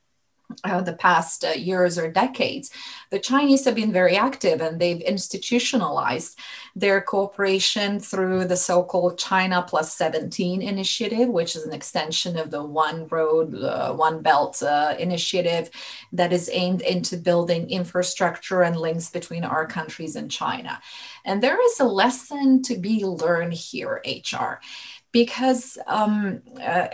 uh, 0.63 0.81
the 0.81 0.93
past 0.93 1.43
uh, 1.43 1.49
years 1.49 1.97
or 1.97 2.09
decades, 2.09 2.71
the 3.09 3.19
Chinese 3.19 3.65
have 3.65 3.75
been 3.75 3.91
very 3.91 4.15
active 4.15 4.61
and 4.61 4.79
they've 4.79 5.01
institutionalized 5.01 6.39
their 6.75 7.01
cooperation 7.01 7.99
through 7.99 8.45
the 8.45 8.55
so 8.55 8.83
called 8.83 9.17
China 9.17 9.63
Plus 9.67 9.93
17 9.93 10.61
initiative, 10.61 11.27
which 11.27 11.55
is 11.55 11.63
an 11.65 11.73
extension 11.73 12.37
of 12.37 12.49
the 12.49 12.63
One 12.63 13.07
Road, 13.07 13.55
uh, 13.55 13.93
One 13.93 14.21
Belt 14.21 14.63
uh, 14.63 14.95
initiative 14.97 15.69
that 16.13 16.31
is 16.31 16.49
aimed 16.53 16.81
into 16.81 17.17
building 17.17 17.69
infrastructure 17.69 18.61
and 18.61 18.77
links 18.77 19.09
between 19.09 19.43
our 19.43 19.65
countries 19.65 20.15
and 20.15 20.31
China. 20.31 20.79
And 21.25 21.43
there 21.43 21.61
is 21.61 21.79
a 21.79 21.85
lesson 21.85 22.61
to 22.63 22.77
be 22.77 23.03
learned 23.03 23.53
here, 23.53 24.01
HR 24.05 24.61
because 25.17 25.79
um, 25.87 26.43
uh, 26.61 26.87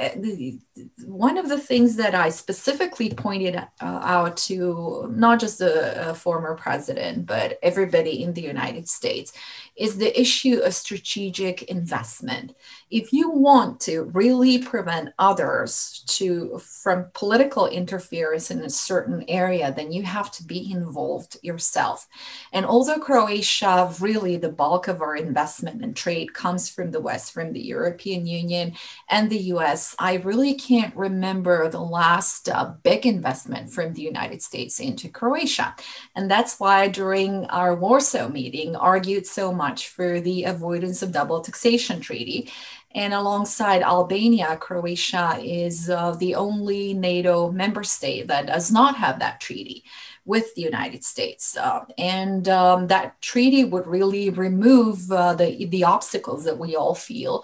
one 1.05 1.38
of 1.38 1.49
the 1.49 1.57
things 1.57 1.97
that 1.97 2.15
I 2.15 2.30
specifically 2.30 3.09
pointed 3.09 3.57
uh, 3.57 3.65
out 3.82 4.38
to 4.47 5.11
not 5.13 5.41
just 5.41 5.59
the 5.59 6.15
former 6.17 6.55
president, 6.55 7.26
but 7.26 7.59
everybody 7.61 8.24
in 8.24 8.32
the 8.34 8.41
United 8.41 8.88
States 8.88 9.34
is 9.76 9.97
the 9.97 10.17
issue 10.17 10.59
of 10.59 10.74
strategic 10.74 11.63
investment. 11.63 12.55
If 12.89 13.11
you 13.11 13.30
want 13.30 13.82
to 13.82 14.03
really 14.03 14.59
prevent 14.59 15.09
others 15.19 16.03
to 16.07 16.59
from 16.59 17.07
political 17.13 17.67
interference 17.67 18.51
in 18.51 18.61
a 18.61 18.69
certain 18.69 19.26
area, 19.28 19.74
then 19.76 19.91
you 19.91 20.03
have 20.03 20.32
to 20.32 20.43
be 20.43 20.71
involved 20.71 21.38
yourself. 21.41 22.07
And 22.53 22.65
although 22.65 22.99
Croatia, 22.99 23.93
really 23.99 24.38
the 24.38 24.49
bulk 24.49 24.88
of 24.88 25.01
our 25.01 25.15
investment 25.15 25.84
and 25.84 25.95
trade 25.95 26.34
comes 26.34 26.69
from 26.69 26.91
the 26.91 27.01
West, 27.01 27.34
from 27.34 27.51
the 27.51 27.61
European 27.61 28.12
European 28.14 28.28
Union 28.28 28.74
and 29.09 29.30
the 29.30 29.53
US, 29.53 29.95
I 29.99 30.16
really 30.16 30.53
can't 30.53 30.95
remember 30.95 31.70
the 31.70 31.82
last 31.82 32.49
uh, 32.49 32.74
big 32.84 33.05
investment 33.05 33.72
from 33.72 33.93
the 33.93 34.01
United 34.01 34.41
States 34.41 34.80
into 34.80 35.09
Croatia. 35.09 35.76
And 36.16 36.30
that's 36.30 36.59
why 36.59 36.88
during 36.88 37.45
our 37.45 37.76
Warsaw 37.76 38.30
meeting, 38.30 38.76
argued 38.76 39.26
so 39.26 39.53
much 39.53 39.89
for 39.89 40.22
the 40.22 40.43
avoidance 40.45 41.01
of 41.01 41.11
double 41.11 41.41
taxation 41.41 41.99
treaty. 41.99 42.49
And 42.95 43.14
alongside 43.14 43.82
Albania, 43.82 44.55
Croatia 44.57 45.39
is 45.41 45.89
uh, 45.89 46.11
the 46.11 46.36
only 46.36 46.93
NATO 46.93 47.51
member 47.51 47.84
state 47.84 48.28
that 48.28 48.45
does 48.45 48.72
not 48.72 48.95
have 48.97 49.18
that 49.20 49.39
treaty 49.41 49.84
with 50.26 50.53
the 50.55 50.61
United 50.61 51.03
States. 51.03 51.57
Uh, 51.57 51.82
and 51.97 52.47
um, 52.47 52.88
that 52.88 53.20
treaty 53.22 53.66
would 53.66 53.88
really 53.88 54.30
remove 54.30 55.11
uh, 55.11 55.34
the, 55.34 55.66
the 55.66 55.84
obstacles 55.84 56.45
that 56.45 56.57
we 56.57 56.76
all 56.76 56.95
feel. 56.95 57.43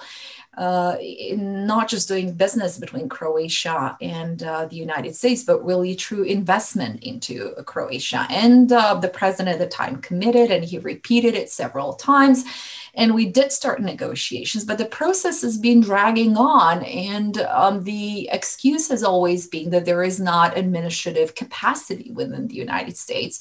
Uh, 0.59 0.97
not 1.37 1.87
just 1.87 2.09
doing 2.09 2.33
business 2.33 2.77
between 2.77 3.07
Croatia 3.07 3.97
and 4.01 4.43
uh, 4.43 4.65
the 4.65 4.75
United 4.75 5.15
States, 5.15 5.41
but 5.41 5.63
really 5.63 5.95
true 5.95 6.23
investment 6.23 7.01
into 7.01 7.53
Croatia. 7.65 8.27
And 8.29 8.69
uh, 8.69 8.95
the 8.95 9.07
president 9.07 9.53
at 9.53 9.59
the 9.59 9.67
time 9.67 10.01
committed, 10.01 10.51
and 10.51 10.65
he 10.65 10.77
repeated 10.77 11.33
it 11.33 11.49
several 11.49 11.93
times 11.93 12.43
and 12.99 13.13
we 13.13 13.27
did 13.27 13.51
start 13.51 13.81
negotiations, 13.81 14.65
but 14.65 14.77
the 14.77 14.85
process 14.85 15.41
has 15.41 15.57
been 15.57 15.79
dragging 15.79 16.35
on. 16.35 16.83
And 16.83 17.37
um, 17.37 17.83
the 17.83 18.29
excuse 18.31 18.89
has 18.89 19.03
always 19.03 19.47
been 19.47 19.69
that 19.69 19.85
there 19.85 20.03
is 20.03 20.19
not 20.19 20.57
administrative 20.57 21.35
capacity 21.35 22.11
within 22.11 22.47
the 22.47 22.55
United 22.55 22.97
States 22.97 23.39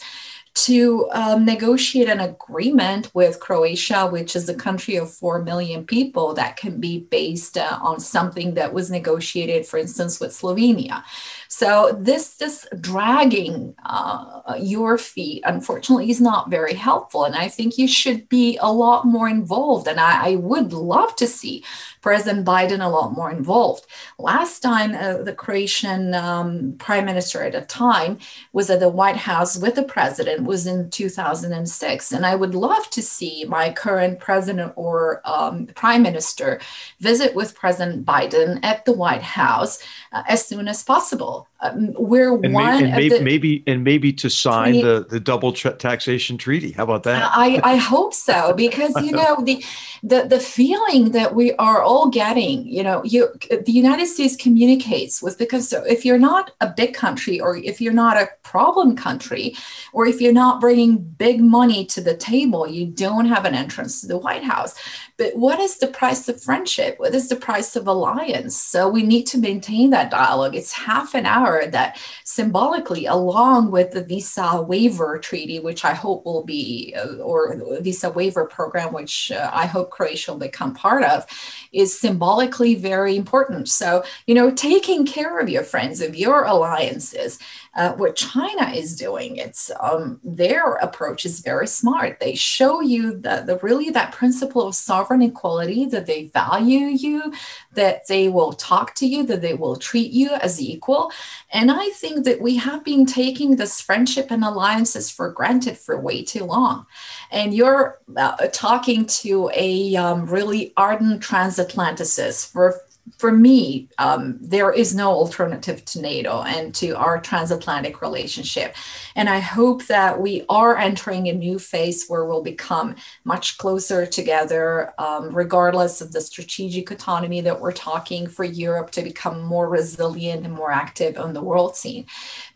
to 0.64 1.08
um, 1.12 1.44
negotiate 1.44 2.08
an 2.08 2.20
agreement 2.20 3.14
with 3.14 3.38
Croatia, 3.38 4.08
which 4.08 4.34
is 4.34 4.48
a 4.48 4.54
country 4.54 4.96
of 4.96 5.12
4 5.12 5.42
million 5.42 5.84
people, 5.84 6.34
that 6.34 6.56
can 6.56 6.80
be 6.80 7.00
based 7.00 7.56
uh, 7.56 7.78
on 7.80 8.00
something 8.00 8.54
that 8.54 8.72
was 8.72 8.90
negotiated, 8.90 9.66
for 9.66 9.78
instance, 9.78 10.18
with 10.18 10.32
Slovenia. 10.32 11.04
So 11.48 11.96
this 11.98 12.36
this 12.36 12.66
dragging 12.80 13.74
uh, 13.84 14.56
your 14.60 14.98
feet, 14.98 15.42
unfortunately, 15.46 16.10
is 16.10 16.20
not 16.20 16.50
very 16.50 16.74
helpful. 16.74 17.24
And 17.24 17.34
I 17.34 17.48
think 17.48 17.78
you 17.78 17.88
should 17.88 18.28
be 18.28 18.58
a 18.60 18.72
lot 18.72 19.06
more 19.06 19.28
involved. 19.28 19.86
And 19.86 20.00
I, 20.00 20.30
I 20.30 20.36
would 20.36 20.72
love 20.72 21.14
to 21.16 21.26
see 21.26 21.64
President 22.00 22.46
Biden 22.46 22.84
a 22.84 22.88
lot 22.88 23.12
more 23.12 23.30
involved. 23.30 23.86
Last 24.18 24.60
time, 24.60 24.94
uh, 24.94 25.22
the 25.22 25.32
Croatian 25.32 26.14
um, 26.14 26.74
prime 26.78 27.04
minister 27.04 27.42
at 27.42 27.52
the 27.52 27.62
time 27.62 28.18
was 28.52 28.70
at 28.70 28.80
the 28.80 28.88
White 28.88 29.16
House 29.16 29.56
with 29.56 29.74
the 29.74 29.82
president 29.82 30.44
was 30.44 30.66
in 30.66 30.90
2006, 30.90 32.12
and 32.12 32.26
I 32.26 32.34
would 32.34 32.54
love 32.54 32.88
to 32.90 33.02
see 33.02 33.44
my 33.48 33.72
current 33.72 34.20
president 34.20 34.72
or 34.76 35.20
um, 35.24 35.66
prime 35.74 36.02
minister 36.02 36.60
visit 37.00 37.34
with 37.34 37.54
President 37.54 38.04
Biden 38.04 38.60
at 38.62 38.84
the 38.84 38.92
White 38.92 39.22
House 39.22 39.78
uh, 40.12 40.22
as 40.28 40.46
soon 40.46 40.68
as 40.68 40.82
possible. 40.82 41.48
Um, 41.60 41.92
we're 41.94 42.34
and 42.34 42.54
one 42.54 42.84
and 42.84 42.92
maybe, 42.92 43.18
the, 43.18 43.24
maybe, 43.24 43.64
and 43.66 43.82
maybe 43.82 44.12
to 44.12 44.30
sign 44.30 44.74
20, 44.74 44.82
the 44.82 45.06
the 45.10 45.18
double 45.18 45.52
taxation 45.52 46.38
treaty. 46.38 46.70
How 46.70 46.84
about 46.84 47.02
that? 47.02 47.30
I 47.34 47.60
I 47.64 47.76
hope 47.76 48.14
so 48.14 48.52
because 48.52 48.94
you 49.02 49.10
know 49.10 49.42
the 49.42 49.64
the 50.04 50.26
the 50.28 50.38
feeling 50.38 51.10
that 51.12 51.34
we 51.34 51.54
are 51.54 51.82
all 51.82 52.10
getting. 52.10 52.64
You 52.64 52.84
know, 52.84 53.02
you 53.02 53.32
the 53.50 53.72
United 53.72 54.06
States 54.06 54.36
communicates 54.36 55.20
with 55.20 55.36
because 55.36 55.72
if 55.72 56.04
you're 56.04 56.18
not 56.18 56.52
a 56.60 56.68
big 56.68 56.94
country 56.94 57.40
or 57.40 57.56
if 57.56 57.80
you're 57.80 57.92
not 57.92 58.16
a 58.16 58.28
problem 58.44 58.94
country 58.94 59.56
or 59.92 60.06
if 60.06 60.20
you're 60.20 60.32
not 60.32 60.60
bringing 60.60 60.98
big 60.98 61.40
money 61.40 61.84
to 61.86 62.00
the 62.00 62.16
table, 62.16 62.68
you 62.68 62.86
don't 62.86 63.26
have 63.26 63.44
an 63.44 63.54
entrance 63.54 64.00
to 64.00 64.06
the 64.06 64.18
White 64.18 64.44
House. 64.44 64.76
But 65.18 65.36
what 65.36 65.58
is 65.58 65.78
the 65.78 65.88
price 65.88 66.28
of 66.28 66.40
friendship? 66.40 66.94
What 66.98 67.12
is 67.12 67.28
the 67.28 67.34
price 67.34 67.74
of 67.74 67.88
alliance? 67.88 68.56
So 68.56 68.88
we 68.88 69.02
need 69.02 69.24
to 69.24 69.38
maintain 69.38 69.90
that 69.90 70.12
dialogue. 70.12 70.54
It's 70.54 70.72
half 70.72 71.12
an 71.14 71.26
hour 71.26 71.66
that 71.66 72.00
symbolically, 72.22 73.06
along 73.06 73.72
with 73.72 73.90
the 73.90 74.04
visa 74.04 74.62
waiver 74.62 75.18
treaty, 75.18 75.58
which 75.58 75.84
I 75.84 75.92
hope 75.92 76.24
will 76.24 76.44
be, 76.44 76.94
uh, 76.96 77.16
or 77.16 77.60
visa 77.80 78.10
waiver 78.10 78.44
program, 78.46 78.92
which 78.92 79.32
uh, 79.32 79.50
I 79.52 79.66
hope 79.66 79.90
Croatia 79.90 80.32
will 80.32 80.38
become 80.38 80.72
part 80.72 81.02
of, 81.02 81.26
is 81.72 81.98
symbolically 81.98 82.74
very 82.74 83.16
important. 83.16 83.68
So, 83.68 84.04
you 84.26 84.34
know, 84.34 84.50
taking 84.50 85.06
care 85.06 85.38
of 85.38 85.48
your 85.48 85.62
friends, 85.62 86.00
of 86.00 86.16
your 86.16 86.44
alliances, 86.44 87.38
uh, 87.74 87.92
what 87.92 88.16
China 88.16 88.70
is 88.70 88.96
doing, 88.96 89.36
it's 89.36 89.70
um, 89.80 90.20
their 90.24 90.74
approach 90.74 91.24
is 91.24 91.40
very 91.40 91.66
smart. 91.66 92.18
They 92.20 92.34
show 92.34 92.80
you 92.80 93.18
that 93.20 93.46
the 93.46 93.58
really 93.58 93.90
that 93.90 94.12
principle 94.12 94.66
of 94.66 94.74
sovereign 94.74 95.22
equality, 95.22 95.86
that 95.86 96.06
they 96.06 96.26
value 96.28 96.86
you, 96.86 97.32
that 97.72 98.06
they 98.06 98.28
will 98.28 98.52
talk 98.52 98.94
to 98.96 99.06
you, 99.06 99.22
that 99.24 99.42
they 99.42 99.54
will 99.54 99.76
treat 99.76 100.10
you 100.10 100.30
as 100.34 100.60
equal. 100.60 101.12
And 101.52 101.70
I 101.70 101.90
think 101.90 102.24
that 102.24 102.40
we 102.40 102.56
have 102.56 102.84
been 102.84 103.06
taking 103.06 103.56
this 103.56 103.80
friendship 103.80 104.30
and 104.30 104.44
alliances 104.44 105.10
for 105.10 105.30
granted 105.30 105.78
for 105.78 106.00
way 106.00 106.24
too 106.24 106.44
long. 106.44 106.86
And 107.30 107.54
you're 107.54 108.00
uh, 108.16 108.48
talking 108.52 109.06
to 109.06 109.50
a 109.54 109.96
um, 109.96 110.26
really 110.26 110.72
ardent 110.76 111.22
transatlanticist 111.22 112.50
for 112.50 112.80
for 113.16 113.32
me, 113.32 113.88
um, 113.98 114.36
there 114.40 114.72
is 114.72 114.94
no 114.94 115.10
alternative 115.10 115.84
to 115.86 116.00
NATO 116.00 116.42
and 116.42 116.74
to 116.76 116.92
our 116.92 117.20
transatlantic 117.20 118.02
relationship. 118.02 118.74
And 119.16 119.28
I 119.28 119.38
hope 119.38 119.86
that 119.86 120.20
we 120.20 120.44
are 120.48 120.76
entering 120.76 121.28
a 121.28 121.32
new 121.32 121.58
phase 121.58 122.06
where 122.06 122.24
we'll 122.24 122.42
become 122.42 122.96
much 123.24 123.58
closer 123.58 124.04
together, 124.04 124.92
um, 124.98 125.34
regardless 125.34 126.00
of 126.00 126.12
the 126.12 126.20
strategic 126.20 126.90
autonomy 126.90 127.40
that 127.40 127.60
we're 127.60 127.72
talking 127.72 128.26
for 128.26 128.44
Europe 128.44 128.90
to 128.92 129.02
become 129.02 129.42
more 129.42 129.68
resilient 129.68 130.44
and 130.44 130.54
more 130.54 130.70
active 130.70 131.16
on 131.16 131.32
the 131.32 131.42
world 131.42 131.76
scene. 131.76 132.06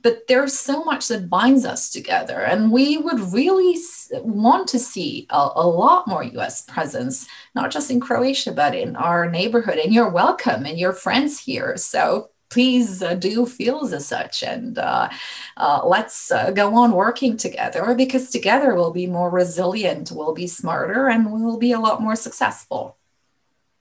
But 0.03 0.27
there's 0.29 0.59
so 0.59 0.85
much 0.85 1.09
that 1.09 1.31
binds 1.31 1.65
us 1.65 1.91
together. 1.91 2.41
And 2.41 2.71
we 2.71 2.99
would 2.99 3.21
really 3.33 3.77
want 4.13 4.69
to 4.69 4.79
see 4.79 5.27
a, 5.31 5.49
a 5.55 5.67
lot 5.67 6.07
more 6.07 6.25
US 6.25 6.63
presence, 6.63 7.27
not 7.55 7.71
just 7.71 7.91
in 7.91 8.01
Croatia, 8.01 8.53
but 8.53 8.75
in 8.75 8.97
our 8.97 9.31
neighborhood. 9.31 9.79
And 9.79 9.95
you're 9.95 10.11
welcome 10.11 10.42
and 10.47 10.79
your 10.79 10.93
friends 10.93 11.39
here. 11.39 11.77
So 11.77 12.31
please 12.53 13.03
uh, 13.03 13.15
do 13.15 13.47
feel 13.47 13.83
as 13.95 14.07
such 14.07 14.43
and 14.43 14.79
uh, 14.79 15.09
uh, 15.57 15.81
let's 15.87 16.31
uh, 16.31 16.51
go 16.51 16.75
on 16.75 16.93
working 16.93 17.35
together 17.35 17.95
because 17.95 18.31
together 18.31 18.75
we'll 18.75 18.93
be 18.93 19.07
more 19.07 19.31
resilient 19.31 20.13
we'll 20.13 20.35
be 20.35 20.47
smarter 20.47 21.09
and 21.09 21.33
we'll 21.33 21.59
be 21.59 21.73
a 21.73 21.81
lot 21.81 22.03
more 22.03 22.15
successful 22.15 22.99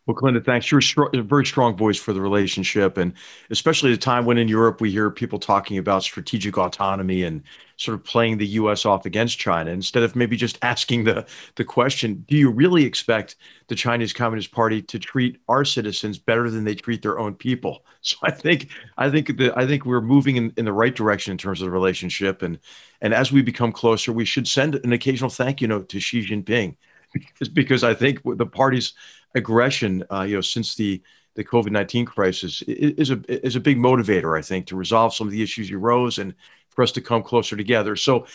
well, 0.08 0.16
Kolinda, 0.18 0.44
thanks. 0.44 0.72
You're 0.72 0.82
a 1.14 1.22
very 1.22 1.46
strong 1.46 1.78
voice 1.78 1.98
for 1.98 2.12
the 2.12 2.22
relationship, 2.22 2.98
and 2.98 3.14
especially 3.52 3.92
at 3.92 3.98
a 3.98 4.00
time 4.00 4.26
when 4.26 4.40
in 4.40 4.48
Europe 4.48 4.82
we 4.82 4.90
hear 4.90 5.12
people 5.12 5.38
talking 5.38 5.78
about 5.78 6.02
strategic 6.02 6.58
autonomy 6.58 7.22
and 7.22 7.44
sort 7.78 7.94
of 7.96 8.04
playing 8.04 8.40
the 8.40 8.48
U.S. 8.48 8.84
off 8.84 9.06
against 9.06 9.38
China 9.38 9.70
instead 9.70 10.02
of 10.02 10.16
maybe 10.16 10.36
just 10.36 10.58
asking 10.64 11.04
the 11.04 11.28
the 11.56 11.64
question: 11.64 12.26
Do 12.28 12.36
you 12.36 12.50
really 12.50 12.84
expect 12.84 13.36
the 13.68 13.76
Chinese 13.76 14.12
Communist 14.12 14.52
Party 14.52 14.82
to 14.82 14.98
treat 14.98 15.40
our 15.48 15.64
citizens 15.64 16.18
better 16.18 16.50
than 16.50 16.64
they 16.64 16.74
treat 16.74 17.04
their 17.04 17.20
own 17.20 17.36
people? 17.36 17.86
So 18.04 18.18
I 18.24 18.32
think 18.32 18.72
I 18.98 19.12
think 19.12 19.38
that 19.38 19.56
I 19.56 19.68
think 19.68 19.86
we're 19.86 20.02
moving 20.02 20.36
in, 20.36 20.52
in 20.58 20.66
the 20.66 20.74
right 20.74 20.96
direction 20.96 21.34
in 21.34 21.38
terms 21.38 21.62
of 21.62 21.66
the 21.66 21.72
relationship, 21.72 22.42
and 22.42 22.58
and 23.00 23.14
as 23.14 23.32
we 23.32 23.44
become 23.44 23.72
closer, 23.72 24.12
we 24.12 24.26
should 24.26 24.48
send 24.48 24.74
an 24.74 24.92
occasional 24.92 25.30
thank 25.30 25.62
you 25.62 25.68
note 25.68 25.88
to 25.90 26.00
Xi 26.00 26.26
Jinping, 26.26 26.78
because 27.14 27.50
because 27.50 27.84
I 27.84 27.94
think 27.94 28.22
the 28.26 28.48
parties 28.48 28.94
aggression, 29.36 30.04
uh, 30.12 30.22
you 30.22 30.36
know, 30.36 30.42
since 30.42 30.76
the 30.76 31.02
the 31.36 31.44
COVID 31.44 31.72
nineteen 31.72 32.06
crisis 32.06 32.62
is 32.64 33.10
a 33.10 33.22
is 33.46 33.56
a 33.56 33.60
big 33.60 33.78
motivator, 33.78 34.38
I 34.38 34.42
think, 34.42 34.68
to 34.68 34.76
resolve 34.76 35.14
some 35.14 35.28
of 35.28 35.32
the 35.32 35.42
issues 35.42 35.70
you 35.70 35.80
rose 35.80 36.18
and 36.20 36.34
for 36.70 36.84
us 36.84 36.92
to 36.94 37.02
come 37.02 37.24
closer 37.24 37.56
together. 37.56 37.96
So. 37.96 38.26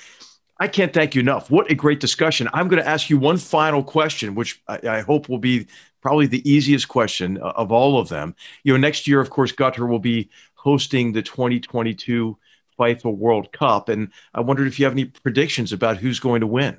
I 0.59 0.68
can't 0.68 0.90
thank 0.90 1.14
you 1.14 1.20
enough. 1.20 1.51
What 1.51 1.70
a 1.70 1.74
great 1.74 2.01
discussion. 2.01 2.49
I'm 2.55 2.68
going 2.68 2.82
to 2.82 2.88
ask 2.88 3.11
you 3.11 3.18
one 3.18 3.36
final 3.36 3.84
question, 3.84 4.34
which 4.34 4.62
I, 4.66 4.80
I 4.88 5.01
hope 5.03 5.28
will 5.28 5.36
be 5.36 5.66
probably 6.01 6.26
the 6.26 6.51
easiest 6.51 6.88
question 6.88 7.36
uh, 7.42 7.53
of 7.57 7.70
all 7.70 7.99
of 7.99 8.09
them. 8.09 8.34
You 8.64 8.72
know, 8.72 8.78
next 8.78 9.07
year, 9.07 9.20
of 9.20 9.28
course, 9.28 9.53
Qatar 9.53 9.86
will 9.86 9.99
be 9.99 10.30
hosting 10.55 11.12
the 11.12 11.20
2022 11.20 12.38
FIFA 12.78 13.16
World 13.16 13.53
Cup. 13.53 13.88
And 13.88 14.12
I 14.34 14.40
wondered 14.40 14.66
if 14.66 14.78
you 14.78 14.86
have 14.86 14.92
any 14.92 15.07
predictions 15.07 15.72
about 15.72 15.99
who's 15.99 16.20
going 16.20 16.40
to 16.40 16.47
win. 16.47 16.78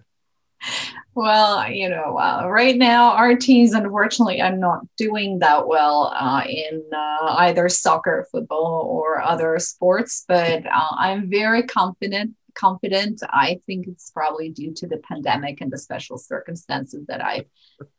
Well, 1.15 1.67
you 1.71 1.89
know, 1.89 2.17
uh, 2.19 2.47
right 2.47 2.77
now 2.77 3.13
our 3.13 3.35
teams 3.35 3.73
unfortunately 3.73 4.39
are 4.39 4.55
not 4.55 4.81
doing 4.97 5.39
that 5.39 5.67
well 5.67 6.13
uh, 6.15 6.43
in 6.47 6.83
uh, 6.95 7.33
either 7.39 7.69
soccer, 7.69 8.27
football, 8.31 8.87
or 8.87 9.19
other 9.19 9.57
sports. 9.57 10.25
But 10.27 10.67
uh, 10.67 10.95
I'm 10.95 11.29
very 11.29 11.63
confident. 11.63 12.35
Confident. 12.53 13.21
I 13.29 13.59
think 13.65 13.87
it's 13.87 14.11
probably 14.11 14.49
due 14.49 14.73
to 14.75 14.87
the 14.87 14.97
pandemic 14.97 15.61
and 15.61 15.71
the 15.71 15.77
special 15.77 16.17
circumstances 16.17 17.05
that 17.07 17.23
I 17.23 17.45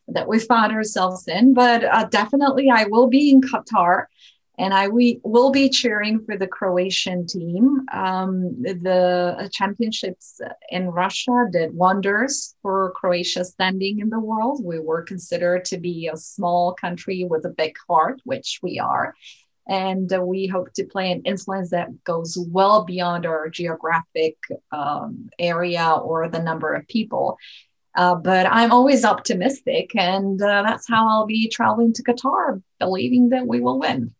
that 0.08 0.28
we 0.28 0.38
found 0.38 0.72
ourselves 0.72 1.26
in. 1.26 1.54
But 1.54 1.84
uh, 1.84 2.04
definitely, 2.04 2.70
I 2.70 2.84
will 2.84 3.08
be 3.08 3.30
in 3.30 3.40
Qatar 3.40 4.06
and 4.58 4.74
I 4.74 4.88
we 4.88 5.20
will 5.22 5.50
be 5.50 5.68
cheering 5.68 6.24
for 6.24 6.36
the 6.36 6.48
Croatian 6.48 7.26
team. 7.26 7.86
Um, 7.92 8.60
the 8.60 9.48
championships 9.52 10.40
in 10.70 10.88
Russia 10.88 11.46
did 11.52 11.74
wonders 11.74 12.56
for 12.60 12.92
Croatia's 12.96 13.50
standing 13.50 14.00
in 14.00 14.10
the 14.10 14.18
world. 14.18 14.64
We 14.64 14.80
were 14.80 15.02
considered 15.02 15.64
to 15.66 15.78
be 15.78 16.10
a 16.12 16.16
small 16.16 16.74
country 16.74 17.24
with 17.24 17.44
a 17.44 17.50
big 17.50 17.76
heart, 17.88 18.20
which 18.24 18.58
we 18.62 18.80
are. 18.80 19.14
And 19.68 20.12
uh, 20.12 20.22
we 20.22 20.46
hope 20.46 20.72
to 20.74 20.84
play 20.84 21.12
an 21.12 21.22
influence 21.24 21.70
that 21.70 22.02
goes 22.02 22.36
well 22.50 22.84
beyond 22.84 23.26
our 23.26 23.50
geographic 23.50 24.36
um, 24.72 25.28
area 25.38 25.90
or 25.90 26.28
the 26.28 26.42
number 26.42 26.74
of 26.74 26.88
people. 26.88 27.38
Uh, 27.94 28.14
but 28.14 28.46
I'm 28.46 28.70
always 28.72 29.04
optimistic, 29.04 29.90
and 29.96 30.40
uh, 30.40 30.62
that's 30.62 30.88
how 30.88 31.08
I'll 31.08 31.26
be 31.26 31.48
traveling 31.48 31.92
to 31.94 32.02
Qatar, 32.02 32.62
believing 32.78 33.30
that 33.30 33.46
we 33.46 33.60
will 33.60 33.78
win. 33.78 34.14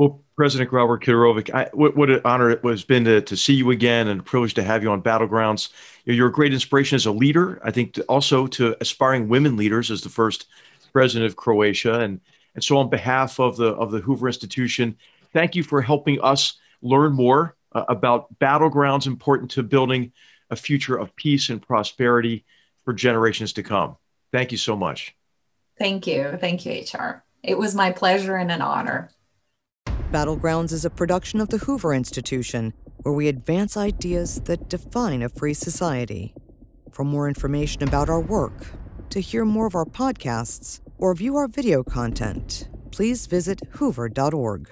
Well, 0.00 0.24
President 0.34 0.70
Grabar-Kitarović, 0.70 1.74
what, 1.74 1.94
what, 1.94 2.08
an 2.08 2.22
honor 2.24 2.48
it 2.48 2.64
has 2.64 2.84
been 2.84 3.04
to, 3.04 3.20
to 3.20 3.36
see 3.36 3.52
you 3.52 3.70
again 3.70 4.08
and 4.08 4.20
a 4.20 4.22
privilege 4.22 4.54
to 4.54 4.62
have 4.62 4.82
you 4.82 4.90
on 4.90 5.02
Battlegrounds. 5.02 5.68
You're 6.06 6.28
a 6.28 6.32
great 6.32 6.54
inspiration 6.54 6.96
as 6.96 7.04
a 7.04 7.12
leader, 7.12 7.60
I 7.62 7.70
think 7.70 7.92
to 7.92 8.02
also 8.04 8.46
to 8.46 8.74
aspiring 8.80 9.28
women 9.28 9.58
leaders 9.58 9.90
as 9.90 10.00
the 10.00 10.08
first 10.08 10.46
president 10.94 11.28
of 11.28 11.36
Croatia. 11.36 12.00
And, 12.00 12.18
and 12.54 12.64
so 12.64 12.78
on 12.78 12.88
behalf 12.88 13.38
of 13.38 13.58
the, 13.58 13.74
of 13.74 13.90
the 13.90 14.00
Hoover 14.00 14.26
Institution, 14.26 14.96
thank 15.34 15.54
you 15.54 15.62
for 15.62 15.82
helping 15.82 16.18
us 16.22 16.54
learn 16.80 17.12
more 17.12 17.54
uh, 17.72 17.84
about 17.90 18.38
Battlegrounds 18.38 19.06
important 19.06 19.50
to 19.50 19.62
building 19.62 20.12
a 20.48 20.56
future 20.56 20.96
of 20.96 21.14
peace 21.14 21.50
and 21.50 21.60
prosperity 21.60 22.46
for 22.86 22.94
generations 22.94 23.52
to 23.52 23.62
come. 23.62 23.98
Thank 24.32 24.50
you 24.50 24.56
so 24.56 24.76
much. 24.76 25.14
Thank 25.78 26.06
you. 26.06 26.38
Thank 26.40 26.64
you, 26.64 26.84
HR. 26.90 27.22
It 27.42 27.58
was 27.58 27.74
my 27.74 27.92
pleasure 27.92 28.36
and 28.36 28.50
an 28.50 28.62
honor. 28.62 29.10
Battlegrounds 30.10 30.72
is 30.72 30.84
a 30.84 30.90
production 30.90 31.40
of 31.40 31.50
the 31.50 31.58
Hoover 31.58 31.94
Institution, 31.94 32.74
where 33.02 33.14
we 33.14 33.28
advance 33.28 33.76
ideas 33.76 34.40
that 34.46 34.68
define 34.68 35.22
a 35.22 35.28
free 35.28 35.54
society. 35.54 36.34
For 36.90 37.04
more 37.04 37.28
information 37.28 37.84
about 37.84 38.08
our 38.08 38.20
work, 38.20 38.72
to 39.10 39.20
hear 39.20 39.44
more 39.44 39.66
of 39.66 39.76
our 39.76 39.84
podcasts, 39.84 40.80
or 40.98 41.14
view 41.14 41.36
our 41.36 41.46
video 41.46 41.84
content, 41.84 42.68
please 42.90 43.28
visit 43.28 43.60
hoover.org. 43.74 44.68